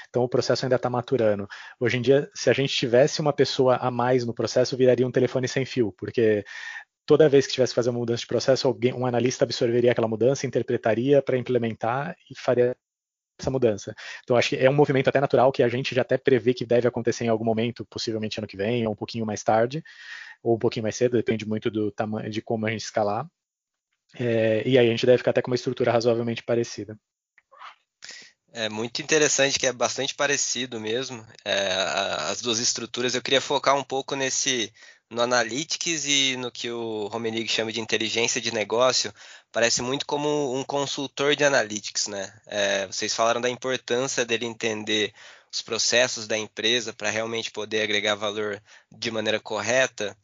então 0.08 0.22
o 0.22 0.28
processo 0.28 0.64
ainda 0.64 0.76
está 0.76 0.88
maturando. 0.88 1.48
Hoje 1.80 1.98
em 1.98 2.02
dia, 2.02 2.30
se 2.34 2.48
a 2.48 2.52
gente 2.52 2.72
tivesse 2.72 3.20
uma 3.20 3.32
pessoa 3.32 3.76
a 3.76 3.90
mais 3.90 4.24
no 4.24 4.32
processo, 4.32 4.76
viraria 4.76 5.06
um 5.06 5.10
telefone 5.10 5.48
sem 5.48 5.64
fio, 5.64 5.92
porque 5.98 6.44
toda 7.06 7.28
vez 7.28 7.46
que 7.46 7.52
tivesse 7.54 7.72
que 7.72 7.76
fazer 7.76 7.90
uma 7.90 7.98
mudança 7.98 8.20
de 8.20 8.26
processo, 8.28 8.68
alguém, 8.68 8.92
um 8.94 9.06
analista 9.06 9.44
absorveria 9.44 9.92
aquela 9.92 10.08
mudança, 10.08 10.46
interpretaria 10.46 11.20
para 11.20 11.36
implementar 11.36 12.16
e 12.30 12.38
faria 12.38 12.76
essa 13.38 13.50
mudança. 13.50 13.94
Então, 14.22 14.36
acho 14.36 14.50
que 14.50 14.56
é 14.56 14.70
um 14.70 14.74
movimento 14.74 15.08
até 15.08 15.20
natural 15.20 15.50
que 15.52 15.62
a 15.62 15.68
gente 15.68 15.94
já 15.94 16.02
até 16.02 16.16
prevê 16.16 16.54
que 16.54 16.64
deve 16.64 16.86
acontecer 16.88 17.24
em 17.24 17.28
algum 17.28 17.44
momento, 17.44 17.84
possivelmente 17.86 18.38
ano 18.38 18.46
que 18.46 18.56
vem, 18.56 18.86
ou 18.86 18.92
um 18.92 18.96
pouquinho 18.96 19.26
mais 19.26 19.42
tarde, 19.42 19.82
ou 20.42 20.56
um 20.56 20.58
pouquinho 20.58 20.84
mais 20.84 20.96
cedo, 20.96 21.16
depende 21.16 21.46
muito 21.46 21.70
do 21.70 21.90
tamanho, 21.90 22.30
de 22.30 22.42
como 22.42 22.66
a 22.66 22.70
gente 22.70 22.82
escalar. 22.82 23.26
É, 24.16 24.62
e 24.66 24.78
aí 24.78 24.86
a 24.86 24.90
gente 24.90 25.06
deve 25.06 25.18
ficar 25.18 25.32
até 25.32 25.42
com 25.42 25.50
uma 25.50 25.56
estrutura 25.56 25.90
razoavelmente 25.90 26.42
parecida. 26.42 26.98
É 28.56 28.68
muito 28.68 29.02
interessante 29.02 29.58
que 29.58 29.66
é 29.66 29.72
bastante 29.72 30.14
parecido 30.14 30.80
mesmo 30.80 31.26
é, 31.44 31.72
as 32.30 32.40
duas 32.40 32.60
estruturas. 32.60 33.12
Eu 33.12 33.20
queria 33.20 33.40
focar 33.40 33.74
um 33.74 33.82
pouco 33.82 34.14
nesse 34.14 34.72
no 35.10 35.22
Analytics 35.22 36.04
e 36.04 36.36
no 36.36 36.52
que 36.52 36.70
o 36.70 37.08
Romenig 37.08 37.48
chama 37.48 37.72
de 37.72 37.80
inteligência 37.80 38.40
de 38.40 38.54
negócio, 38.54 39.12
parece 39.50 39.82
muito 39.82 40.06
como 40.06 40.56
um 40.56 40.62
consultor 40.62 41.34
de 41.34 41.44
Analytics, 41.44 42.06
né? 42.06 42.32
É, 42.46 42.86
vocês 42.86 43.12
falaram 43.12 43.40
da 43.40 43.50
importância 43.50 44.24
dele 44.24 44.46
entender 44.46 45.12
os 45.52 45.60
processos 45.60 46.28
da 46.28 46.38
empresa 46.38 46.92
para 46.92 47.10
realmente 47.10 47.50
poder 47.50 47.82
agregar 47.82 48.14
valor 48.14 48.62
de 48.96 49.10
maneira 49.10 49.40
correta. 49.40 50.16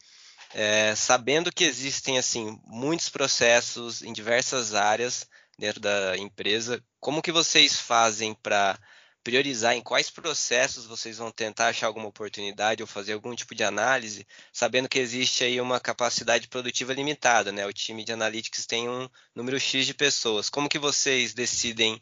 É, 0.53 0.95
sabendo 0.95 1.51
que 1.51 1.65
existem 1.65 2.17
assim 2.17 2.57
muitos 2.65 3.09
processos 3.09 4.01
em 4.01 4.13
diversas 4.13 4.73
áreas 4.73 5.27
dentro 5.61 5.79
da 5.79 6.17
empresa, 6.17 6.83
como 6.99 7.21
que 7.21 7.31
vocês 7.31 7.79
fazem 7.79 8.33
para 8.33 8.79
priorizar 9.23 9.75
em 9.75 9.81
quais 9.81 10.09
processos 10.09 10.87
vocês 10.87 11.19
vão 11.19 11.29
tentar 11.29 11.67
achar 11.67 11.85
alguma 11.85 12.07
oportunidade 12.07 12.81
ou 12.81 12.87
fazer 12.87 13.13
algum 13.13 13.35
tipo 13.35 13.53
de 13.53 13.63
análise, 13.63 14.25
sabendo 14.51 14.89
que 14.89 14.97
existe 14.97 15.43
aí 15.43 15.61
uma 15.61 15.79
capacidade 15.79 16.47
produtiva 16.47 16.93
limitada, 16.93 17.51
né? 17.51 17.63
O 17.67 17.71
time 17.71 18.03
de 18.03 18.11
analytics 18.11 18.65
tem 18.65 18.89
um 18.89 19.07
número 19.35 19.59
X 19.59 19.85
de 19.85 19.93
pessoas. 19.93 20.49
Como 20.49 20.67
que 20.67 20.79
vocês 20.79 21.35
decidem 21.35 22.01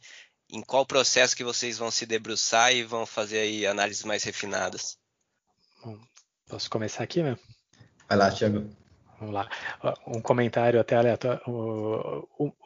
em 0.50 0.62
qual 0.62 0.86
processo 0.86 1.36
que 1.36 1.44
vocês 1.44 1.78
vão 1.78 1.92
se 1.92 2.06
debruçar 2.06 2.74
e 2.74 2.82
vão 2.82 3.06
fazer 3.06 3.40
aí 3.40 3.68
análises 3.68 4.06
mais 4.06 4.24
refinadas? 4.24 4.98
Bom, 5.84 6.00
posso 6.48 6.70
começar 6.70 7.04
aqui, 7.04 7.22
né? 7.22 7.38
Vai 8.08 8.18
lá, 8.18 8.32
Thiago. 8.32 8.74
Vamos 9.20 9.34
lá. 9.34 9.50
Um 10.08 10.22
comentário 10.22 10.80
até 10.80 10.96
aleatório. 10.96 11.42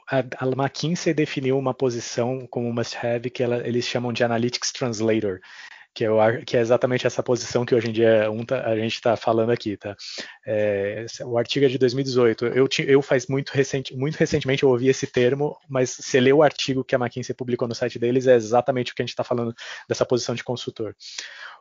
A 0.09 0.45
McKinsey 0.45 1.13
definiu 1.13 1.57
uma 1.57 1.73
posição 1.73 2.47
como 2.47 2.71
must-have 2.73 3.29
que 3.29 3.43
ela, 3.43 3.65
eles 3.67 3.85
chamam 3.85 4.11
de 4.11 4.23
Analytics 4.23 4.71
Translator, 4.71 5.39
que 5.93 6.03
é, 6.05 6.09
que 6.45 6.57
é, 6.57 6.59
exatamente 6.59 7.05
essa 7.05 7.21
posição 7.21 7.65
que 7.65 7.75
hoje 7.75 7.89
em 7.89 7.93
dia 7.93 8.27
tá, 8.47 8.65
a 8.65 8.75
gente 8.75 8.95
está 8.95 9.15
falando 9.15 9.51
aqui, 9.51 9.77
tá? 9.77 9.95
É, 10.45 11.05
o 11.23 11.37
artigo 11.37 11.65
é 11.65 11.69
de 11.69 11.77
2018. 11.77 12.45
Eu, 12.47 12.67
eu 12.87 13.01
faz 13.01 13.27
muito, 13.27 13.51
recente, 13.51 13.95
muito 13.95 14.15
recentemente 14.15 14.63
eu 14.63 14.69
ouvi 14.69 14.87
esse 14.87 15.05
termo, 15.05 15.55
mas 15.69 15.91
se 15.91 16.19
ler 16.19 16.33
o 16.33 16.41
artigo 16.41 16.83
que 16.83 16.95
a 16.95 16.99
McKinsey 16.99 17.35
publicou 17.35 17.67
no 17.67 17.75
site 17.75 17.99
deles 17.99 18.25
é 18.25 18.35
exatamente 18.35 18.91
o 18.91 18.95
que 18.95 19.01
a 19.01 19.05
gente 19.05 19.13
está 19.13 19.23
falando 19.23 19.53
dessa 19.87 20.05
posição 20.05 20.33
de 20.33 20.43
consultor. 20.43 20.95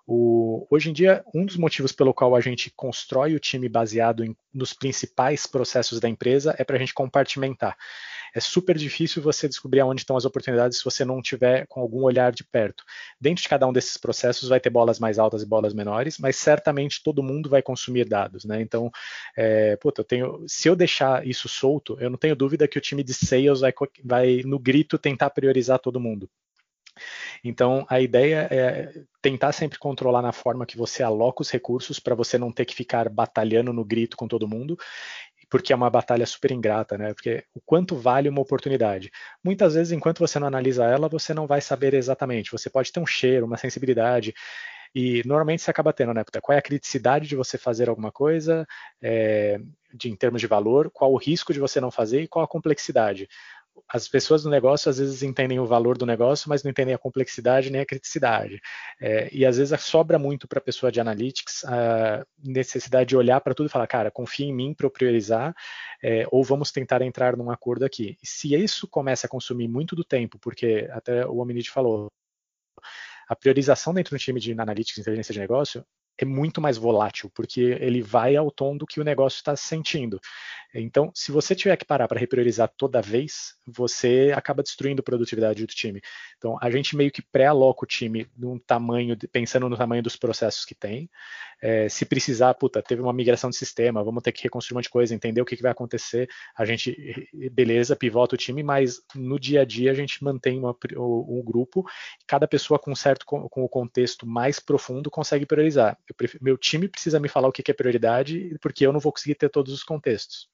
O, 0.06 0.66
hoje 0.70 0.90
em 0.90 0.92
dia, 0.92 1.22
um 1.34 1.46
dos 1.46 1.56
motivos 1.56 1.92
pelo 1.92 2.12
qual 2.12 2.34
a 2.34 2.40
gente 2.40 2.72
constrói 2.74 3.34
o 3.34 3.40
time 3.40 3.68
baseado 3.68 4.24
em, 4.24 4.36
nos 4.52 4.72
principais 4.72 5.46
processos 5.46 6.00
da 6.00 6.08
empresa 6.08 6.54
é 6.58 6.64
para 6.64 6.76
a 6.76 6.78
gente 6.78 6.94
compartimentar. 6.94 7.76
É 8.34 8.40
super 8.40 8.76
difícil 8.76 9.22
você 9.22 9.48
descobrir 9.48 9.80
aonde 9.80 10.02
estão 10.02 10.16
as 10.16 10.24
oportunidades 10.24 10.78
se 10.78 10.84
você 10.84 11.04
não 11.04 11.20
tiver 11.20 11.66
com 11.66 11.80
algum 11.80 12.02
olhar 12.02 12.32
de 12.32 12.44
perto. 12.44 12.84
Dentro 13.20 13.42
de 13.42 13.48
cada 13.48 13.66
um 13.66 13.72
desses 13.72 13.96
processos 13.96 14.48
vai 14.48 14.60
ter 14.60 14.70
bolas 14.70 14.98
mais 14.98 15.18
altas 15.18 15.42
e 15.42 15.46
bolas 15.46 15.74
menores, 15.74 16.18
mas 16.18 16.36
certamente 16.36 17.02
todo 17.02 17.22
mundo 17.22 17.48
vai 17.48 17.62
consumir 17.62 18.08
dados, 18.08 18.44
né? 18.44 18.60
Então, 18.60 18.90
é, 19.36 19.76
puta, 19.76 20.00
eu 20.00 20.04
tenho, 20.04 20.44
se 20.48 20.68
eu 20.68 20.76
deixar 20.76 21.26
isso 21.26 21.48
solto, 21.48 21.96
eu 22.00 22.10
não 22.10 22.18
tenho 22.18 22.36
dúvida 22.36 22.68
que 22.68 22.78
o 22.78 22.80
time 22.80 23.02
de 23.02 23.14
sales 23.14 23.60
vai, 23.60 23.72
vai 24.04 24.42
no 24.44 24.58
grito 24.58 24.98
tentar 24.98 25.30
priorizar 25.30 25.78
todo 25.78 26.00
mundo. 26.00 26.28
Então, 27.42 27.86
a 27.88 28.00
ideia 28.00 28.48
é 28.50 29.02
tentar 29.20 29.52
sempre 29.52 29.78
controlar 29.78 30.22
na 30.22 30.32
forma 30.32 30.66
que 30.66 30.76
você 30.76 31.02
aloca 31.02 31.42
os 31.42 31.50
recursos 31.50 31.98
para 31.98 32.14
você 32.14 32.36
não 32.38 32.52
ter 32.52 32.64
que 32.64 32.74
ficar 32.74 33.08
batalhando 33.08 33.72
no 33.72 33.84
grito 33.84 34.16
com 34.16 34.28
todo 34.28 34.48
mundo, 34.48 34.76
porque 35.52 35.70
é 35.70 35.76
uma 35.76 35.90
batalha 35.90 36.24
super 36.24 36.50
ingrata, 36.50 36.96
né? 36.96 37.12
Porque 37.12 37.44
o 37.54 37.60
quanto 37.60 37.94
vale 37.94 38.26
uma 38.26 38.40
oportunidade? 38.40 39.10
Muitas 39.44 39.74
vezes, 39.74 39.92
enquanto 39.92 40.20
você 40.20 40.38
não 40.38 40.46
analisa 40.46 40.86
ela, 40.86 41.10
você 41.10 41.34
não 41.34 41.46
vai 41.46 41.60
saber 41.60 41.92
exatamente. 41.92 42.50
Você 42.50 42.70
pode 42.70 42.90
ter 42.90 43.00
um 43.00 43.06
cheiro, 43.06 43.44
uma 43.44 43.58
sensibilidade, 43.58 44.32
e 44.94 45.22
normalmente 45.26 45.60
você 45.60 45.70
acaba 45.70 45.92
tendo, 45.92 46.14
né? 46.14 46.24
Qual 46.40 46.56
é 46.56 46.58
a 46.58 46.62
criticidade 46.62 47.28
de 47.28 47.36
você 47.36 47.58
fazer 47.58 47.90
alguma 47.90 48.10
coisa, 48.10 48.66
é, 49.02 49.60
de, 49.92 50.08
em 50.08 50.16
termos 50.16 50.40
de 50.40 50.46
valor, 50.46 50.90
qual 50.90 51.12
o 51.12 51.18
risco 51.18 51.52
de 51.52 51.60
você 51.60 51.82
não 51.82 51.90
fazer 51.90 52.22
e 52.22 52.28
qual 52.28 52.42
a 52.42 52.48
complexidade 52.48 53.28
as 53.88 54.08
pessoas 54.08 54.42
do 54.42 54.50
negócio 54.50 54.88
às 54.88 54.98
vezes 54.98 55.22
entendem 55.22 55.58
o 55.58 55.66
valor 55.66 55.98
do 55.98 56.06
negócio, 56.06 56.48
mas 56.48 56.62
não 56.62 56.70
entendem 56.70 56.94
a 56.94 56.98
complexidade 56.98 57.70
nem 57.70 57.80
a 57.80 57.86
criticidade. 57.86 58.60
É, 59.00 59.28
e 59.32 59.44
às 59.44 59.58
vezes 59.58 59.78
sobra 59.82 60.18
muito 60.18 60.48
para 60.48 60.58
a 60.58 60.62
pessoa 60.62 60.90
de 60.90 61.00
analytics 61.00 61.64
a 61.64 62.24
necessidade 62.42 63.08
de 63.08 63.16
olhar 63.16 63.40
para 63.40 63.54
tudo 63.54 63.66
e 63.66 63.70
falar, 63.70 63.86
cara, 63.86 64.10
confia 64.10 64.46
em 64.46 64.54
mim 64.54 64.74
para 64.74 64.86
eu 64.86 64.90
priorizar, 64.90 65.54
é, 66.02 66.26
ou 66.30 66.42
vamos 66.42 66.72
tentar 66.72 67.02
entrar 67.02 67.36
num 67.36 67.50
acordo 67.50 67.84
aqui. 67.84 68.16
E 68.22 68.26
se 68.26 68.54
isso 68.54 68.88
começa 68.88 69.26
a 69.26 69.30
consumir 69.30 69.68
muito 69.68 69.94
do 69.94 70.04
tempo, 70.04 70.38
porque 70.38 70.88
até 70.92 71.26
o 71.26 71.38
Ominid 71.38 71.70
falou, 71.70 72.08
a 73.28 73.36
priorização 73.36 73.94
dentro 73.94 74.16
do 74.16 74.18
time 74.18 74.40
de 74.40 74.52
analytics, 74.52 74.98
inteligência 74.98 75.32
de 75.32 75.40
negócio, 75.40 75.84
é 76.18 76.24
muito 76.24 76.60
mais 76.60 76.76
volátil, 76.76 77.30
porque 77.34 77.60
ele 77.80 78.02
vai 78.02 78.36
ao 78.36 78.50
tom 78.50 78.76
do 78.76 78.86
que 78.86 79.00
o 79.00 79.04
negócio 79.04 79.36
está 79.36 79.56
sentindo. 79.56 80.20
Então, 80.74 81.10
se 81.14 81.30
você 81.30 81.54
tiver 81.54 81.76
que 81.76 81.84
parar 81.84 82.08
para 82.08 82.18
repriorizar 82.18 82.72
toda 82.76 83.02
vez, 83.02 83.54
você 83.66 84.32
acaba 84.34 84.62
destruindo 84.62 85.00
a 85.00 85.02
produtividade 85.02 85.66
do 85.66 85.74
time. 85.74 86.00
Então, 86.38 86.56
a 86.60 86.70
gente 86.70 86.96
meio 86.96 87.10
que 87.10 87.20
pré-aloca 87.20 87.84
o 87.84 87.86
time 87.86 88.26
num 88.36 88.58
tamanho, 88.58 89.16
pensando 89.30 89.68
no 89.68 89.76
tamanho 89.76 90.02
dos 90.02 90.16
processos 90.16 90.64
que 90.64 90.74
tem. 90.74 91.10
É, 91.60 91.88
se 91.88 92.04
precisar, 92.04 92.54
puta, 92.54 92.82
teve 92.82 93.00
uma 93.00 93.12
migração 93.12 93.50
de 93.50 93.56
sistema, 93.56 94.02
vamos 94.02 94.22
ter 94.22 94.32
que 94.32 94.42
reconstruir 94.42 94.74
um 94.74 94.78
monte 94.78 94.84
de 94.84 94.90
coisa, 94.90 95.14
entender 95.14 95.40
o 95.40 95.44
que, 95.44 95.56
que 95.56 95.62
vai 95.62 95.70
acontecer, 95.70 96.28
a 96.56 96.64
gente, 96.64 97.28
beleza, 97.52 97.94
pivota 97.94 98.34
o 98.34 98.38
time, 98.38 98.64
mas 98.64 99.00
no 99.14 99.38
dia 99.38 99.60
a 99.60 99.64
dia 99.64 99.92
a 99.92 99.94
gente 99.94 100.24
mantém 100.24 100.58
uma, 100.58 100.74
um 100.96 101.40
grupo, 101.44 101.84
cada 102.26 102.48
pessoa 102.48 102.80
com 102.80 102.94
certo 102.96 103.24
com 103.24 103.48
o 103.54 103.68
contexto 103.68 104.26
mais 104.26 104.58
profundo 104.58 105.08
consegue 105.08 105.46
priorizar. 105.46 105.96
Prefiro, 106.16 106.44
meu 106.44 106.58
time 106.58 106.88
precisa 106.88 107.18
me 107.18 107.28
falar 107.28 107.48
o 107.48 107.52
que, 107.52 107.62
que 107.62 107.70
é 107.70 107.74
prioridade, 107.74 108.56
porque 108.60 108.86
eu 108.86 108.92
não 108.92 109.00
vou 109.00 109.12
conseguir 109.12 109.34
ter 109.34 109.48
todos 109.48 109.72
os 109.72 109.82
contextos 109.82 110.48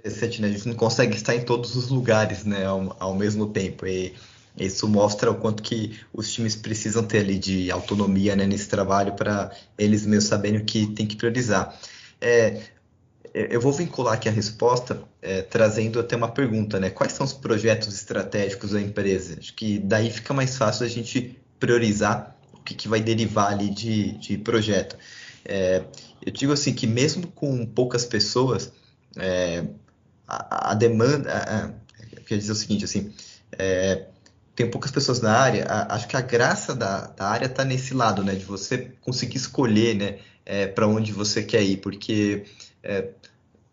interessante, 0.00 0.40
né? 0.40 0.48
A 0.48 0.50
gente 0.52 0.68
não 0.68 0.74
consegue 0.74 1.14
estar 1.14 1.34
em 1.34 1.42
todos 1.42 1.76
os 1.76 1.88
lugares, 1.88 2.44
né, 2.44 2.64
ao, 2.64 2.96
ao 2.98 3.14
mesmo 3.14 3.48
tempo. 3.48 3.86
E 3.86 4.14
isso 4.56 4.88
mostra 4.88 5.30
o 5.30 5.34
quanto 5.34 5.62
que 5.62 5.98
os 6.12 6.32
times 6.32 6.56
precisam 6.56 7.04
ter 7.04 7.18
ali 7.18 7.38
de 7.38 7.70
autonomia 7.70 8.34
né, 8.34 8.46
nesse 8.46 8.68
trabalho 8.68 9.12
para 9.12 9.54
eles 9.78 10.06
mesmos 10.06 10.24
saberem 10.24 10.60
o 10.60 10.64
que 10.64 10.86
tem 10.88 11.06
que 11.06 11.16
priorizar. 11.16 11.78
É, 12.20 12.62
eu 13.32 13.60
vou 13.60 13.72
vincular 13.72 14.14
aqui 14.14 14.28
a 14.28 14.32
resposta 14.32 15.02
é, 15.22 15.42
trazendo 15.42 16.00
até 16.00 16.16
uma 16.16 16.30
pergunta, 16.30 16.80
né? 16.80 16.90
Quais 16.90 17.12
são 17.12 17.24
os 17.24 17.32
projetos 17.32 17.94
estratégicos 17.94 18.72
da 18.72 18.80
empresa? 18.80 19.36
Acho 19.38 19.54
que 19.54 19.78
daí 19.78 20.10
fica 20.10 20.34
mais 20.34 20.56
fácil 20.56 20.84
a 20.84 20.88
gente 20.88 21.38
priorizar 21.58 22.36
o 22.60 22.62
que, 22.62 22.74
que 22.74 22.88
vai 22.88 23.00
derivar 23.00 23.52
ali 23.52 23.70
de, 23.70 24.12
de 24.18 24.38
projeto. 24.38 24.96
É, 25.44 25.84
eu 26.24 26.32
digo 26.32 26.52
assim 26.52 26.72
que 26.72 26.86
mesmo 26.86 27.26
com 27.28 27.66
poucas 27.66 28.04
pessoas, 28.04 28.72
é, 29.16 29.64
a, 30.28 30.72
a, 30.72 30.74
demanda, 30.74 31.32
a, 31.32 32.20
quer 32.26 32.38
dizer 32.38 32.52
o 32.52 32.54
seguinte, 32.54 32.84
assim, 32.84 33.12
é, 33.58 34.06
tem 34.54 34.70
poucas 34.70 34.90
pessoas 34.90 35.20
na 35.20 35.36
área, 35.36 35.64
a, 35.64 35.94
acho 35.94 36.06
que 36.06 36.16
a 36.16 36.20
graça 36.20 36.74
da, 36.74 37.06
da 37.08 37.28
área 37.28 37.46
está 37.46 37.64
nesse 37.64 37.94
lado, 37.94 38.22
né, 38.22 38.34
de 38.34 38.44
você 38.44 38.92
conseguir 39.00 39.38
escolher, 39.38 39.94
né, 39.96 40.18
é, 40.44 40.66
para 40.66 40.86
onde 40.86 41.12
você 41.12 41.42
quer 41.42 41.62
ir, 41.62 41.78
porque 41.78 42.44
é, 42.82 43.08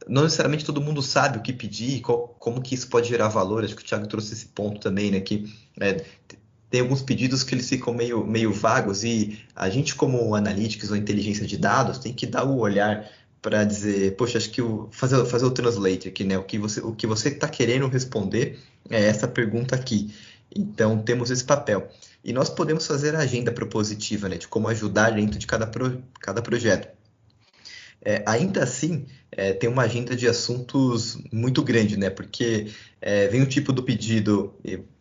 não 0.08 0.24
necessariamente 0.24 0.66
todo 0.66 0.82
mundo 0.82 1.02
sabe 1.02 1.38
o 1.38 1.42
que 1.42 1.52
pedir, 1.52 2.02
qual, 2.02 2.30
como 2.40 2.62
que 2.62 2.74
isso 2.76 2.88
pode 2.88 3.10
gerar 3.10 3.28
valor. 3.28 3.64
Acho 3.64 3.76
que 3.76 3.82
o 3.82 3.86
Thiago 3.86 4.08
trouxe 4.08 4.34
esse 4.34 4.48
ponto 4.48 4.80
também, 4.80 5.12
né? 5.12 5.20
Que 5.20 5.54
é, 5.80 6.04
tem 6.70 6.82
alguns 6.82 7.02
pedidos 7.02 7.44
que 7.44 7.56
eles 7.56 7.70
ficam 7.70 7.94
meio, 7.94 8.26
meio 8.26 8.52
vagos 8.52 9.04
e 9.04 9.40
a 9.56 9.70
gente, 9.70 9.96
como 9.96 10.36
analytics 10.36 10.90
ou 10.92 10.98
inteligência 10.98 11.46
de 11.46 11.58
dados, 11.58 11.98
tem 11.98 12.14
que 12.14 12.26
dar 12.26 12.44
o 12.44 12.60
olhar 12.60 13.10
para 13.42 13.64
dizer, 13.64 14.16
poxa, 14.16 14.38
acho 14.38 14.50
que 14.50 14.62
o, 14.62 14.90
fazer, 14.92 15.24
fazer 15.26 15.46
o 15.46 15.52
translate 15.52 16.10
aqui, 16.10 16.24
né? 16.24 16.38
O 16.38 16.44
que 16.44 16.58
você 16.58 16.82
o 16.82 16.94
que 16.94 17.08
você 17.08 17.30
está 17.30 17.48
querendo 17.48 17.88
responder 17.88 18.60
é 18.90 19.06
essa 19.06 19.28
pergunta 19.28 19.76
aqui. 19.76 20.14
Então 20.54 20.98
temos 21.00 21.32
esse 21.32 21.44
papel. 21.44 21.90
E 22.24 22.34
nós 22.34 22.50
podemos 22.50 22.86
fazer 22.86 23.16
a 23.16 23.20
agenda 23.20 23.52
propositiva, 23.52 24.28
né? 24.28 24.38
De 24.38 24.48
como 24.48 24.68
ajudar 24.68 25.12
dentro 25.12 25.40
de 25.40 25.48
cada, 25.48 25.66
pro, 25.66 26.04
cada 26.20 26.42
projeto. 26.42 26.90
É, 28.02 28.24
ainda 28.26 28.64
assim, 28.64 29.06
é, 29.32 29.54
tem 29.54 29.70
uma 29.70 29.84
agenda 29.84 30.16
de 30.16 30.28
assuntos 30.28 31.18
muito 31.32 31.64
grande, 31.64 31.98
né? 31.98 32.10
Porque 32.10 32.68
é, 33.02 33.28
vem 33.28 33.42
o 33.42 33.48
tipo 33.48 33.72
do 33.72 33.84
pedido, 33.84 34.54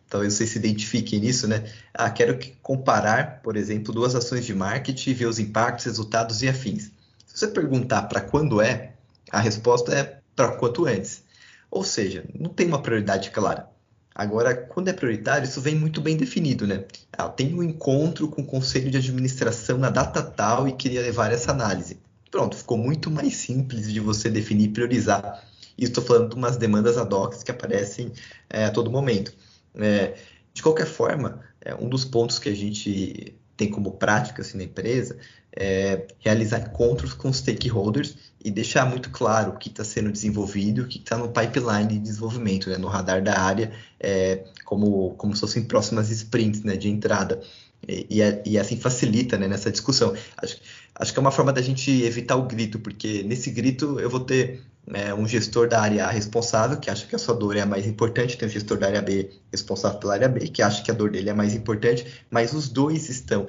talvez 0.09 0.33
vocês 0.33 0.49
se 0.49 0.57
identifiquem 0.57 1.19
nisso, 1.19 1.47
né? 1.47 1.63
Ah, 1.93 2.09
quero 2.09 2.39
comparar, 2.61 3.41
por 3.41 3.55
exemplo, 3.55 3.93
duas 3.93 4.15
ações 4.15 4.45
de 4.45 4.53
marketing, 4.53 5.13
ver 5.13 5.25
os 5.25 5.39
impactos, 5.39 5.85
resultados 5.85 6.41
e 6.41 6.47
afins. 6.47 6.91
Se 7.25 7.39
você 7.39 7.47
perguntar 7.47 8.03
para 8.03 8.21
quando 8.21 8.61
é, 8.61 8.93
a 9.31 9.39
resposta 9.39 9.93
é 9.93 10.19
para 10.35 10.51
quanto 10.51 10.85
antes. 10.85 11.23
Ou 11.69 11.83
seja, 11.83 12.23
não 12.33 12.49
tem 12.49 12.67
uma 12.67 12.81
prioridade 12.81 13.31
clara. 13.31 13.67
Agora, 14.15 14.55
quando 14.55 14.87
é 14.87 14.93
prioritário, 14.93 15.45
isso 15.45 15.61
vem 15.61 15.75
muito 15.75 16.01
bem 16.01 16.17
definido, 16.17 16.65
né? 16.65 16.85
Ah, 17.13 17.29
tem 17.29 17.53
um 17.53 17.61
encontro 17.61 18.27
com 18.27 18.41
o 18.41 18.45
conselho 18.45 18.89
de 18.89 18.97
administração 18.97 19.77
na 19.77 19.91
data 19.91 20.23
tal 20.23 20.67
e 20.67 20.73
queria 20.73 21.01
levar 21.01 21.31
essa 21.31 21.51
análise. 21.51 21.99
Pronto, 22.31 22.55
ficou 22.55 22.77
muito 22.77 23.11
mais 23.11 23.35
simples 23.35 23.91
de 23.91 23.99
você 23.99 24.29
definir 24.29 24.65
e 24.65 24.69
priorizar. 24.69 25.43
E 25.77 25.83
estou 25.83 26.03
falando 26.03 26.29
de 26.29 26.35
umas 26.35 26.57
demandas 26.57 26.97
ad 26.97 27.13
hoc 27.13 27.43
que 27.43 27.51
aparecem 27.51 28.11
é, 28.49 28.65
a 28.65 28.71
todo 28.71 28.89
momento. 28.89 29.31
É, 29.79 30.15
de 30.53 30.63
qualquer 30.63 30.87
forma, 30.87 31.41
é, 31.61 31.75
um 31.75 31.87
dos 31.87 32.03
pontos 32.03 32.39
que 32.39 32.49
a 32.49 32.55
gente 32.55 33.35
tem 33.55 33.69
como 33.69 33.91
prática 33.91 34.41
assim, 34.41 34.57
na 34.57 34.63
empresa 34.63 35.17
é 35.59 36.05
realizar 36.19 36.59
encontros 36.59 37.13
com 37.13 37.33
stakeholders 37.33 38.15
e 38.43 38.51
deixar 38.51 38.85
muito 38.85 39.09
claro 39.09 39.53
o 39.53 39.57
que 39.57 39.69
está 39.69 39.83
sendo 39.83 40.11
desenvolvido, 40.11 40.83
o 40.83 40.87
que 40.87 40.99
está 40.99 41.17
no 41.17 41.29
pipeline 41.29 41.87
de 41.87 41.99
desenvolvimento, 41.99 42.69
né, 42.69 42.77
no 42.77 42.87
radar 42.87 43.23
da 43.23 43.39
área, 43.39 43.71
é, 43.99 44.43
como, 44.63 45.15
como 45.15 45.33
se 45.33 45.41
fossem 45.41 45.63
próximas 45.63 46.11
sprints 46.11 46.61
né, 46.63 46.77
de 46.77 46.89
entrada. 46.89 47.41
E, 47.87 48.07
e, 48.09 48.51
e, 48.51 48.57
assim 48.57 48.77
facilita 48.77 49.37
né, 49.37 49.47
nessa 49.47 49.71
discussão. 49.71 50.15
Acho, 50.37 50.57
acho 50.99 51.13
que 51.13 51.19
é 51.19 51.21
uma 51.21 51.31
forma 51.31 51.53
da 51.53 51.61
gente 51.61 51.91
evitar 52.03 52.35
o 52.35 52.43
grito, 52.43 52.79
porque 52.79 53.23
nesse 53.23 53.51
grito 53.51 53.99
eu 53.99 54.09
vou 54.09 54.21
ter 54.21 54.61
é, 54.93 55.13
um 55.13 55.27
gestor 55.27 55.67
da 55.67 55.81
área 55.81 56.05
A 56.05 56.11
responsável, 56.11 56.77
que 56.77 56.89
acha 56.89 57.05
que 57.05 57.15
a 57.15 57.19
sua 57.19 57.35
dor 57.35 57.55
é 57.55 57.61
a 57.61 57.65
mais 57.65 57.85
importante, 57.85 58.37
tem 58.37 58.47
um 58.47 58.51
gestor 58.51 58.77
da 58.77 58.87
área 58.87 59.01
B 59.01 59.29
responsável 59.51 59.99
pela 59.99 60.13
área 60.13 60.27
B, 60.27 60.47
que 60.47 60.61
acha 60.61 60.81
que 60.81 60.89
a 60.89 60.93
dor 60.93 61.11
dele 61.11 61.29
é 61.29 61.33
mais 61.33 61.53
importante, 61.53 62.05
mas 62.29 62.53
os 62.53 62.69
dois 62.69 63.09
estão 63.09 63.47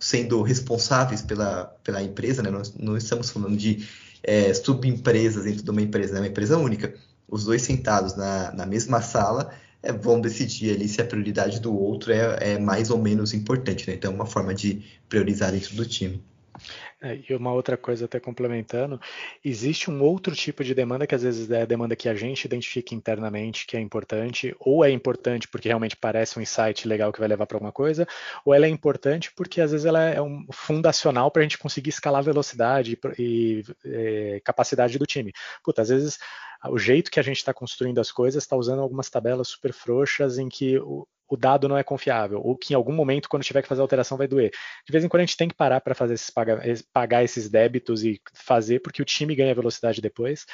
sendo 0.00 0.42
responsáveis 0.42 1.22
pela, 1.22 1.64
pela 1.84 2.02
empresa, 2.02 2.42
né? 2.42 2.50
nós 2.50 2.74
não 2.74 2.96
estamos 2.96 3.30
falando 3.30 3.56
de 3.56 3.86
é, 4.22 4.52
subempresas 4.54 5.44
dentro 5.44 5.62
de 5.62 5.70
uma 5.70 5.82
empresa, 5.82 6.16
é 6.16 6.20
uma 6.20 6.26
empresa 6.26 6.56
única. 6.56 6.94
Os 7.28 7.44
dois 7.44 7.62
sentados 7.62 8.16
na, 8.16 8.52
na 8.52 8.66
mesma 8.66 9.00
sala 9.00 9.50
é, 9.82 9.92
vão 9.92 10.20
decidir 10.20 10.74
ali 10.74 10.88
se 10.88 11.00
a 11.00 11.04
prioridade 11.04 11.60
do 11.60 11.76
outro 11.76 12.12
é, 12.12 12.54
é 12.54 12.58
mais 12.58 12.90
ou 12.90 12.98
menos 12.98 13.32
importante. 13.34 13.88
Né? 13.88 13.94
Então, 13.94 14.12
é 14.12 14.14
uma 14.14 14.26
forma 14.26 14.54
de 14.54 14.82
priorizar 15.08 15.52
dentro 15.52 15.76
do 15.76 15.84
time. 15.84 16.22
É, 17.02 17.20
e 17.28 17.34
uma 17.34 17.52
outra 17.52 17.76
coisa, 17.76 18.06
até 18.06 18.18
complementando, 18.18 18.98
existe 19.44 19.90
um 19.90 20.02
outro 20.02 20.34
tipo 20.34 20.64
de 20.64 20.74
demanda 20.74 21.06
que 21.06 21.14
às 21.14 21.22
vezes 21.22 21.50
é 21.50 21.60
a 21.60 21.66
demanda 21.66 21.94
que 21.94 22.08
a 22.08 22.14
gente 22.14 22.46
identifica 22.46 22.94
internamente 22.94 23.66
que 23.66 23.76
é 23.76 23.80
importante, 23.80 24.56
ou 24.58 24.82
é 24.82 24.90
importante 24.90 25.46
porque 25.46 25.68
realmente 25.68 25.94
parece 25.94 26.38
um 26.38 26.42
insight 26.42 26.88
legal 26.88 27.12
que 27.12 27.18
vai 27.18 27.28
levar 27.28 27.46
para 27.46 27.56
alguma 27.56 27.72
coisa, 27.72 28.06
ou 28.46 28.54
ela 28.54 28.64
é 28.64 28.70
importante 28.70 29.30
porque 29.36 29.60
às 29.60 29.72
vezes 29.72 29.84
ela 29.84 30.02
é 30.02 30.22
um 30.22 30.46
fundacional 30.50 31.30
para 31.30 31.40
a 31.40 31.42
gente 31.42 31.58
conseguir 31.58 31.90
escalar 31.90 32.20
a 32.20 32.24
velocidade 32.24 32.98
e, 33.18 33.22
e 33.22 33.64
é, 33.84 34.40
capacidade 34.42 34.98
do 34.98 35.04
time. 35.04 35.34
Puta, 35.62 35.82
às 35.82 35.90
vezes 35.90 36.18
o 36.70 36.78
jeito 36.78 37.10
que 37.10 37.20
a 37.20 37.22
gente 37.22 37.36
está 37.36 37.52
construindo 37.52 38.00
as 38.00 38.10
coisas 38.10 38.42
está 38.42 38.56
usando 38.56 38.80
algumas 38.80 39.10
tabelas 39.10 39.48
super 39.48 39.72
frouxas 39.72 40.38
em 40.38 40.48
que 40.48 40.78
o, 40.78 41.06
o 41.28 41.36
dado 41.36 41.68
não 41.68 41.76
é 41.76 41.82
confiável, 41.82 42.40
ou 42.42 42.56
que 42.56 42.72
em 42.72 42.76
algum 42.76 42.92
momento, 42.92 43.28
quando 43.28 43.44
tiver 43.44 43.62
que 43.62 43.68
fazer 43.68 43.80
alteração, 43.80 44.16
vai 44.16 44.28
doer. 44.28 44.50
De 44.84 44.92
vez 44.92 45.04
em 45.04 45.08
quando 45.08 45.22
a 45.22 45.26
gente 45.26 45.36
tem 45.36 45.48
que 45.48 45.54
parar 45.54 45.80
para 45.80 45.94
fazer 45.94 46.14
esses 46.14 46.30
pagar, 46.30 46.60
pagar 46.92 47.24
esses 47.24 47.48
débitos 47.48 48.04
e 48.04 48.20
fazer, 48.34 48.80
porque 48.80 49.02
o 49.02 49.04
time 49.04 49.34
ganha 49.34 49.54
velocidade 49.54 50.00
depois. 50.00 50.46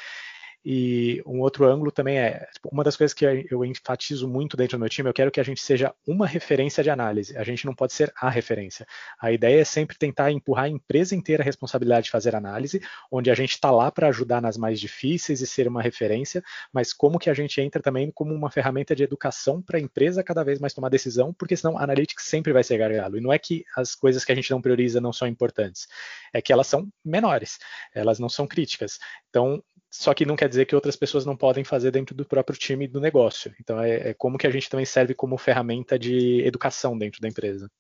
E 0.64 1.22
um 1.26 1.40
outro 1.40 1.66
ângulo 1.66 1.90
também 1.90 2.18
é, 2.18 2.46
tipo, 2.52 2.68
uma 2.70 2.84
das 2.84 2.96
coisas 2.96 3.12
que 3.12 3.24
eu 3.50 3.64
enfatizo 3.64 4.28
muito 4.28 4.56
dentro 4.56 4.76
do 4.76 4.80
meu 4.80 4.88
time, 4.88 5.08
eu 5.08 5.12
quero 5.12 5.30
que 5.30 5.40
a 5.40 5.42
gente 5.42 5.60
seja 5.60 5.92
uma 6.06 6.26
referência 6.26 6.82
de 6.84 6.90
análise, 6.90 7.36
a 7.36 7.42
gente 7.42 7.66
não 7.66 7.74
pode 7.74 7.92
ser 7.92 8.12
a 8.16 8.30
referência. 8.30 8.86
A 9.20 9.32
ideia 9.32 9.60
é 9.60 9.64
sempre 9.64 9.98
tentar 9.98 10.30
empurrar 10.30 10.66
a 10.66 10.68
empresa 10.68 11.16
inteira 11.16 11.42
a 11.42 11.44
responsabilidade 11.44 12.04
de 12.04 12.10
fazer 12.10 12.36
análise, 12.36 12.80
onde 13.10 13.30
a 13.30 13.34
gente 13.34 13.50
está 13.52 13.70
lá 13.70 13.90
para 13.90 14.08
ajudar 14.08 14.40
nas 14.40 14.56
mais 14.56 14.78
difíceis 14.78 15.40
e 15.40 15.46
ser 15.46 15.66
uma 15.66 15.82
referência, 15.82 16.42
mas 16.72 16.92
como 16.92 17.18
que 17.18 17.28
a 17.28 17.34
gente 17.34 17.60
entra 17.60 17.82
também 17.82 18.10
como 18.12 18.32
uma 18.32 18.50
ferramenta 18.50 18.94
de 18.94 19.02
educação 19.02 19.60
para 19.60 19.78
a 19.78 19.80
empresa 19.80 20.22
cada 20.22 20.44
vez 20.44 20.60
mais 20.60 20.72
tomar 20.72 20.88
decisão, 20.88 21.32
porque 21.32 21.56
senão 21.56 21.76
a 21.76 21.82
analytics 21.82 22.24
sempre 22.26 22.52
vai 22.52 22.62
ser 22.62 22.78
gargalo. 22.78 23.18
E 23.18 23.20
não 23.20 23.32
é 23.32 23.38
que 23.38 23.64
as 23.76 23.94
coisas 23.94 24.24
que 24.24 24.30
a 24.30 24.34
gente 24.34 24.50
não 24.50 24.62
prioriza 24.62 25.00
não 25.00 25.12
são 25.12 25.26
importantes, 25.26 25.88
é 26.32 26.40
que 26.40 26.52
elas 26.52 26.66
são 26.66 26.88
menores, 27.04 27.58
elas 27.94 28.18
não 28.18 28.28
são 28.28 28.46
críticas. 28.46 28.98
Então, 29.28 29.62
só 29.94 30.14
que 30.14 30.24
não 30.24 30.36
quer 30.36 30.48
dizer 30.48 30.64
que 30.64 30.74
outras 30.74 30.96
pessoas 30.96 31.26
não 31.26 31.36
podem 31.36 31.64
fazer 31.64 31.90
dentro 31.90 32.14
do 32.14 32.24
próprio 32.24 32.58
time 32.58 32.88
do 32.88 32.98
negócio. 32.98 33.54
Então 33.60 33.78
é, 33.78 34.08
é 34.08 34.14
como 34.14 34.38
que 34.38 34.46
a 34.46 34.50
gente 34.50 34.70
também 34.70 34.86
serve 34.86 35.14
como 35.14 35.36
ferramenta 35.36 35.98
de 35.98 36.40
educação 36.46 36.96
dentro 36.96 37.20
da 37.20 37.28
empresa. 37.28 37.70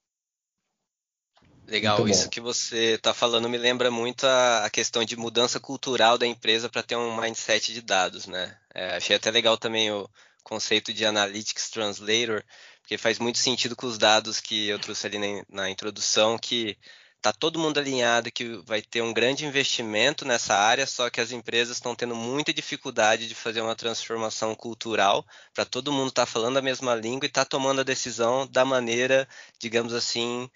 Legal, 1.66 2.06
isso 2.06 2.28
que 2.28 2.40
você 2.40 2.94
está 2.94 3.14
falando 3.14 3.48
me 3.48 3.56
lembra 3.56 3.90
muito 3.90 4.26
a, 4.26 4.66
a, 4.66 4.68
questão 4.68 5.04
de 5.04 5.16
mudança 5.16 5.58
cultural 5.58 6.18
da 6.18 6.26
empresa 6.26 6.68
para 6.68 6.82
ter 6.82 6.96
um 6.96 7.18
mindset 7.18 7.72
de 7.72 7.80
dados, 7.80 8.26
né? 8.26 8.58
É, 8.74 8.96
achei 8.96 9.16
até 9.16 9.30
legal 9.30 9.56
também 9.56 9.90
o 9.90 10.06
conceito 10.44 10.92
de 10.92 11.06
Analytics 11.06 11.70
Translator, 11.70 12.44
porque 12.82 12.98
faz 12.98 13.18
muito 13.18 13.38
sentido 13.38 13.74
com 13.74 13.86
os 13.86 13.96
dados 13.96 14.38
que 14.38 14.68
eu 14.68 14.78
trouxe 14.78 15.06
ali 15.06 15.18
na, 15.18 15.44
na 15.48 15.70
introdução, 15.70 16.36
que 16.36 16.76
tá 17.22 17.32
todo 17.32 17.58
mundo 17.58 17.78
alinhado 17.78 18.32
que 18.32 18.56
vai 18.66 18.82
ter 18.82 19.00
um 19.00 19.12
grande 19.12 19.46
investimento 19.46 20.24
nessa 20.24 20.56
área, 20.56 20.86
só 20.86 21.08
que 21.08 21.20
as 21.20 21.30
empresas 21.30 21.76
estão 21.76 21.94
tendo 21.94 22.16
muita 22.16 22.52
dificuldade 22.52 23.28
de 23.28 23.34
fazer 23.34 23.60
uma 23.60 23.76
transformação 23.76 24.56
cultural 24.56 25.24
para 25.54 25.64
todo 25.64 25.92
mundo 25.92 26.08
estar 26.08 26.26
tá 26.26 26.32
falando 26.32 26.56
a 26.56 26.62
mesma 26.62 26.96
língua 26.96 27.24
e 27.24 27.28
estar 27.28 27.44
tá 27.44 27.48
tomando 27.50 27.80
a 27.80 27.84
decisão 27.84 28.44
da 28.48 28.64
maneira, 28.64 29.28
digamos 29.60 29.94
assim, 29.94 30.50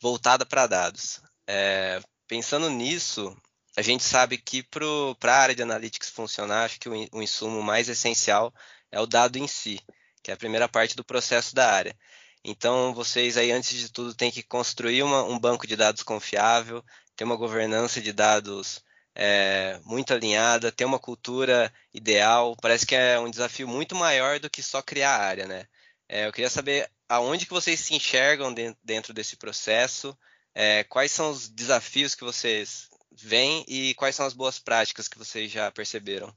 voltada 0.00 0.44
para 0.44 0.66
dados. 0.66 1.22
É, 1.46 1.98
pensando 2.28 2.68
nisso, 2.68 3.34
a 3.74 3.80
gente 3.80 4.04
sabe 4.04 4.36
que 4.36 4.62
para 4.62 5.34
a 5.34 5.40
área 5.40 5.54
de 5.54 5.62
analytics 5.62 6.10
funcionar, 6.10 6.64
acho 6.66 6.78
que 6.78 6.90
o, 6.90 7.08
o 7.12 7.22
insumo 7.22 7.62
mais 7.62 7.88
essencial 7.88 8.52
é 8.90 9.00
o 9.00 9.06
dado 9.06 9.38
em 9.38 9.48
si, 9.48 9.80
que 10.22 10.30
é 10.30 10.34
a 10.34 10.36
primeira 10.36 10.68
parte 10.68 10.94
do 10.94 11.02
processo 11.04 11.54
da 11.54 11.72
área. 11.72 11.96
Então, 12.44 12.92
vocês 12.92 13.36
aí, 13.36 13.52
antes 13.52 13.78
de 13.78 13.90
tudo, 13.90 14.14
têm 14.14 14.30
que 14.30 14.42
construir 14.42 15.02
uma, 15.02 15.22
um 15.24 15.38
banco 15.38 15.66
de 15.66 15.76
dados 15.76 16.02
confiável, 16.02 16.84
ter 17.14 17.24
uma 17.24 17.36
governança 17.36 18.00
de 18.00 18.12
dados 18.12 18.82
é, 19.14 19.80
muito 19.84 20.12
alinhada, 20.12 20.72
ter 20.72 20.84
uma 20.84 20.98
cultura 20.98 21.72
ideal. 21.94 22.56
Parece 22.60 22.86
que 22.86 22.94
é 22.94 23.18
um 23.18 23.30
desafio 23.30 23.68
muito 23.68 23.94
maior 23.94 24.40
do 24.40 24.50
que 24.50 24.62
só 24.62 24.82
criar 24.82 25.16
a 25.16 25.24
área, 25.24 25.46
né? 25.46 25.66
É, 26.08 26.26
eu 26.26 26.32
queria 26.32 26.50
saber 26.50 26.90
aonde 27.08 27.46
que 27.46 27.52
vocês 27.52 27.78
se 27.80 27.94
enxergam 27.94 28.52
dentro 28.82 29.14
desse 29.14 29.36
processo, 29.36 30.16
é, 30.54 30.84
quais 30.84 31.12
são 31.12 31.30
os 31.30 31.48
desafios 31.48 32.14
que 32.14 32.24
vocês 32.24 32.88
veem 33.12 33.64
e 33.68 33.94
quais 33.94 34.16
são 34.16 34.26
as 34.26 34.32
boas 34.32 34.58
práticas 34.58 35.08
que 35.08 35.18
vocês 35.18 35.50
já 35.50 35.70
perceberam. 35.70 36.34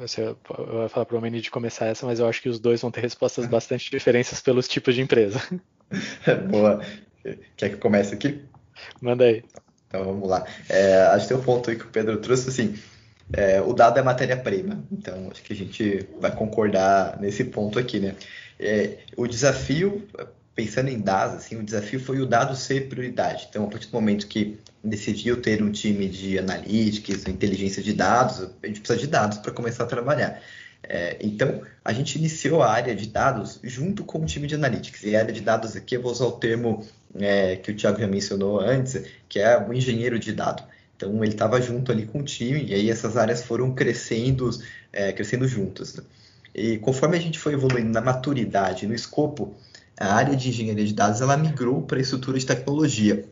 Você, 0.00 0.22
eu 0.22 0.36
vou 0.48 0.88
falar 0.88 1.06
para 1.06 1.16
o 1.16 1.20
Meni 1.20 1.40
de 1.40 1.50
começar 1.50 1.86
essa, 1.86 2.04
mas 2.04 2.18
eu 2.18 2.26
acho 2.26 2.42
que 2.42 2.48
os 2.48 2.58
dois 2.58 2.80
vão 2.80 2.90
ter 2.90 3.00
respostas 3.00 3.46
bastante 3.48 3.90
diferentes 3.90 4.40
pelos 4.40 4.66
tipos 4.66 4.94
de 4.94 5.00
empresa. 5.00 5.40
Boa. 6.50 6.82
Quer 7.56 7.70
que 7.70 7.76
comece 7.76 8.14
aqui? 8.14 8.42
Manda 9.00 9.24
aí. 9.24 9.44
Então 9.86 10.04
vamos 10.04 10.28
lá. 10.28 10.44
É, 10.68 11.02
acho 11.06 11.26
que 11.26 11.34
tem 11.34 11.36
um 11.36 11.44
ponto 11.44 11.70
aí 11.70 11.76
que 11.76 11.84
o 11.84 11.88
Pedro 11.88 12.18
trouxe, 12.18 12.48
assim, 12.48 12.78
é, 13.32 13.60
o 13.60 13.72
dado 13.72 13.98
é 13.98 14.02
matéria-prima, 14.02 14.82
então 14.90 15.28
acho 15.30 15.42
que 15.42 15.52
a 15.52 15.56
gente 15.56 16.06
vai 16.20 16.34
concordar 16.34 17.18
nesse 17.20 17.44
ponto 17.44 17.78
aqui, 17.78 18.00
né? 18.00 18.14
É, 18.58 18.98
o 19.16 19.26
desafio 19.26 20.06
pensando 20.58 20.88
em 20.88 20.98
dados, 20.98 21.36
assim, 21.36 21.54
o 21.54 21.62
desafio 21.62 22.00
foi 22.00 22.20
o 22.20 22.26
dado 22.26 22.56
ser 22.56 22.88
prioridade. 22.88 23.46
Então, 23.48 23.62
a 23.62 23.68
partir 23.68 23.86
do 23.86 23.92
momento 23.92 24.26
que 24.26 24.58
decidiu 24.82 25.40
ter 25.40 25.62
um 25.62 25.70
time 25.70 26.08
de 26.08 26.36
analytics, 26.36 27.28
inteligência 27.28 27.80
de 27.80 27.92
dados, 27.92 28.50
a 28.60 28.66
gente 28.66 28.80
precisa 28.80 28.98
de 28.98 29.06
dados 29.06 29.38
para 29.38 29.52
começar 29.52 29.84
a 29.84 29.86
trabalhar. 29.86 30.42
É, 30.82 31.16
então, 31.20 31.62
a 31.84 31.92
gente 31.92 32.18
iniciou 32.18 32.60
a 32.60 32.72
área 32.72 32.92
de 32.92 33.06
dados 33.06 33.60
junto 33.62 34.02
com 34.02 34.18
o 34.18 34.26
time 34.26 34.48
de 34.48 34.56
analytics. 34.56 35.04
E 35.04 35.14
a 35.14 35.20
área 35.20 35.32
de 35.32 35.42
dados 35.42 35.76
aqui, 35.76 35.96
eu 35.96 36.02
vou 36.02 36.10
usar 36.10 36.26
o 36.26 36.32
termo 36.32 36.84
é, 37.14 37.54
que 37.54 37.70
o 37.70 37.76
Thiago 37.76 38.00
já 38.00 38.08
mencionou 38.08 38.58
antes, 38.58 39.00
que 39.28 39.38
é 39.38 39.56
o 39.56 39.72
engenheiro 39.72 40.18
de 40.18 40.32
dado. 40.32 40.64
Então, 40.96 41.22
ele 41.22 41.34
estava 41.34 41.62
junto 41.62 41.92
ali 41.92 42.04
com 42.04 42.18
o 42.18 42.24
time, 42.24 42.64
e 42.64 42.74
aí 42.74 42.90
essas 42.90 43.16
áreas 43.16 43.44
foram 43.44 43.72
crescendo, 43.76 44.50
é, 44.92 45.12
crescendo 45.12 45.46
juntas. 45.46 46.00
E 46.52 46.78
conforme 46.78 47.16
a 47.16 47.20
gente 47.20 47.38
foi 47.38 47.52
evoluindo 47.52 47.90
na 47.92 48.00
maturidade, 48.00 48.88
no 48.88 48.94
escopo, 48.94 49.54
a 49.98 50.14
área 50.14 50.36
de 50.36 50.48
engenharia 50.48 50.84
de 50.84 50.94
dados 50.94 51.20
ela 51.20 51.36
migrou 51.36 51.82
para 51.82 51.98
a 51.98 52.00
estrutura 52.00 52.38
de 52.38 52.46
tecnologia. 52.46 53.28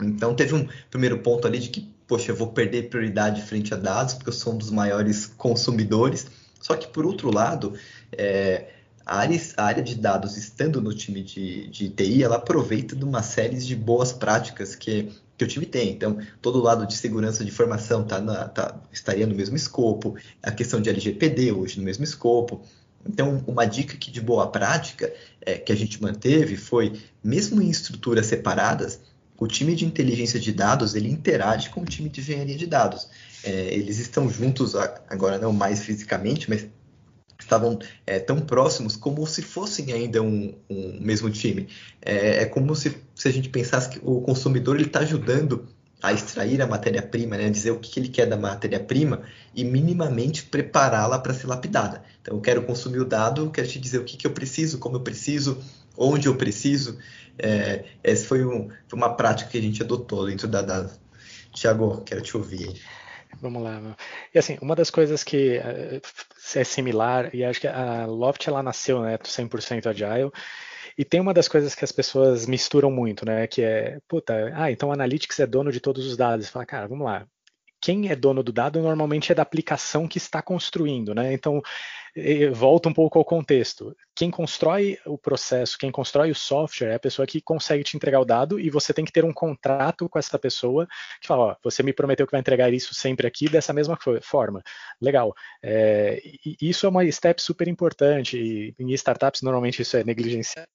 Então 0.00 0.34
teve 0.34 0.54
um 0.54 0.66
primeiro 0.90 1.18
ponto 1.18 1.46
ali 1.46 1.58
de 1.58 1.68
que, 1.68 1.88
poxa, 2.06 2.32
eu 2.32 2.36
vou 2.36 2.48
perder 2.48 2.88
prioridade 2.88 3.42
frente 3.42 3.72
a 3.72 3.76
dados, 3.76 4.14
porque 4.14 4.30
eu 4.30 4.34
sou 4.34 4.54
um 4.54 4.58
dos 4.58 4.70
maiores 4.70 5.26
consumidores. 5.26 6.26
Só 6.60 6.76
que 6.76 6.88
por 6.88 7.06
outro 7.06 7.32
lado, 7.32 7.74
é, 8.10 8.70
a, 9.04 9.18
área, 9.18 9.40
a, 9.56 9.64
área, 9.64 9.82
de 9.82 9.94
dados 9.94 10.36
estando 10.36 10.80
no 10.80 10.92
time 10.94 11.22
de, 11.22 11.68
de 11.68 11.90
TI, 11.90 12.22
ela 12.22 12.36
aproveita 12.36 12.96
de 12.96 13.04
uma 13.04 13.22
série 13.22 13.56
de 13.56 13.76
boas 13.76 14.12
práticas 14.12 14.74
que, 14.74 15.12
que 15.36 15.44
o 15.44 15.48
time 15.48 15.66
tem. 15.66 15.90
Então, 15.90 16.18
todo 16.40 16.58
o 16.58 16.62
lado 16.62 16.86
de 16.86 16.96
segurança 16.96 17.44
de 17.44 17.50
informação 17.50 18.04
tá 18.04 18.20
na, 18.20 18.48
tá, 18.48 18.76
estaria 18.92 19.26
no 19.26 19.34
mesmo 19.34 19.56
escopo, 19.56 20.16
a 20.42 20.50
questão 20.50 20.80
de 20.80 20.88
LGPD 20.88 21.52
hoje 21.52 21.78
no 21.78 21.84
mesmo 21.84 22.04
escopo. 22.04 22.62
Então, 23.06 23.42
uma 23.46 23.64
dica 23.64 23.94
aqui 23.94 24.10
de 24.10 24.20
boa 24.20 24.46
prática 24.48 25.12
é, 25.40 25.58
que 25.58 25.72
a 25.72 25.76
gente 25.76 26.00
manteve 26.00 26.56
foi, 26.56 27.00
mesmo 27.22 27.60
em 27.60 27.68
estruturas 27.68 28.26
separadas, 28.26 29.00
o 29.38 29.46
time 29.46 29.74
de 29.74 29.84
inteligência 29.84 30.38
de 30.38 30.52
dados 30.52 30.94
ele 30.94 31.10
interage 31.10 31.70
com 31.70 31.80
o 31.80 31.84
time 31.84 32.08
de 32.08 32.20
engenharia 32.20 32.56
de 32.56 32.66
dados. 32.66 33.08
É, 33.42 33.74
eles 33.74 33.98
estão 33.98 34.30
juntos 34.30 34.76
agora 34.76 35.36
não 35.36 35.52
mais 35.52 35.82
fisicamente, 35.82 36.48
mas 36.48 36.66
estavam 37.40 37.78
é, 38.06 38.20
tão 38.20 38.40
próximos 38.40 38.96
como 38.96 39.26
se 39.26 39.42
fossem 39.42 39.92
ainda 39.92 40.22
um, 40.22 40.54
um 40.70 40.98
mesmo 41.00 41.28
time. 41.28 41.66
É, 42.00 42.42
é 42.42 42.46
como 42.46 42.74
se, 42.76 42.96
se, 43.16 43.26
a 43.26 43.32
gente 43.32 43.48
pensasse 43.48 43.88
que 43.88 44.00
o 44.02 44.20
consumidor 44.20 44.80
está 44.80 45.00
ajudando 45.00 45.66
a 46.02 46.12
extrair 46.12 46.60
a 46.60 46.66
matéria-prima, 46.66 47.36
né, 47.36 47.48
dizer 47.48 47.70
o 47.70 47.78
que 47.78 48.00
ele 48.00 48.08
quer 48.08 48.26
da 48.26 48.36
matéria-prima 48.36 49.22
e 49.54 49.64
minimamente 49.64 50.42
prepará-la 50.42 51.18
para 51.20 51.32
ser 51.32 51.46
lapidada. 51.46 52.02
Então, 52.20 52.34
eu 52.34 52.40
quero 52.40 52.62
consumir 52.64 52.98
o 52.98 53.04
dado, 53.04 53.50
quero 53.50 53.68
te 53.68 53.78
dizer 53.78 53.98
o 53.98 54.04
que, 54.04 54.16
que 54.16 54.26
eu 54.26 54.32
preciso, 54.32 54.78
como 54.78 54.96
eu 54.96 55.00
preciso, 55.00 55.62
onde 55.96 56.26
eu 56.26 56.34
preciso. 56.34 56.98
É, 57.38 57.84
essa 58.02 58.26
foi, 58.26 58.44
um, 58.44 58.68
foi, 58.88 58.98
uma 58.98 59.14
prática 59.14 59.50
que 59.50 59.58
a 59.58 59.62
gente 59.62 59.80
adotou 59.82 60.26
dentro 60.26 60.48
da, 60.48 60.60
da... 60.60 60.90
Tiago, 61.52 62.02
quero 62.04 62.22
te 62.22 62.36
ouvir. 62.36 62.80
Vamos 63.40 63.62
lá. 63.62 63.80
E 64.34 64.38
assim, 64.38 64.58
uma 64.60 64.74
das 64.74 64.90
coisas 64.90 65.22
que 65.22 65.56
é, 65.58 66.00
é 66.56 66.64
similar, 66.64 67.34
e 67.34 67.44
acho 67.44 67.60
que 67.60 67.68
a 67.68 68.06
Loft 68.06 68.46
ela 68.48 68.62
nasceu, 68.62 69.02
né, 69.02 69.18
100% 69.18 69.86
Agile, 69.86 70.32
E 70.98 71.04
tem 71.04 71.20
uma 71.20 71.34
das 71.34 71.48
coisas 71.48 71.74
que 71.74 71.84
as 71.84 71.92
pessoas 71.92 72.46
misturam 72.46 72.90
muito, 72.90 73.24
né? 73.24 73.46
Que 73.46 73.62
é, 73.62 73.98
puta, 74.08 74.52
ah, 74.54 74.70
então 74.70 74.90
o 74.90 74.92
Analytics 74.92 75.40
é 75.40 75.46
dono 75.46 75.72
de 75.72 75.80
todos 75.80 76.06
os 76.06 76.16
dados. 76.16 76.48
Fala, 76.48 76.66
cara, 76.66 76.86
vamos 76.88 77.06
lá. 77.06 77.26
Quem 77.80 78.08
é 78.10 78.14
dono 78.14 78.44
do 78.44 78.52
dado 78.52 78.80
normalmente 78.80 79.32
é 79.32 79.34
da 79.34 79.42
aplicação 79.42 80.06
que 80.06 80.16
está 80.16 80.40
construindo, 80.40 81.12
né? 81.12 81.32
Então, 81.32 81.60
volta 82.52 82.88
um 82.88 82.92
pouco 82.92 83.18
ao 83.18 83.24
contexto. 83.24 83.96
Quem 84.14 84.30
constrói 84.30 84.98
o 85.04 85.18
processo, 85.18 85.76
quem 85.78 85.90
constrói 85.90 86.30
o 86.30 86.34
software 86.34 86.90
é 86.90 86.94
a 86.94 87.00
pessoa 87.00 87.26
que 87.26 87.40
consegue 87.40 87.82
te 87.82 87.96
entregar 87.96 88.20
o 88.20 88.24
dado 88.24 88.60
e 88.60 88.70
você 88.70 88.94
tem 88.94 89.04
que 89.04 89.10
ter 89.10 89.24
um 89.24 89.32
contrato 89.32 90.08
com 90.08 90.18
essa 90.18 90.38
pessoa 90.38 90.86
que 91.20 91.26
fala, 91.26 91.42
ó, 91.42 91.56
você 91.64 91.82
me 91.82 91.92
prometeu 91.92 92.24
que 92.26 92.32
vai 92.32 92.40
entregar 92.40 92.72
isso 92.72 92.94
sempre 92.94 93.26
aqui 93.26 93.48
dessa 93.48 93.72
mesma 93.72 93.98
forma. 94.22 94.62
Legal. 95.00 95.34
É, 95.62 96.22
isso 96.60 96.86
é 96.86 96.88
uma 96.88 97.10
step 97.10 97.42
super 97.42 97.66
importante 97.66 98.38
e 98.38 98.74
em 98.78 98.92
startups 98.92 99.42
normalmente 99.42 99.82
isso 99.82 99.96
é 99.96 100.04
negligenciado 100.04 100.68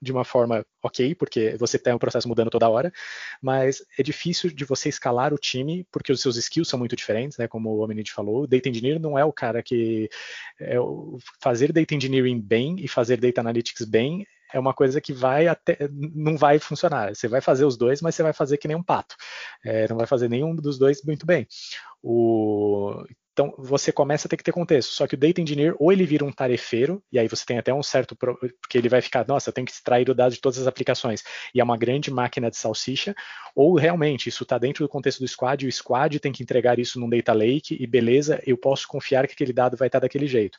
de 0.00 0.12
uma 0.12 0.24
forma 0.24 0.64
ok, 0.82 1.14
porque 1.14 1.56
você 1.58 1.78
tem 1.78 1.94
um 1.94 1.98
processo 1.98 2.28
mudando 2.28 2.50
toda 2.50 2.68
hora, 2.68 2.92
mas 3.40 3.84
é 3.98 4.02
difícil 4.02 4.50
de 4.50 4.64
você 4.64 4.88
escalar 4.88 5.32
o 5.32 5.38
time, 5.38 5.86
porque 5.90 6.12
os 6.12 6.20
seus 6.20 6.36
skills 6.36 6.68
são 6.68 6.78
muito 6.78 6.96
diferentes, 6.96 7.38
né? 7.38 7.46
Como 7.46 7.70
o 7.70 7.82
Omenid 7.82 8.10
falou, 8.12 8.42
o 8.42 8.46
data 8.46 8.68
engineer 8.68 8.98
não 9.00 9.18
é 9.18 9.24
o 9.24 9.32
cara 9.32 9.62
que 9.62 10.08
é, 10.60 10.76
fazer 11.40 11.72
data 11.72 11.94
engineering 11.94 12.40
bem 12.40 12.76
e 12.78 12.88
fazer 12.88 13.18
data 13.18 13.40
analytics 13.40 13.84
bem 13.86 14.26
é 14.52 14.58
uma 14.58 14.74
coisa 14.74 15.00
que 15.00 15.12
vai 15.12 15.48
até 15.48 15.78
não 15.90 16.36
vai 16.36 16.58
funcionar. 16.58 17.14
Você 17.14 17.26
vai 17.26 17.40
fazer 17.40 17.64
os 17.64 17.76
dois, 17.76 18.02
mas 18.02 18.14
você 18.14 18.22
vai 18.22 18.32
fazer 18.32 18.58
que 18.58 18.68
nem 18.68 18.76
um 18.76 18.82
pato. 18.82 19.16
É, 19.64 19.88
não 19.88 19.96
vai 19.96 20.06
fazer 20.06 20.28
nenhum 20.28 20.54
dos 20.54 20.78
dois 20.78 21.02
muito 21.02 21.24
bem. 21.24 21.46
O, 22.02 23.02
então, 23.32 23.54
você 23.56 23.90
começa 23.90 24.28
a 24.28 24.30
ter 24.30 24.36
que 24.36 24.44
ter 24.44 24.52
contexto. 24.52 24.92
Só 24.92 25.06
que 25.06 25.14
o 25.14 25.18
data 25.18 25.40
engineer, 25.40 25.74
ou 25.78 25.90
ele 25.90 26.04
vira 26.04 26.24
um 26.24 26.30
tarefeiro, 26.30 27.02
e 27.10 27.18
aí 27.18 27.26
você 27.26 27.46
tem 27.46 27.58
até 27.58 27.72
um 27.72 27.82
certo. 27.82 28.14
Porque 28.14 28.76
ele 28.76 28.90
vai 28.90 29.00
ficar, 29.00 29.26
nossa, 29.26 29.48
eu 29.48 29.54
tenho 29.54 29.66
que 29.66 29.72
extrair 29.72 30.08
o 30.10 30.14
dado 30.14 30.32
de 30.32 30.40
todas 30.40 30.58
as 30.58 30.66
aplicações, 30.66 31.22
e 31.54 31.60
é 31.60 31.64
uma 31.64 31.78
grande 31.78 32.10
máquina 32.10 32.50
de 32.50 32.56
salsicha, 32.56 33.14
ou 33.54 33.74
realmente 33.76 34.28
isso 34.28 34.42
está 34.42 34.58
dentro 34.58 34.84
do 34.84 34.88
contexto 34.88 35.20
do 35.20 35.28
squad, 35.28 35.64
e 35.64 35.68
o 35.68 35.72
squad 35.72 36.20
tem 36.20 36.30
que 36.30 36.42
entregar 36.42 36.78
isso 36.78 37.00
num 37.00 37.08
data 37.08 37.32
lake, 37.32 37.76
e 37.80 37.86
beleza, 37.86 38.42
eu 38.46 38.58
posso 38.58 38.86
confiar 38.86 39.26
que 39.26 39.32
aquele 39.32 39.52
dado 39.52 39.76
vai 39.76 39.88
estar 39.88 40.00
daquele 40.00 40.26
jeito. 40.26 40.58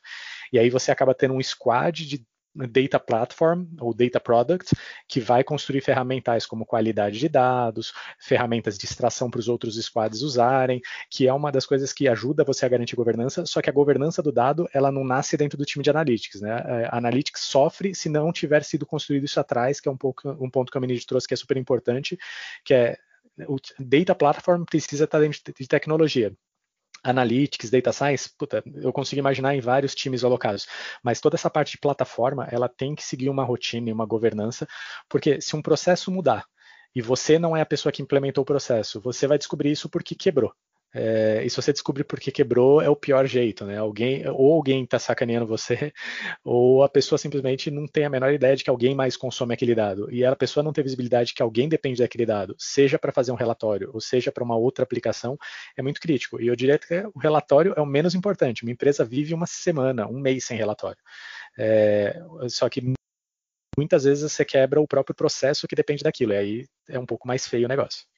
E 0.51 0.57
aí 0.57 0.69
você 0.69 0.91
acaba 0.91 1.13
tendo 1.13 1.35
um 1.35 1.41
squad 1.41 2.05
de 2.05 2.25
data 2.55 2.99
platform 2.99 3.65
ou 3.79 3.93
data 3.93 4.19
product 4.19 4.75
que 5.07 5.19
vai 5.19 5.43
construir 5.43 5.81
ferramentais 5.81 6.45
como 6.45 6.65
qualidade 6.65 7.19
de 7.19 7.27
dados, 7.27 7.93
ferramentas 8.19 8.77
de 8.77 8.85
extração 8.85 9.29
para 9.29 9.39
os 9.39 9.47
outros 9.47 9.75
squads 9.83 10.21
usarem, 10.21 10.81
que 11.09 11.27
é 11.27 11.33
uma 11.33 11.51
das 11.51 11.65
coisas 11.65 11.91
que 11.91 12.07
ajuda 12.07 12.43
você 12.43 12.65
a 12.65 12.69
garantir 12.69 12.95
governança, 12.95 13.45
só 13.45 13.61
que 13.61 13.69
a 13.69 13.73
governança 13.73 14.21
do 14.21 14.31
dado, 14.31 14.67
ela 14.73 14.91
não 14.91 15.03
nasce 15.03 15.35
dentro 15.35 15.57
do 15.57 15.65
time 15.65 15.83
de 15.83 15.89
analytics, 15.89 16.41
né? 16.41 16.87
A 16.89 16.97
analytics 16.97 17.41
sofre 17.41 17.95
se 17.95 18.09
não 18.09 18.31
tiver 18.31 18.63
sido 18.63 18.85
construído 18.85 19.25
isso 19.25 19.39
atrás, 19.39 19.79
que 19.79 19.89
é 19.89 19.91
um 19.91 19.97
pouco 19.97 20.29
um 20.39 20.49
ponto 20.49 20.71
que 20.71 20.77
a 20.77 20.81
Menide 20.81 21.05
trouxe 21.05 21.27
que 21.27 21.33
é 21.33 21.37
super 21.37 21.57
importante, 21.57 22.17
que 22.63 22.73
é 22.73 22.97
o 23.47 23.57
data 23.79 24.13
platform 24.13 24.63
precisa 24.63 25.05
estar 25.05 25.19
dentro 25.19 25.41
de 25.59 25.67
tecnologia. 25.67 26.31
Analytics, 27.03 27.69
Data 27.69 27.91
Science, 27.91 28.29
puta, 28.37 28.63
eu 28.75 28.93
consigo 28.93 29.19
imaginar 29.19 29.55
em 29.55 29.59
vários 29.61 29.93
times 29.93 30.23
alocados, 30.23 30.67
mas 31.03 31.19
toda 31.19 31.35
essa 31.35 31.49
parte 31.49 31.71
de 31.71 31.77
plataforma, 31.79 32.47
ela 32.51 32.69
tem 32.69 32.95
que 32.95 33.03
seguir 33.03 33.29
uma 33.29 33.43
rotina 33.43 33.89
e 33.89 33.93
uma 33.93 34.05
governança, 34.05 34.67
porque 35.09 35.41
se 35.41 35.55
um 35.55 35.61
processo 35.61 36.11
mudar 36.11 36.45
e 36.95 37.01
você 37.01 37.37
não 37.37 37.57
é 37.57 37.61
a 37.61 37.65
pessoa 37.65 37.91
que 37.91 38.01
implementou 38.01 38.43
o 38.43 38.45
processo, 38.45 39.01
você 39.01 39.27
vai 39.27 39.37
descobrir 39.37 39.71
isso 39.71 39.89
porque 39.89 40.15
quebrou. 40.15 40.53
É, 40.93 41.43
e 41.43 41.49
se 41.49 41.55
você 41.55 41.73
descobrir 41.73 42.03
por 42.03 42.19
que 42.19 42.31
quebrou, 42.31 42.81
é 42.81 42.89
o 42.89 42.95
pior 42.95 43.25
jeito, 43.25 43.65
né? 43.65 43.77
Alguém, 43.77 44.27
ou 44.29 44.53
alguém 44.53 44.83
está 44.83 44.99
sacaneando 44.99 45.47
você, 45.47 45.91
ou 46.43 46.83
a 46.83 46.89
pessoa 46.89 47.17
simplesmente 47.17 47.71
não 47.71 47.87
tem 47.87 48.05
a 48.05 48.09
menor 48.09 48.31
ideia 48.31 48.55
de 48.55 48.63
que 48.63 48.69
alguém 48.69 48.93
mais 48.93 49.17
consome 49.17 49.53
aquele 49.53 49.73
dado. 49.73 50.11
E 50.11 50.23
a 50.23 50.35
pessoa 50.35 50.63
não 50.63 50.71
tem 50.71 50.83
visibilidade 50.83 51.29
de 51.29 51.33
que 51.33 51.41
alguém 51.41 51.67
depende 51.67 52.01
daquele 52.01 52.25
dado, 52.25 52.55
seja 52.59 52.99
para 52.99 53.11
fazer 53.11 53.31
um 53.31 53.35
relatório, 53.35 53.89
ou 53.93 53.99
seja 53.99 54.31
para 54.31 54.43
uma 54.43 54.55
outra 54.55 54.83
aplicação, 54.83 55.37
é 55.75 55.81
muito 55.81 55.99
crítico. 55.99 56.39
E 56.41 56.47
eu 56.47 56.55
diria 56.55 56.77
que 56.77 57.03
o 57.13 57.19
relatório 57.19 57.73
é 57.75 57.81
o 57.81 57.85
menos 57.85 58.13
importante. 58.13 58.63
Uma 58.63 58.71
empresa 58.71 59.03
vive 59.03 59.33
uma 59.33 59.47
semana, 59.47 60.07
um 60.07 60.19
mês 60.19 60.45
sem 60.45 60.57
relatório. 60.57 60.99
É, 61.57 62.21
só 62.49 62.69
que 62.69 62.93
muitas 63.77 64.03
vezes 64.03 64.31
você 64.31 64.45
quebra 64.45 64.79
o 64.79 64.87
próprio 64.87 65.15
processo 65.15 65.67
que 65.67 65.75
depende 65.75 66.03
daquilo, 66.03 66.33
e 66.33 66.37
aí 66.37 66.65
é 66.89 66.99
um 66.99 67.05
pouco 67.05 67.27
mais 67.27 67.47
feio 67.47 67.65
o 67.65 67.69
negócio. 67.69 68.12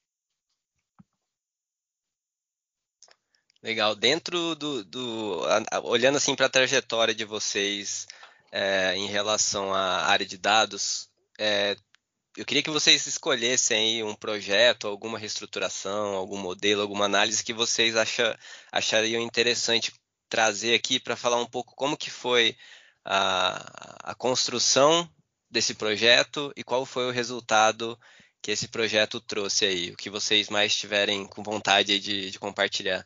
Legal. 3.66 3.96
Dentro 3.96 4.54
do, 4.54 4.84
do 4.86 5.42
a, 5.72 5.80
olhando 5.80 6.18
assim 6.18 6.36
para 6.36 6.46
a 6.46 6.50
trajetória 6.50 7.16
de 7.16 7.26
vocês 7.26 8.06
é, 8.52 8.96
em 8.96 9.08
relação 9.08 9.74
à 9.74 10.06
área 10.06 10.24
de 10.24 10.38
dados, 10.38 11.10
é, 11.36 11.76
eu 12.38 12.46
queria 12.46 12.62
que 12.62 12.70
vocês 12.70 13.08
escolhessem 13.08 13.76
aí 13.76 14.04
um 14.04 14.14
projeto, 14.14 14.88
alguma 14.88 15.18
reestruturação, 15.18 16.14
algum 16.14 16.38
modelo, 16.38 16.84
alguma 16.84 17.06
análise 17.06 17.44
que 17.44 17.54
vocês 17.54 17.96
acha, 17.96 18.38
achariam 18.72 19.20
interessante 19.20 19.92
trazer 20.30 20.76
aqui 20.76 21.00
para 21.00 21.16
falar 21.16 21.38
um 21.42 21.48
pouco 21.48 21.74
como 21.76 21.98
que 21.98 22.12
foi 22.12 22.56
a, 23.04 24.12
a 24.12 24.14
construção 24.14 25.10
desse 25.50 25.74
projeto 25.74 26.54
e 26.56 26.64
qual 26.64 26.86
foi 26.86 27.08
o 27.08 27.12
resultado 27.12 28.00
que 28.44 28.52
esse 28.52 28.68
projeto 28.68 29.20
trouxe 29.20 29.66
aí, 29.66 29.90
o 29.90 29.98
que 29.98 30.12
vocês 30.12 30.50
mais 30.50 30.76
tiverem 30.76 31.26
com 31.26 31.42
vontade 31.42 32.00
de, 32.00 32.30
de 32.30 32.38
compartilhar. 32.38 33.04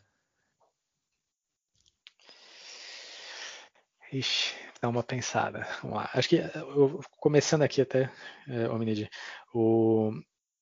Ixi, 4.12 4.54
dá 4.82 4.88
uma 4.88 5.02
pensada. 5.02 5.66
Vamos 5.82 5.98
lá. 5.98 6.10
Acho 6.14 6.28
que, 6.28 6.36
eu, 6.36 7.00
começando 7.18 7.62
aqui 7.62 7.80
até, 7.80 8.10
é, 8.48 8.68
Ominid, 8.68 9.08
o, 9.54 10.12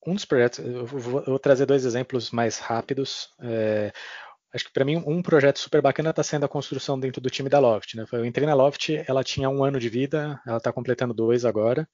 um 0.07 0.15
dos 0.15 0.25
projetos, 0.25 0.59
eu 0.59 0.87
vou, 0.87 1.21
eu 1.21 1.27
vou, 1.27 1.39
trazer 1.39 1.67
dois 1.67 1.85
exemplos 1.85 2.31
mais 2.31 2.59
rápidos. 2.59 3.29
É, 3.41 3.93
acho 4.55 4.65
que 4.67 4.73
para 4.73 4.85
mim 4.85 4.97
um 5.07 5.23
projeto 5.23 5.59
super 5.59 5.81
bacana 5.81 6.11
está 6.11 6.23
sendo 6.23 6.45
a 6.45 6.49
construção 6.49 6.99
dentro 6.99 7.21
do 7.21 7.31
time 7.31 7.49
da 7.49 7.59
Loft. 7.59 7.95
Né? 7.97 8.05
Eu 8.13 8.25
entrei 8.25 8.47
na 8.47 8.55
Loft, 8.55 8.91
ela 9.07 9.25
tinha 9.25 9.49
um 9.49 9.65
ano 9.65 9.81
de 9.81 9.89
vida, 9.89 10.41
ela 10.47 10.59
está 10.59 10.73
completando 10.73 11.15
dois 11.15 11.45
agora. 11.45 11.89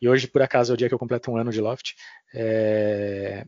E 0.00 0.08
hoje, 0.08 0.28
por 0.28 0.42
acaso, 0.42 0.72
é 0.72 0.74
o 0.74 0.76
dia 0.76 0.88
que 0.88 0.94
eu 0.94 0.98
completo 0.98 1.30
um 1.30 1.36
ano 1.36 1.50
de 1.50 1.60
Loft. 1.60 1.94
É, 2.34 3.46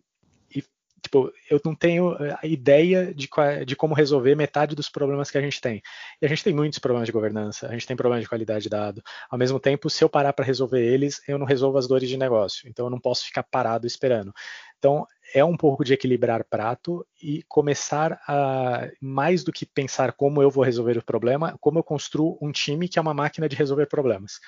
tipo, 1.02 1.32
eu 1.50 1.60
não 1.64 1.74
tenho 1.74 2.16
a 2.40 2.46
ideia 2.46 3.14
de, 3.14 3.28
de, 3.66 3.76
como 3.76 3.94
resolver 3.94 4.34
metade 4.34 4.74
dos 4.74 4.88
problemas 4.88 5.30
que 5.30 5.38
a 5.38 5.40
gente 5.40 5.60
tem. 5.60 5.82
E 6.20 6.26
a 6.26 6.28
gente 6.28 6.42
tem 6.42 6.54
muitos 6.54 6.78
problemas 6.78 7.06
de 7.06 7.12
governança, 7.12 7.68
a 7.68 7.72
gente 7.72 7.86
tem 7.86 7.96
problemas 7.96 8.24
de 8.24 8.28
qualidade 8.28 8.64
de 8.64 8.68
dado. 8.68 9.02
Ao 9.30 9.38
mesmo 9.38 9.60
tempo, 9.60 9.88
se 9.88 10.02
eu 10.02 10.08
parar 10.08 10.32
para 10.32 10.44
resolver 10.44 10.80
eles, 10.80 11.20
eu 11.28 11.38
não 11.38 11.46
resolvo 11.46 11.78
as 11.78 11.86
dores 11.86 12.08
de 12.08 12.16
negócio. 12.16 12.68
Então, 12.68 12.86
eu 12.86 12.90
não 12.90 13.00
posso 13.00 13.24
ficar 13.24 13.42
parado 13.42 13.86
esperando. 13.86 14.32
Então, 14.78 15.06
é 15.34 15.44
um 15.44 15.56
pouco 15.56 15.84
de 15.84 15.92
equilibrar 15.92 16.44
prato 16.44 17.06
e 17.22 17.42
começar 17.48 18.20
a, 18.26 18.88
mais 19.00 19.44
do 19.44 19.52
que 19.52 19.66
pensar 19.66 20.12
como 20.12 20.42
eu 20.42 20.50
vou 20.50 20.64
resolver 20.64 20.96
o 20.96 21.04
problema, 21.04 21.56
como 21.60 21.78
eu 21.78 21.84
construo 21.84 22.38
um 22.40 22.50
time 22.50 22.88
que 22.88 22.98
é 22.98 23.02
uma 23.02 23.14
máquina 23.14 23.48
de 23.48 23.56
resolver 23.56 23.86
problemas. 23.86 24.38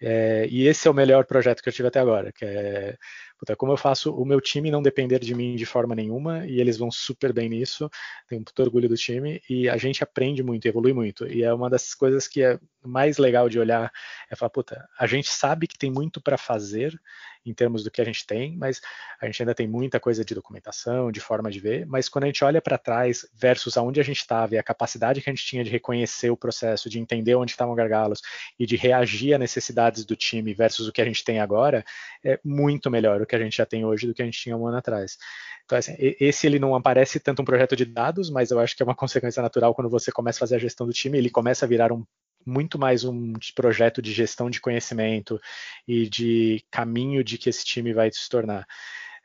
É, 0.00 0.46
e 0.50 0.66
esse 0.66 0.88
é 0.88 0.90
o 0.90 0.94
melhor 0.94 1.24
projeto 1.24 1.62
que 1.62 1.68
eu 1.68 1.72
tive 1.72 1.88
até 1.88 2.00
agora, 2.00 2.32
que 2.32 2.44
é 2.44 2.96
puta, 3.38 3.56
como 3.56 3.72
eu 3.72 3.76
faço 3.76 4.14
o 4.14 4.24
meu 4.24 4.40
time 4.40 4.70
não 4.70 4.82
depender 4.82 5.18
de 5.18 5.34
mim 5.34 5.56
de 5.56 5.66
forma 5.66 5.94
nenhuma, 5.94 6.46
e 6.46 6.60
eles 6.60 6.76
vão 6.76 6.90
super 6.90 7.32
bem 7.32 7.48
nisso, 7.48 7.90
tenho 8.28 8.40
muito 8.40 8.62
orgulho 8.62 8.88
do 8.88 8.96
time, 8.96 9.42
e 9.48 9.68
a 9.68 9.76
gente 9.76 10.02
aprende 10.02 10.42
muito, 10.42 10.66
evolui 10.66 10.92
muito, 10.92 11.26
e 11.26 11.42
é 11.42 11.52
uma 11.52 11.68
das 11.68 11.94
coisas 11.94 12.28
que 12.28 12.42
é 12.42 12.58
mais 12.82 13.18
legal 13.18 13.48
de 13.48 13.58
olhar, 13.58 13.90
é 14.30 14.36
falar, 14.36 14.50
puta, 14.50 14.88
a 14.98 15.06
gente 15.06 15.28
sabe 15.28 15.66
que 15.66 15.78
tem 15.78 15.90
muito 15.90 16.20
para 16.20 16.36
fazer, 16.36 16.98
em 17.44 17.52
termos 17.52 17.84
do 17.84 17.90
que 17.90 18.00
a 18.00 18.04
gente 18.04 18.26
tem, 18.26 18.56
mas 18.56 18.80
a 19.20 19.26
gente 19.26 19.42
ainda 19.42 19.54
tem 19.54 19.68
muita 19.68 20.00
coisa 20.00 20.24
de 20.24 20.34
documentação, 20.34 21.12
de 21.12 21.20
forma 21.20 21.50
de 21.50 21.60
ver, 21.60 21.86
mas 21.86 22.08
quando 22.08 22.24
a 22.24 22.26
gente 22.26 22.42
olha 22.42 22.60
para 22.60 22.78
trás 22.78 23.26
versus 23.34 23.76
aonde 23.76 24.00
a 24.00 24.02
gente 24.02 24.18
estava 24.18 24.54
e 24.54 24.58
a 24.58 24.62
capacidade 24.62 25.20
que 25.20 25.28
a 25.28 25.32
gente 25.32 25.44
tinha 25.44 25.62
de 25.62 25.70
reconhecer 25.70 26.30
o 26.30 26.36
processo, 26.36 26.88
de 26.88 26.98
entender 26.98 27.34
onde 27.34 27.52
estavam 27.52 27.74
gargalos 27.74 28.22
e 28.58 28.66
de 28.66 28.76
reagir 28.76 29.34
às 29.34 29.40
necessidades 29.40 30.04
do 30.04 30.16
time 30.16 30.54
versus 30.54 30.88
o 30.88 30.92
que 30.92 31.02
a 31.02 31.04
gente 31.04 31.22
tem 31.22 31.38
agora, 31.38 31.84
é 32.24 32.40
muito 32.42 32.90
melhor 32.90 33.20
que 33.26 33.36
a 33.36 33.38
gente 33.38 33.56
já 33.56 33.66
tem 33.66 33.84
hoje 33.84 34.06
do 34.06 34.14
que 34.14 34.22
a 34.22 34.24
gente 34.24 34.40
tinha 34.40 34.56
um 34.56 34.66
ano 34.66 34.78
atrás. 34.78 35.16
Então, 35.64 35.78
assim, 35.78 35.94
esse 35.98 36.46
ele 36.46 36.58
não 36.58 36.74
aparece 36.74 37.18
tanto 37.18 37.42
um 37.42 37.44
projeto 37.44 37.74
de 37.74 37.84
dados, 37.84 38.30
mas 38.30 38.50
eu 38.50 38.60
acho 38.60 38.76
que 38.76 38.82
é 38.82 38.86
uma 38.86 38.94
consequência 38.94 39.42
natural 39.42 39.74
quando 39.74 39.88
você 39.88 40.12
começa 40.12 40.38
a 40.38 40.40
fazer 40.40 40.56
a 40.56 40.58
gestão 40.58 40.86
do 40.86 40.92
time, 40.92 41.16
ele 41.18 41.30
começa 41.30 41.64
a 41.64 41.68
virar 41.68 41.92
um 41.92 42.04
muito 42.46 42.78
mais 42.78 43.04
um 43.04 43.32
projeto 43.54 44.02
de 44.02 44.12
gestão 44.12 44.50
de 44.50 44.60
conhecimento 44.60 45.40
e 45.88 46.08
de 46.08 46.62
caminho 46.70 47.24
de 47.24 47.38
que 47.38 47.48
esse 47.48 47.64
time 47.64 47.92
vai 47.94 48.10
se 48.12 48.28
tornar. 48.28 48.66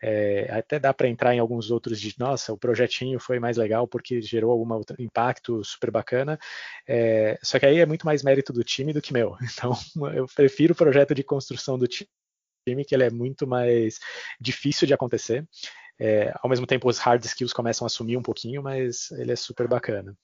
É, 0.02 0.48
até 0.52 0.80
dá 0.80 0.94
para 0.94 1.10
entrar 1.10 1.36
em 1.36 1.40
alguns 1.40 1.72
outros 1.72 2.00
de, 2.00 2.16
nossa, 2.18 2.54
o 2.54 2.58
projetinho 2.58 3.20
foi 3.20 3.38
mais 3.38 3.58
legal 3.58 3.86
porque 3.88 4.22
gerou 4.22 4.52
algum 4.52 4.82
impacto 4.98 5.64
super 5.64 5.92
bacana. 5.92 6.40
É, 6.88 7.38
só 7.44 7.60
que 7.60 7.66
aí 7.66 7.80
é 7.80 7.86
muito 7.86 8.06
mais 8.06 8.24
mérito 8.24 8.54
do 8.54 8.64
time 8.64 8.94
do 8.94 9.02
que 9.02 9.14
meu. 9.14 9.36
Então, 9.60 9.74
eu 10.14 10.26
prefiro 10.34 10.74
o 10.74 10.78
projeto 10.78 11.14
de 11.14 11.24
construção 11.24 11.78
do 11.78 11.88
time, 11.88 12.10
que 12.86 12.96
ele 12.96 13.04
é 13.04 13.10
muito 13.10 13.48
mais 13.48 14.00
difícil 14.40 14.88
de 14.88 14.94
acontecer. 14.94 15.48
É, 16.00 16.34
ao 16.42 16.50
mesmo 16.50 16.66
tempo, 16.66 16.88
os 16.88 16.98
hard 16.98 17.24
skills 17.26 17.52
começam 17.52 17.86
a 17.86 17.90
sumir 17.90 18.18
um 18.18 18.22
pouquinho, 18.22 18.64
mas 18.64 19.12
ele 19.12 19.32
é 19.32 19.36
super 19.36 19.68
bacana. 19.68 20.16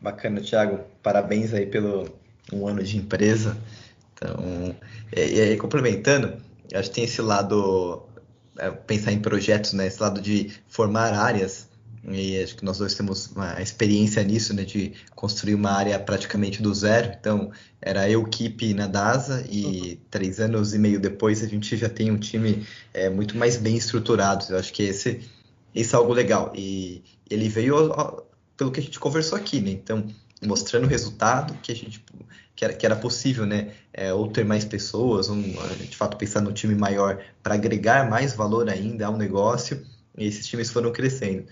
Bacana, 0.00 0.40
Thiago. 0.40 0.84
Parabéns 1.02 1.52
aí 1.54 1.66
pelo, 1.66 2.08
um 2.52 2.68
ano 2.68 2.82
de 2.82 2.96
empresa. 2.96 3.56
Então, 4.12 4.76
e, 5.16 5.40
aí 5.40 5.56
complementando, 5.56 6.40
acho 6.74 6.88
que 6.88 6.94
tem 6.94 7.04
esse 7.04 7.22
lado, 7.22 8.06
é, 8.58 8.70
pensar 8.70 9.12
em 9.12 9.20
projetos, 9.20 9.72
né? 9.72 9.86
Esse 9.86 10.00
lado 10.00 10.20
de 10.20 10.52
formar 10.68 11.14
áreas. 11.14 11.67
E 12.12 12.42
acho 12.42 12.56
que 12.56 12.64
nós 12.64 12.78
dois 12.78 12.94
temos 12.94 13.28
uma 13.28 13.60
experiência 13.60 14.22
nisso, 14.22 14.54
né? 14.54 14.64
De 14.64 14.92
construir 15.14 15.54
uma 15.54 15.70
área 15.70 15.98
praticamente 15.98 16.62
do 16.62 16.74
zero. 16.74 17.12
Então, 17.18 17.50
era 17.80 18.08
eu, 18.10 18.24
Keep 18.24 18.74
na 18.74 18.86
DASA, 18.86 19.44
e 19.48 19.64
uhum. 19.64 19.98
três 20.10 20.40
anos 20.40 20.74
e 20.74 20.78
meio 20.78 21.00
depois 21.00 21.42
a 21.42 21.46
gente 21.46 21.76
já 21.76 21.88
tem 21.88 22.10
um 22.10 22.18
time 22.18 22.66
é, 22.92 23.08
muito 23.08 23.36
mais 23.36 23.56
bem 23.56 23.76
estruturado. 23.76 24.46
Eu 24.50 24.58
acho 24.58 24.72
que 24.72 24.82
esse, 24.82 25.20
esse 25.74 25.94
é 25.94 25.98
algo 25.98 26.12
legal. 26.12 26.52
E 26.56 27.02
ele 27.30 27.48
veio 27.48 27.74
pelo 28.56 28.70
que 28.70 28.80
a 28.80 28.82
gente 28.82 28.98
conversou 28.98 29.38
aqui, 29.38 29.60
né? 29.60 29.70
Então, 29.70 30.06
mostrando 30.44 30.84
o 30.84 30.88
resultado 30.88 31.54
que 31.62 31.72
a 31.72 31.74
gente 31.74 32.04
que 32.58 32.64
era, 32.64 32.74
que 32.74 32.84
era 32.84 32.96
possível, 32.96 33.46
né? 33.46 33.70
É, 33.92 34.12
ou 34.12 34.26
ter 34.26 34.44
mais 34.44 34.64
pessoas, 34.64 35.28
um, 35.28 35.40
de 35.42 35.96
fato 35.96 36.16
pensar 36.16 36.40
no 36.40 36.52
time 36.52 36.74
maior 36.74 37.22
para 37.40 37.54
agregar 37.54 38.10
mais 38.10 38.34
valor 38.34 38.68
ainda 38.68 39.06
ao 39.06 39.16
negócio. 39.16 39.86
E 40.16 40.26
esses 40.26 40.44
times 40.44 40.68
foram 40.68 40.90
crescendo. 40.90 41.44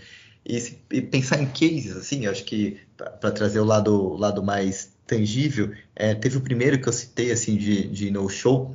E, 0.49 0.79
e 0.93 1.03
pensar 1.03 1.43
em 1.43 1.47
cases, 1.47 1.97
assim, 1.97 2.27
acho 2.27 2.45
que 2.45 2.79
para 2.97 3.33
trazer 3.33 3.59
o 3.59 3.65
lado, 3.65 4.15
lado 4.17 4.43
mais 4.43 4.93
tangível, 5.05 5.73
é, 5.95 6.15
teve 6.15 6.37
o 6.37 6.41
primeiro 6.41 6.81
que 6.81 6.89
eu 6.89 6.93
citei, 6.93 7.33
assim, 7.33 7.57
de, 7.57 7.89
de 7.89 8.11
no 8.11 8.29
show. 8.29 8.75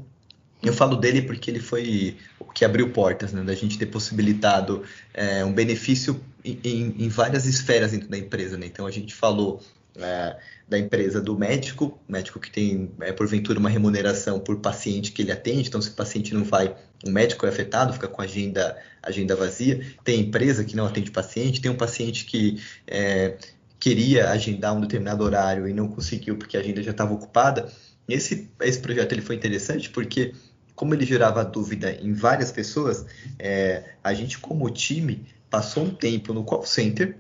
Eu 0.62 0.74
falo 0.74 0.96
dele 0.98 1.22
porque 1.22 1.50
ele 1.50 1.60
foi 1.60 2.18
o 2.40 2.46
que 2.46 2.66
abriu 2.66 2.92
portas, 2.92 3.32
né? 3.32 3.42
Da 3.42 3.56
gente 3.56 3.78
ter 3.78 3.88
possibilitado 3.88 4.84
é, 5.14 5.44
um 5.46 5.54
benefício 5.54 6.22
em, 6.44 6.96
em, 7.00 7.08
várias 7.08 7.46
esferas 7.46 7.92
dentro 7.92 8.10
da 8.10 8.18
empresa, 8.18 8.58
né? 8.58 8.66
Então 8.66 8.86
a 8.86 8.92
gente 8.92 9.14
falou 9.14 9.62
é, 9.98 10.38
da 10.68 10.80
empresa 10.80 11.20
do 11.20 11.38
médico, 11.38 12.00
médico 12.08 12.40
que 12.40 12.50
tem, 12.50 12.92
é, 13.02 13.12
porventura, 13.12 13.60
uma 13.60 13.70
remuneração 13.70 14.40
por 14.40 14.58
paciente 14.60 15.12
que 15.12 15.22
ele 15.22 15.32
atende, 15.32 15.68
então 15.68 15.82
se 15.82 15.90
o 15.90 15.94
paciente 15.94 16.34
não 16.34 16.44
vai, 16.44 16.76
o 17.06 17.10
médico 17.10 17.46
é 17.46 17.50
afetado, 17.50 17.94
fica 17.94 18.08
com 18.08 18.22
a 18.22 18.26
agenda, 18.26 18.78
agenda 19.02 19.36
vazia. 19.36 19.86
Tem 20.04 20.22
empresa 20.22 20.64
que 20.64 20.76
não 20.76 20.86
atende 20.86 21.12
paciente, 21.12 21.62
tem 21.62 21.72
um 21.72 21.76
paciente 21.76 22.26
que 22.26 22.62
é, 22.88 23.38
queria 23.80 24.30
agendar 24.30 24.76
um 24.76 24.82
determinado 24.82 25.24
horário 25.24 25.68
e 25.68 25.74
não 25.74 25.88
conseguiu 25.88 26.38
porque 26.38 26.56
a 26.56 26.60
agenda 26.60 26.84
já 26.84 26.92
estava 26.92 27.14
ocupada. 27.14 27.72
Esse, 28.08 28.50
esse 28.62 28.80
projeto 28.80 29.12
ele 29.12 29.22
foi 29.22 29.36
interessante 29.36 29.90
porque, 29.90 30.34
como 30.76 30.94
ele 30.94 31.06
gerava 31.06 31.44
dúvida 31.44 31.92
em 31.92 32.14
várias 32.14 32.52
pessoas, 32.52 33.06
é, 33.40 33.96
a 34.04 34.14
gente, 34.14 34.38
como 34.38 34.70
time, 34.70 35.26
passou 35.50 35.84
um 35.84 35.90
tempo 35.90 36.34
no 36.34 36.44
call 36.44 36.66
center 36.66 37.18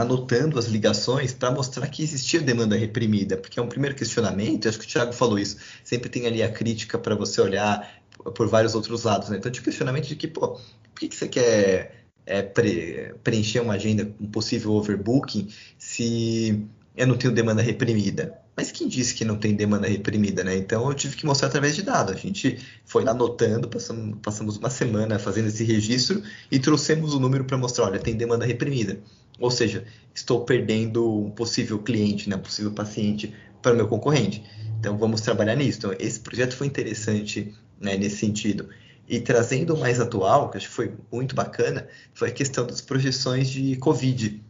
anotando 0.00 0.58
as 0.58 0.66
ligações 0.66 1.32
para 1.32 1.50
mostrar 1.50 1.88
que 1.88 2.02
existia 2.02 2.40
demanda 2.40 2.76
reprimida, 2.76 3.36
porque 3.36 3.58
é 3.58 3.62
um 3.62 3.68
primeiro 3.68 3.94
questionamento, 3.94 4.68
acho 4.68 4.78
que 4.78 4.84
o 4.84 4.88
Thiago 4.88 5.12
falou 5.12 5.38
isso, 5.38 5.56
sempre 5.84 6.08
tem 6.08 6.26
ali 6.26 6.42
a 6.42 6.50
crítica 6.50 6.98
para 6.98 7.14
você 7.14 7.40
olhar 7.40 8.00
por 8.34 8.48
vários 8.48 8.74
outros 8.74 9.04
lados, 9.04 9.28
né? 9.28 9.36
Então, 9.36 9.50
tinha 9.50 9.62
questionamento 9.64 10.06
de 10.06 10.16
que, 10.16 10.26
pô, 10.26 10.48
por 10.48 11.00
que, 11.00 11.08
que 11.08 11.16
você 11.16 11.28
quer 11.28 12.04
é, 12.24 12.42
pre 12.42 13.14
preencher 13.22 13.60
uma 13.60 13.74
agenda 13.74 14.04
com 14.04 14.24
um 14.24 14.30
possível 14.30 14.72
overbooking 14.72 15.48
se 15.78 16.66
eu 16.96 17.06
não 17.06 17.16
tenho 17.16 17.32
demanda 17.32 17.62
reprimida? 17.62 18.45
Mas 18.56 18.72
quem 18.72 18.88
disse 18.88 19.14
que 19.14 19.24
não 19.24 19.36
tem 19.36 19.54
demanda 19.54 19.86
reprimida, 19.86 20.42
né? 20.42 20.56
Então 20.56 20.88
eu 20.88 20.94
tive 20.94 21.14
que 21.14 21.26
mostrar 21.26 21.48
através 21.48 21.76
de 21.76 21.82
dados. 21.82 22.14
A 22.14 22.18
gente 22.18 22.58
foi 22.86 23.04
lá 23.04 23.10
anotando, 23.10 23.68
passamos, 23.68 24.18
passamos 24.22 24.56
uma 24.56 24.70
semana 24.70 25.18
fazendo 25.18 25.48
esse 25.48 25.62
registro 25.62 26.22
e 26.50 26.58
trouxemos 26.58 27.12
o 27.12 27.20
número 27.20 27.44
para 27.44 27.58
mostrar, 27.58 27.84
olha, 27.84 27.98
tem 27.98 28.16
demanda 28.16 28.46
reprimida. 28.46 28.98
Ou 29.38 29.50
seja, 29.50 29.84
estou 30.14 30.44
perdendo 30.46 31.26
um 31.26 31.30
possível 31.30 31.78
cliente, 31.78 32.30
né, 32.30 32.36
um 32.36 32.40
possível 32.40 32.72
paciente 32.72 33.34
para 33.60 33.74
o 33.74 33.76
meu 33.76 33.88
concorrente. 33.88 34.42
Então 34.80 34.96
vamos 34.96 35.20
trabalhar 35.20 35.54
nisso. 35.54 35.78
Então, 35.78 35.94
esse 35.98 36.20
projeto 36.20 36.54
foi 36.56 36.66
interessante 36.66 37.54
né, 37.78 37.96
nesse 37.96 38.16
sentido. 38.16 38.68
E 39.08 39.20
trazendo 39.20 39.76
mais 39.76 40.00
atual, 40.00 40.50
que 40.50 40.56
acho 40.56 40.68
que 40.68 40.74
foi 40.74 40.94
muito 41.12 41.34
bacana, 41.34 41.86
foi 42.14 42.30
a 42.30 42.32
questão 42.32 42.66
das 42.66 42.80
projeções 42.80 43.50
de 43.50 43.76
Covid. 43.76 44.42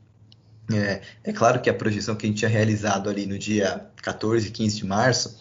É, 0.73 1.01
é, 1.23 1.33
claro 1.33 1.61
que 1.61 1.71
a 1.71 1.75
projeção 1.75 2.17
que 2.17 2.27
a 2.27 2.29
gente 2.29 2.39
tinha 2.39 2.49
realizado 2.49 3.09
ali 3.09 3.27
no 3.27 3.39
dia 3.39 3.87
14, 4.03 4.51
15 4.51 4.77
de 4.77 4.87
março 4.87 5.37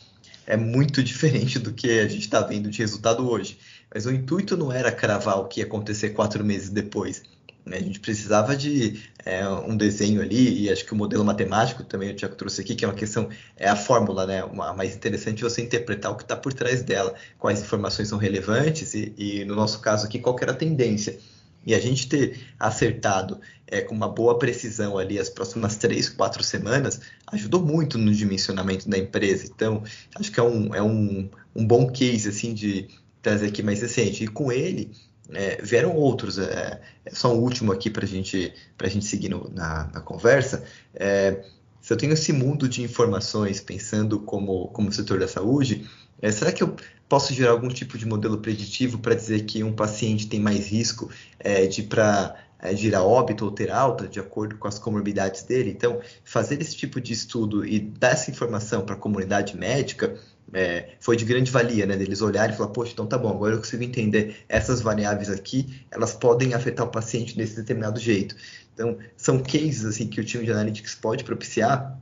é 0.46 0.56
muito 0.56 1.02
diferente 1.04 1.58
do 1.58 1.74
que 1.74 2.00
a 2.00 2.08
gente 2.08 2.22
está 2.22 2.42
vendo 2.42 2.70
de 2.70 2.80
resultado 2.80 3.28
hoje. 3.30 3.58
Mas 3.94 4.06
o 4.06 4.12
intuito 4.12 4.56
não 4.56 4.72
era 4.72 4.92
cravar 4.92 5.40
o 5.40 5.48
que 5.48 5.62
ia 5.62 5.66
acontecer 5.66 6.10
quatro 6.10 6.44
meses 6.44 6.70
depois. 6.70 7.24
Né? 7.66 7.78
A 7.78 7.82
gente 7.82 8.00
precisava 8.00 8.56
de 8.56 9.02
é, 9.26 9.48
um 9.48 9.76
desenho 9.76 10.22
ali, 10.22 10.64
e 10.64 10.72
acho 10.72 10.86
que 10.86 10.94
o 10.94 10.96
modelo 10.96 11.26
matemático 11.26 11.84
também 11.84 12.12
o 12.12 12.16
Tiago 12.16 12.36
trouxe 12.36 12.62
aqui, 12.62 12.76
que 12.76 12.86
é 12.86 12.88
uma 12.88 12.94
questão, 12.94 13.28
é 13.58 13.68
a 13.68 13.76
fórmula, 13.76 14.28
né? 14.28 14.44
Uma, 14.44 14.72
mais 14.74 14.96
interessante 14.96 15.44
é 15.44 15.50
você 15.50 15.64
interpretar 15.64 16.12
o 16.12 16.16
que 16.16 16.24
está 16.24 16.36
por 16.36 16.54
trás 16.54 16.84
dela, 16.84 17.16
quais 17.40 17.62
informações 17.62 18.08
são 18.08 18.20
relevantes, 18.20 18.94
e, 18.94 19.14
e, 19.18 19.46
no 19.46 19.56
nosso 19.56 19.80
caso 19.80 20.06
aqui, 20.06 20.20
qual 20.20 20.38
era 20.40 20.52
a 20.52 20.56
tendência. 20.56 21.18
E 21.66 21.74
a 21.74 21.80
gente 21.80 22.08
ter 22.08 22.40
acertado 22.60 23.42
é, 23.68 23.82
com 23.82 23.96
uma 23.96 24.08
boa 24.08 24.38
precisão 24.38 24.98
ali 24.98 25.20
as 25.20 25.30
próximas 25.30 25.76
três, 25.76 26.10
quatro 26.10 26.44
semanas 26.44 27.02
ajudou 27.28 27.62
muito 27.62 27.98
no 27.98 28.14
dimensionamento 28.14 28.88
da 28.90 28.98
empresa. 28.98 29.50
Então, 29.54 29.84
acho 30.16 30.32
que 30.32 30.40
é 30.40 30.44
um, 30.44 30.74
é 30.76 30.82
um, 30.82 31.30
um 31.56 31.66
bom 31.66 31.90
case 31.92 32.30
assim 32.30 32.54
de 32.54 32.88
trazer 33.22 33.48
aqui 33.48 33.64
mais 33.64 33.82
recente. 33.82 34.24
E 34.24 34.28
com 34.28 34.52
ele, 34.52 34.92
é, 35.34 35.62
vieram 35.62 35.96
outros, 35.96 36.38
é, 36.38 36.82
é 37.04 37.10
só 37.12 37.34
um 37.34 37.40
último 37.40 37.72
aqui 37.72 37.90
para 37.90 38.06
gente, 38.06 38.54
a 38.78 38.88
gente 38.88 39.06
seguir 39.06 39.30
no, 39.30 39.50
na, 39.54 39.90
na, 39.94 40.02
conversa. 40.02 40.64
É, 40.94 41.44
se 41.82 41.92
eu 41.92 41.98
tenho 41.98 42.14
esse 42.14 42.32
mundo 42.32 42.70
de 42.70 42.84
informações 42.84 43.60
pensando 43.60 44.20
como, 44.20 44.68
como 44.68 44.92
setor 44.92 45.20
da 45.20 45.28
saúde, 45.28 45.90
é, 46.22 46.32
será 46.32 46.52
que 46.52 46.64
eu 46.64 46.76
posso 47.10 47.34
gerar 47.34 47.52
algum 47.52 47.70
tipo 47.70 47.98
de 47.98 48.06
modelo 48.06 48.38
preditivo 48.38 49.00
para 49.00 49.16
dizer 49.16 49.46
que 49.46 49.64
um 49.64 49.74
paciente 49.74 50.28
tem 50.28 50.40
mais 50.40 50.68
risco 50.68 51.10
é, 51.40 51.66
de 51.68 51.84
para 51.84 52.36
é, 52.60 53.00
óbito 53.00 53.46
ou 53.46 53.52
ter 53.52 53.72
alta, 53.72 54.08
de 54.08 54.20
acordo 54.20 54.58
com 54.58 54.68
as 54.68 54.80
comorbidades 54.80 55.44
dele? 55.44 55.70
Então, 55.70 56.00
fazer 56.24 56.62
esse 56.62 56.76
tipo 56.76 57.00
de 57.00 57.14
estudo 57.14 57.66
e 57.66 57.80
dar 57.80 58.12
essa 58.12 58.32
informação 58.32 58.86
para 58.86 58.96
a 58.96 58.98
comunidade 58.98 59.58
médica 59.58 60.16
é, 60.54 60.90
foi 61.00 61.16
de 61.16 61.26
grande 61.26 61.52
valia, 61.52 61.86
né? 61.86 61.98
Deles 61.98 62.22
olharem 62.22 62.54
e 62.54 62.58
falar, 62.58 62.70
poxa, 62.70 62.94
então 62.94 63.06
tá 63.06 63.18
bom, 63.18 63.30
agora 63.30 63.56
eu 63.56 63.60
consigo 63.60 63.84
entender 63.84 64.38
essas 64.48 64.82
variáveis 64.82 65.30
aqui, 65.30 65.84
elas 65.92 66.14
podem 66.14 66.54
afetar 66.54 66.86
o 66.86 66.90
paciente 66.90 67.36
desse 67.36 67.56
determinado 67.56 68.00
jeito. 68.00 68.36
Então, 68.74 68.98
são 69.16 69.40
cases 69.40 69.86
assim 69.86 70.08
que 70.08 70.20
o 70.20 70.24
time 70.24 70.46
de 70.46 70.52
analytics 70.52 70.96
pode 70.96 71.24
propiciar 71.24 71.98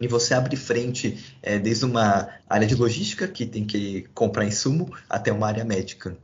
e 0.00 0.08
você 0.08 0.34
abre 0.34 0.56
frente 0.56 1.36
é, 1.42 1.58
desde 1.58 1.84
uma 1.84 2.28
área 2.48 2.66
de 2.66 2.74
logística 2.74 3.28
que 3.28 3.46
tem 3.46 3.64
que 3.64 4.06
comprar 4.14 4.44
insumo 4.44 4.92
até 5.08 5.32
uma 5.32 5.46
área 5.46 5.64
médica. 5.64 6.16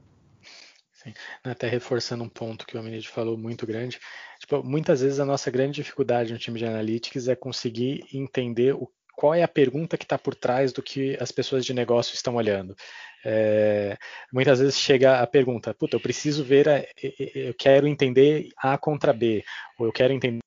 Sim. 1.03 1.15
Até 1.43 1.67
reforçando 1.67 2.23
um 2.23 2.29
ponto 2.29 2.67
que 2.67 2.77
o 2.77 2.81
Aminid 2.81 3.09
falou 3.09 3.37
muito 3.39 3.67
grande, 3.67 3.99
tipo, 4.39 4.63
muitas 4.63 5.01
vezes 5.01 5.19
a 5.19 5.25
nossa 5.25 5.51
grande 5.51 5.77
dificuldade 5.77 6.31
no 6.31 6.39
time 6.39 6.59
de 6.59 6.67
analytics 6.67 7.27
é 7.27 7.35
conseguir 7.35 8.05
entender 8.13 8.75
o 8.75 8.87
qual 9.17 9.35
é 9.35 9.43
a 9.43 9.49
pergunta 9.49 9.97
que 9.97 10.05
está 10.05 10.19
por 10.19 10.35
trás 10.35 10.73
do 10.73 10.83
que 10.83 11.17
as 11.19 11.33
pessoas 11.33 11.65
de 11.65 11.73
negócio 11.73 12.15
estão 12.15 12.37
olhando. 12.37 12.77
É, 13.25 13.97
muitas 14.31 14.61
vezes 14.61 14.79
chega 14.79 15.21
a 15.21 15.27
pergunta, 15.27 15.75
puta, 15.75 15.97
eu 15.97 16.01
preciso 16.01 16.45
ver, 16.45 16.69
a, 16.69 16.85
eu 17.35 17.55
quero 17.55 17.87
entender 17.87 18.49
A 18.59 18.77
contra 18.77 19.13
B, 19.13 19.43
ou 19.79 19.87
eu 19.87 19.93
quero 19.93 20.13
entender 20.13 20.41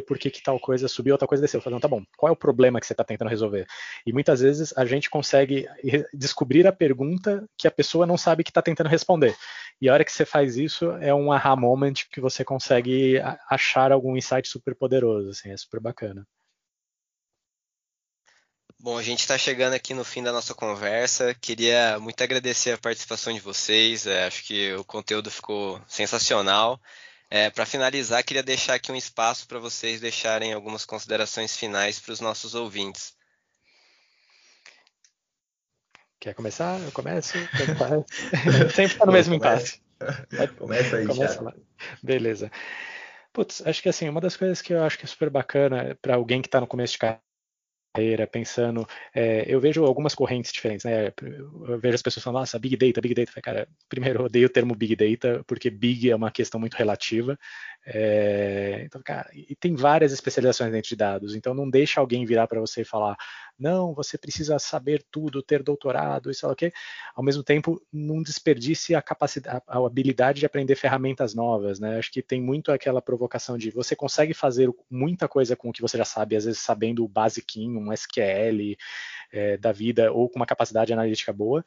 por 0.00 0.18
que, 0.18 0.30
que 0.30 0.42
tal 0.42 0.58
coisa 0.58 0.88
subiu, 0.88 1.18
tal 1.18 1.28
coisa 1.28 1.42
desceu. 1.42 1.58
Eu 1.58 1.62
falo, 1.62 1.80
tá 1.80 1.88
bom, 1.88 2.02
qual 2.16 2.30
é 2.30 2.32
o 2.32 2.36
problema 2.36 2.80
que 2.80 2.86
você 2.86 2.92
está 2.92 3.04
tentando 3.04 3.28
resolver? 3.28 3.66
E 4.06 4.12
muitas 4.12 4.40
vezes 4.40 4.72
a 4.76 4.84
gente 4.86 5.10
consegue 5.10 5.66
descobrir 6.14 6.66
a 6.66 6.72
pergunta 6.72 7.44
que 7.58 7.68
a 7.68 7.70
pessoa 7.70 8.06
não 8.06 8.16
sabe 8.16 8.44
que 8.44 8.50
está 8.50 8.62
tentando 8.62 8.88
responder. 8.88 9.36
E 9.80 9.88
a 9.88 9.92
hora 9.92 10.04
que 10.04 10.12
você 10.12 10.24
faz 10.24 10.56
isso, 10.56 10.92
é 11.00 11.12
um 11.12 11.32
aha 11.32 11.56
moment 11.56 11.94
que 12.10 12.20
você 12.20 12.44
consegue 12.44 13.20
achar 13.50 13.90
algum 13.92 14.16
insight 14.16 14.48
super 14.48 14.74
poderoso, 14.74 15.30
assim, 15.30 15.50
é 15.50 15.56
super 15.56 15.80
bacana. 15.80 16.26
Bom, 18.78 18.98
a 18.98 19.02
gente 19.02 19.20
está 19.20 19.38
chegando 19.38 19.74
aqui 19.74 19.94
no 19.94 20.04
fim 20.04 20.24
da 20.24 20.32
nossa 20.32 20.56
conversa. 20.56 21.32
Queria 21.34 22.00
muito 22.00 22.20
agradecer 22.20 22.72
a 22.72 22.78
participação 22.78 23.32
de 23.32 23.38
vocês. 23.38 24.08
É, 24.08 24.26
acho 24.26 24.42
que 24.42 24.74
o 24.74 24.84
conteúdo 24.84 25.30
ficou 25.30 25.80
sensacional. 25.86 26.80
É, 27.34 27.48
para 27.48 27.64
finalizar, 27.64 28.22
queria 28.22 28.42
deixar 28.42 28.74
aqui 28.74 28.92
um 28.92 28.94
espaço 28.94 29.48
para 29.48 29.58
vocês 29.58 30.02
deixarem 30.02 30.52
algumas 30.52 30.84
considerações 30.84 31.56
finais 31.56 31.98
para 31.98 32.12
os 32.12 32.20
nossos 32.20 32.54
ouvintes. 32.54 33.14
Quer 36.20 36.34
começar? 36.34 36.78
Eu 36.78 36.92
começo? 36.92 37.32
Sempre 38.76 38.92
está 38.92 39.06
no 39.06 39.12
mesmo 39.12 39.32
impasse. 39.32 39.80
Começa 40.58 40.98
aí, 40.98 41.06
Começa 41.06 41.40
lá. 41.40 41.54
Beleza. 42.02 42.52
Putz, 43.32 43.66
acho 43.66 43.80
que 43.80 43.88
assim, 43.88 44.10
uma 44.10 44.20
das 44.20 44.36
coisas 44.36 44.60
que 44.60 44.74
eu 44.74 44.84
acho 44.84 44.98
que 44.98 45.06
é 45.06 45.08
super 45.08 45.30
bacana 45.30 45.96
para 46.02 46.16
alguém 46.16 46.42
que 46.42 46.48
está 46.48 46.60
no 46.60 46.66
começo 46.66 46.92
de 46.92 46.98
carreira 47.92 48.26
pensando. 48.26 48.86
É, 49.14 49.44
eu 49.46 49.60
vejo 49.60 49.84
algumas 49.84 50.14
correntes 50.14 50.52
diferentes, 50.52 50.84
né? 50.84 51.12
Eu 51.68 51.78
vejo 51.78 51.94
as 51.94 52.02
pessoas 52.02 52.24
falando, 52.24 52.40
nossa, 52.40 52.58
Big 52.58 52.76
Data, 52.76 53.00
Big 53.00 53.14
Data. 53.14 53.40
Cara, 53.40 53.68
primeiro, 53.88 54.20
eu 54.20 54.24
odeio 54.26 54.46
o 54.46 54.50
termo 54.50 54.74
Big 54.74 54.96
Data, 54.96 55.44
porque 55.46 55.70
Big 55.70 56.10
é 56.10 56.16
uma 56.16 56.30
questão 56.30 56.58
muito 56.58 56.74
relativa. 56.74 57.38
É, 57.84 58.82
então, 58.84 59.02
cara, 59.02 59.28
e 59.34 59.56
tem 59.56 59.74
várias 59.74 60.12
especializações 60.12 60.70
dentro 60.70 60.88
de 60.88 60.94
dados, 60.94 61.34
então 61.34 61.52
não 61.52 61.68
deixa 61.68 62.00
alguém 62.00 62.24
virar 62.24 62.46
para 62.46 62.60
você 62.60 62.82
e 62.82 62.84
falar, 62.84 63.16
não, 63.58 63.92
você 63.92 64.16
precisa 64.16 64.56
saber 64.58 65.04
tudo, 65.10 65.42
ter 65.42 65.62
doutorado, 65.62 66.30
isso 66.30 66.46
o 66.48 66.54
quê. 66.54 66.72
Ao 67.14 67.24
mesmo 67.24 67.42
tempo, 67.42 67.82
não 67.92 68.22
desperdice 68.22 68.94
a 68.94 69.02
capacidade, 69.02 69.62
a 69.66 69.78
habilidade 69.78 70.40
de 70.40 70.46
aprender 70.46 70.76
ferramentas 70.76 71.34
novas, 71.34 71.80
né? 71.80 71.98
Acho 71.98 72.12
que 72.12 72.22
tem 72.22 72.40
muito 72.40 72.70
aquela 72.70 73.02
provocação 73.02 73.58
de 73.58 73.70
você 73.70 73.96
consegue 73.96 74.34
fazer 74.34 74.68
muita 74.90 75.28
coisa 75.28 75.56
com 75.56 75.68
o 75.70 75.72
que 75.72 75.82
você 75.82 75.98
já 75.98 76.04
sabe, 76.04 76.36
às 76.36 76.44
vezes 76.44 76.60
sabendo 76.60 77.04
o 77.04 77.08
basiquinho, 77.08 77.80
um 77.80 77.92
SQL 77.92 78.76
é, 79.32 79.56
da 79.56 79.72
vida 79.72 80.12
ou 80.12 80.28
com 80.28 80.36
uma 80.36 80.46
capacidade 80.46 80.92
analítica 80.92 81.32
boa, 81.32 81.64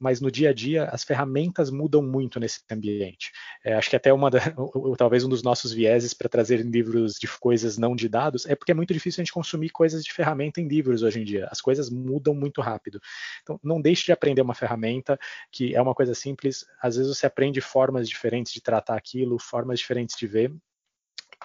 mas 0.00 0.20
no 0.20 0.30
dia 0.30 0.50
a 0.50 0.52
dia 0.52 0.84
as 0.84 1.04
ferramentas 1.04 1.70
mudam 1.70 2.02
muito 2.02 2.40
nesse 2.40 2.60
ambiente. 2.70 3.30
É, 3.62 3.74
acho 3.74 3.90
que 3.90 3.96
até 3.96 4.12
uma 4.12 4.30
da, 4.30 4.40
talvez 4.96 5.22
um 5.24 5.28
dos 5.28 5.42
nossos 5.42 5.72
vieses 5.72 6.14
para 6.14 6.28
trazer 6.28 6.62
livros 6.62 7.14
de 7.14 7.28
coisas 7.38 7.76
não 7.76 7.94
de 7.94 8.08
dados 8.08 8.46
é 8.46 8.54
porque 8.54 8.72
é 8.72 8.74
muito 8.74 8.94
difícil 8.94 9.20
a 9.20 9.24
gente 9.24 9.32
consumir 9.32 9.68
coisas 9.68 10.02
de 10.02 10.12
ferramenta 10.12 10.60
em 10.60 10.66
livros 10.66 11.02
hoje 11.02 11.20
em 11.20 11.24
dia. 11.24 11.46
As 11.50 11.60
coisas 11.60 11.90
mudam 11.90 12.34
muito 12.34 12.62
rápido. 12.62 13.00
Então 13.42 13.60
não 13.62 13.80
deixe 13.80 14.06
de 14.06 14.12
aprender 14.12 14.40
uma 14.40 14.54
ferramenta 14.54 15.18
que 15.52 15.74
é 15.74 15.82
uma 15.82 15.94
coisa 15.94 16.14
simples. 16.14 16.64
Às 16.80 16.96
vezes 16.96 17.14
você 17.14 17.26
aprende 17.26 17.60
formas 17.60 18.08
diferentes 18.08 18.52
de 18.52 18.62
tratar 18.62 18.96
aquilo, 18.96 19.38
formas 19.38 19.78
diferentes 19.78 20.16
de 20.16 20.26
ver 20.26 20.52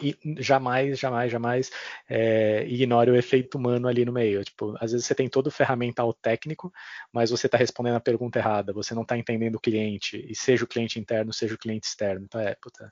e 0.02 0.18
jamais, 0.38 1.00
jamais, 1.00 1.32
jamais 1.32 1.72
é, 2.10 2.66
ignore 2.68 3.12
o 3.12 3.16
efeito 3.16 3.58
humano 3.58 3.88
ali 3.88 4.04
no 4.04 4.12
meio. 4.12 4.44
Tipo, 4.44 4.76
às 4.80 4.92
vezes 4.92 5.06
você 5.06 5.16
tem 5.16 5.30
todo 5.30 5.48
o 5.48 5.52
ferramental 5.52 6.14
técnico, 6.14 6.72
mas 7.12 7.32
você 7.32 7.48
está 7.48 7.58
respondendo 7.58 7.96
a 7.96 8.02
pergunta 8.02 8.40
errada, 8.40 8.74
você 8.74 8.94
não 8.94 9.04
está 9.04 9.18
entendendo 9.18 9.56
o 9.56 9.60
cliente, 9.60 10.26
e 10.30 10.36
seja 10.36 10.64
o 10.64 10.68
cliente 10.68 11.00
interno, 11.00 11.34
seja 11.34 11.56
o 11.56 11.58
cliente 11.58 11.88
externo. 11.88 12.26
Então, 12.26 12.42
é, 12.42 12.56
puta, 12.56 12.92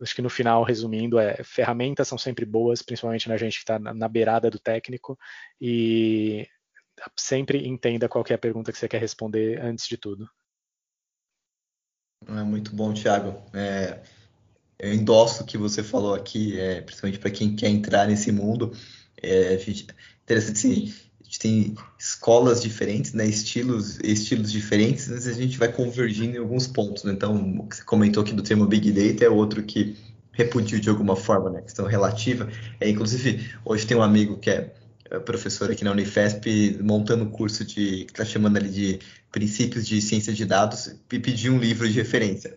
acho 0.00 0.14
que 0.14 0.22
no 0.22 0.30
final, 0.30 0.62
resumindo, 0.62 1.18
é 1.18 1.42
ferramentas 1.44 2.08
são 2.08 2.16
sempre 2.16 2.44
boas, 2.44 2.82
principalmente 2.82 3.28
na 3.28 3.36
gente 3.36 3.54
que 3.54 3.62
está 3.62 3.78
na, 3.78 3.92
na 3.92 4.08
beirada 4.08 4.50
do 4.50 4.58
técnico, 4.58 5.18
e 5.60 6.48
sempre 7.16 7.66
entenda 7.66 8.08
qual 8.08 8.24
é 8.28 8.34
a 8.34 8.38
pergunta 8.38 8.72
que 8.72 8.78
você 8.78 8.88
quer 8.88 9.00
responder 9.00 9.60
antes 9.60 9.86
de 9.86 9.96
tudo. 9.96 10.28
É 12.26 12.42
muito 12.42 12.74
bom, 12.74 12.92
Thiago. 12.92 13.42
É, 13.54 14.02
eu 14.80 14.94
endosso 14.94 15.42
o 15.42 15.46
que 15.46 15.58
você 15.58 15.82
falou 15.82 16.14
aqui, 16.14 16.58
é, 16.58 16.80
principalmente 16.80 17.18
para 17.18 17.30
quem 17.30 17.54
quer 17.54 17.68
entrar 17.68 18.06
nesse 18.08 18.32
mundo. 18.32 18.72
É 19.22 19.54
interessante 20.24 20.58
sim, 20.58 20.94
a 21.20 21.24
gente 21.24 21.38
tem 21.38 21.74
escolas 21.98 22.62
diferentes, 22.62 23.12
né, 23.12 23.26
estilos, 23.26 23.98
estilos 24.02 24.50
diferentes, 24.50 25.08
mas 25.08 25.26
a 25.26 25.32
gente 25.32 25.58
vai 25.58 25.70
convergindo 25.70 26.36
em 26.36 26.40
alguns 26.40 26.66
pontos. 26.66 27.04
Né? 27.04 27.12
Então, 27.12 27.36
o 27.60 27.68
que 27.68 27.76
você 27.76 27.84
comentou 27.84 28.22
aqui 28.22 28.32
do 28.32 28.42
termo 28.42 28.66
Big 28.66 28.90
Data 28.90 29.24
é 29.24 29.28
outro 29.28 29.62
que 29.62 29.96
repudio 30.32 30.80
de 30.80 30.88
alguma 30.88 31.14
forma, 31.16 31.50
né, 31.50 31.60
questão 31.60 31.86
relativa. 31.86 32.48
É, 32.80 32.88
inclusive, 32.88 33.50
hoje 33.64 33.86
tem 33.86 33.96
um 33.96 34.02
amigo 34.02 34.38
que 34.38 34.48
é, 34.48 34.72
é 35.10 35.18
professor 35.18 35.70
aqui 35.70 35.84
na 35.84 35.90
Unifesp 35.90 36.78
montando 36.82 37.24
um 37.24 37.30
curso 37.30 37.64
de 37.64 38.04
que 38.06 38.12
está 38.12 38.24
chamando 38.24 38.56
ali 38.56 38.70
de 38.70 38.98
princípios 39.30 39.86
de 39.86 40.00
ciência 40.00 40.32
de 40.32 40.46
dados 40.46 40.94
e 41.12 41.18
pediu 41.18 41.52
um 41.52 41.58
livro 41.58 41.86
de 41.86 41.94
referência. 41.94 42.56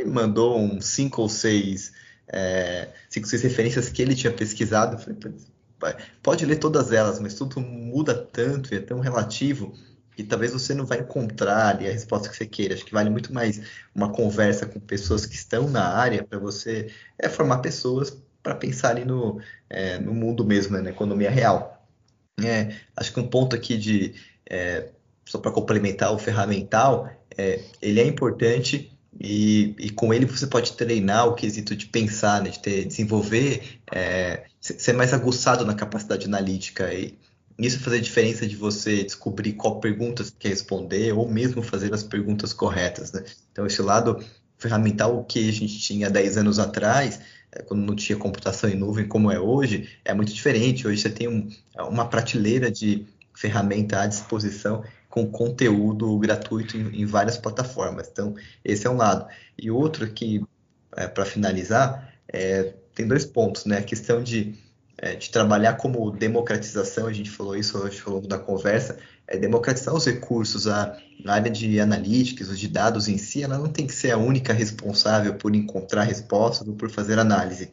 Ele 0.00 0.10
mandou 0.10 0.58
uns 0.58 0.86
cinco 0.86 1.22
ou 1.22 1.28
seis, 1.28 1.92
é, 2.28 2.88
cinco 3.08 3.26
seis 3.26 3.42
referências 3.42 3.88
que 3.88 4.00
ele 4.00 4.14
tinha 4.14 4.32
pesquisado. 4.32 4.96
Eu 4.96 4.98
falei, 4.98 5.96
pode 6.22 6.46
ler 6.46 6.56
todas 6.56 6.92
elas, 6.92 7.18
mas 7.20 7.34
tudo 7.34 7.60
muda 7.60 8.14
tanto 8.14 8.72
e 8.72 8.78
é 8.78 8.80
tão 8.80 9.00
relativo 9.00 9.74
que 10.16 10.24
talvez 10.24 10.52
você 10.52 10.74
não 10.74 10.84
vai 10.84 11.00
encontrar 11.00 11.68
ali 11.68 11.88
a 11.88 11.92
resposta 11.92 12.28
que 12.28 12.36
você 12.36 12.46
queira. 12.46 12.74
Acho 12.74 12.84
que 12.84 12.92
vale 12.92 13.10
muito 13.10 13.32
mais 13.32 13.60
uma 13.94 14.12
conversa 14.12 14.66
com 14.66 14.80
pessoas 14.80 15.24
que 15.24 15.34
estão 15.34 15.68
na 15.68 15.88
área 15.94 16.24
para 16.24 16.38
você 16.38 16.90
é, 17.18 17.28
formar 17.28 17.58
pessoas 17.58 18.16
para 18.42 18.54
pensar 18.54 18.90
ali 18.90 19.04
no, 19.04 19.40
é, 19.68 19.98
no 19.98 20.14
mundo 20.14 20.44
mesmo, 20.44 20.76
né, 20.76 20.82
na 20.82 20.90
economia 20.90 21.30
real. 21.30 21.86
É, 22.42 22.74
acho 22.96 23.12
que 23.12 23.20
um 23.20 23.28
ponto 23.28 23.54
aqui 23.54 23.76
de 23.76 24.14
é, 24.48 24.88
só 25.26 25.38
para 25.38 25.52
complementar 25.52 26.12
o 26.12 26.18
ferramental, 26.18 27.10
é, 27.36 27.60
ele 27.80 28.00
é 28.00 28.04
importante 28.06 28.90
e, 29.18 29.74
e, 29.78 29.90
com 29.90 30.14
ele 30.14 30.24
você 30.24 30.46
pode 30.46 30.72
treinar 30.72 31.26
o 31.26 31.34
quesito 31.34 31.74
de 31.74 31.86
pensar, 31.86 32.42
né, 32.42 32.50
de 32.50 32.58
ter, 32.60 32.84
desenvolver, 32.84 33.80
é, 33.92 34.44
ser 34.60 34.92
mais 34.92 35.12
aguçado 35.12 35.64
na 35.64 35.74
capacidade 35.74 36.26
analítica. 36.26 36.92
E 36.94 37.18
isso 37.58 37.80
fazer 37.80 38.00
diferença 38.00 38.46
de 38.46 38.56
você 38.56 39.02
descobrir 39.02 39.54
qual 39.54 39.80
pergunta 39.80 40.24
você 40.24 40.32
quer 40.38 40.48
responder 40.50 41.12
ou 41.12 41.28
mesmo 41.28 41.62
fazer 41.62 41.92
as 41.92 42.02
perguntas 42.02 42.52
corretas. 42.52 43.12
Né? 43.12 43.24
Então, 43.52 43.66
esse 43.66 43.82
lado 43.82 44.22
ferramental 44.56 45.24
que 45.24 45.48
a 45.48 45.52
gente 45.52 45.78
tinha 45.78 46.08
10 46.08 46.38
anos 46.38 46.58
atrás, 46.58 47.20
é, 47.52 47.62
quando 47.62 47.82
não 47.82 47.96
tinha 47.96 48.16
computação 48.16 48.70
em 48.70 48.76
nuvem 48.76 49.08
como 49.08 49.30
é 49.30 49.40
hoje, 49.40 49.88
é 50.04 50.14
muito 50.14 50.32
diferente. 50.32 50.86
Hoje 50.86 51.02
você 51.02 51.10
tem 51.10 51.28
um, 51.28 51.48
uma 51.88 52.06
prateleira 52.06 52.70
de 52.70 53.06
ferramenta 53.34 54.02
à 54.02 54.06
disposição 54.06 54.84
com 55.10 55.26
conteúdo 55.26 56.16
gratuito 56.18 56.76
em, 56.76 57.02
em, 57.02 57.04
várias 57.04 57.36
plataformas. 57.36 58.08
Então, 58.10 58.34
esse 58.64 58.86
é 58.86 58.90
um 58.90 58.96
lado. 58.96 59.26
E 59.58 59.70
outro 59.70 60.10
que, 60.10 60.42
é, 60.96 61.08
para 61.08 61.26
finalizar, 61.26 62.14
é, 62.32 62.72
tem 62.94 63.06
dois 63.06 63.26
pontos, 63.26 63.66
né? 63.66 63.78
A 63.78 63.82
questão 63.82 64.22
de, 64.22 64.54
é, 64.96 65.16
de 65.16 65.28
trabalhar 65.30 65.74
como 65.74 66.10
democratização, 66.12 67.08
a 67.08 67.12
gente 67.12 67.30
falou 67.30 67.56
isso 67.56 67.76
hoje 67.76 68.00
ao 68.06 68.14
longo 68.14 68.28
da 68.28 68.38
conversa, 68.38 68.98
é 69.26 69.36
democratizar 69.36 69.94
os 69.94 70.06
recursos, 70.06 70.68
a, 70.68 70.96
a 71.26 71.32
área 71.32 71.50
de 71.50 71.80
analytics, 71.80 72.56
de 72.56 72.68
dados 72.68 73.08
em 73.08 73.18
si, 73.18 73.42
ela 73.42 73.58
não 73.58 73.68
tem 73.68 73.86
que 73.86 73.94
ser 73.94 74.12
a 74.12 74.18
única 74.18 74.52
responsável 74.52 75.34
por 75.34 75.54
encontrar 75.54 76.04
respostas 76.04 76.66
ou 76.66 76.74
por 76.74 76.88
fazer 76.88 77.18
análise 77.18 77.70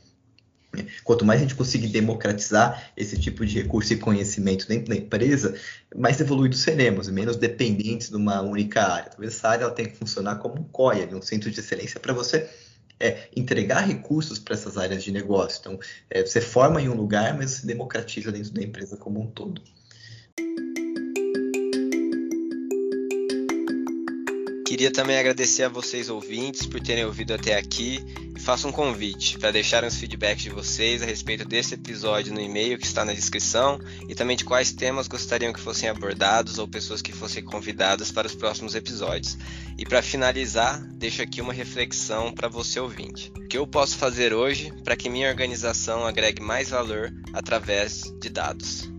Quanto 1.03 1.25
mais 1.25 1.39
a 1.39 1.43
gente 1.43 1.55
conseguir 1.55 1.87
democratizar 1.87 2.91
esse 2.95 3.17
tipo 3.17 3.45
de 3.45 3.61
recurso 3.61 3.93
e 3.93 3.97
conhecimento 3.97 4.67
dentro 4.67 4.89
da 4.89 4.95
empresa, 4.95 5.55
mais 5.95 6.19
evoluídos 6.19 6.59
seremos, 6.59 7.09
menos 7.09 7.35
dependentes 7.35 8.09
de 8.09 8.15
uma 8.15 8.41
única 8.41 8.83
área. 8.83 9.09
Talvez 9.09 9.35
essa 9.35 9.49
área 9.49 9.63
ela 9.63 9.73
tenha 9.73 9.89
que 9.89 9.97
funcionar 9.97 10.35
como 10.37 10.59
um 10.59 10.63
COIA, 10.63 11.09
um 11.13 11.21
centro 11.21 11.49
de 11.49 11.59
excelência, 11.59 11.99
para 11.99 12.13
você 12.13 12.49
é, 12.99 13.29
entregar 13.35 13.81
recursos 13.81 14.39
para 14.39 14.55
essas 14.55 14.77
áreas 14.77 15.03
de 15.03 15.11
negócio. 15.11 15.59
Então, 15.59 15.79
é, 16.09 16.25
você 16.25 16.41
forma 16.41 16.81
em 16.81 16.89
um 16.89 16.95
lugar, 16.95 17.37
mas 17.37 17.51
você 17.51 17.67
democratiza 17.67 18.31
dentro 18.31 18.51
da 18.51 18.61
empresa 18.61 18.97
como 18.97 19.21
um 19.21 19.27
todo. 19.27 19.61
Queria 24.65 24.91
também 24.91 25.17
agradecer 25.17 25.63
a 25.63 25.69
vocês 25.69 26.09
ouvintes 26.09 26.65
por 26.65 26.81
terem 26.81 27.05
ouvido 27.05 27.33
até 27.33 27.57
aqui 27.57 27.99
faço 28.47 28.65
um 28.65 28.71
convite 28.71 29.37
para 29.37 29.51
deixarem 29.51 29.89
os 29.89 29.97
feedbacks 29.97 30.43
de 30.43 30.49
vocês 30.49 31.01
a 31.01 31.05
respeito 31.05 31.43
desse 31.43 31.73
episódio 31.73 32.33
no 32.33 32.39
e-mail 32.39 32.77
que 32.77 32.85
está 32.85 33.03
na 33.03 33.11
descrição 33.11 33.77
e 34.07 34.15
também 34.15 34.37
de 34.37 34.45
quais 34.45 34.71
temas 34.71 35.05
gostariam 35.05 35.51
que 35.51 35.59
fossem 35.59 35.89
abordados 35.89 36.57
ou 36.57 36.65
pessoas 36.65 37.01
que 37.01 37.11
fossem 37.11 37.43
convidadas 37.43 38.09
para 38.09 38.25
os 38.25 38.33
próximos 38.33 38.73
episódios. 38.73 39.37
E 39.77 39.85
para 39.85 40.01
finalizar, 40.01 40.81
deixo 40.93 41.21
aqui 41.21 41.41
uma 41.41 41.51
reflexão 41.51 42.31
para 42.31 42.47
você 42.47 42.79
ouvinte. 42.79 43.33
O 43.35 43.49
que 43.49 43.57
eu 43.57 43.67
posso 43.67 43.97
fazer 43.97 44.33
hoje 44.33 44.71
para 44.81 44.95
que 44.95 45.09
minha 45.09 45.27
organização 45.27 46.07
agregue 46.07 46.41
mais 46.41 46.69
valor 46.69 47.13
através 47.33 48.03
de 48.17 48.29
dados? 48.29 48.96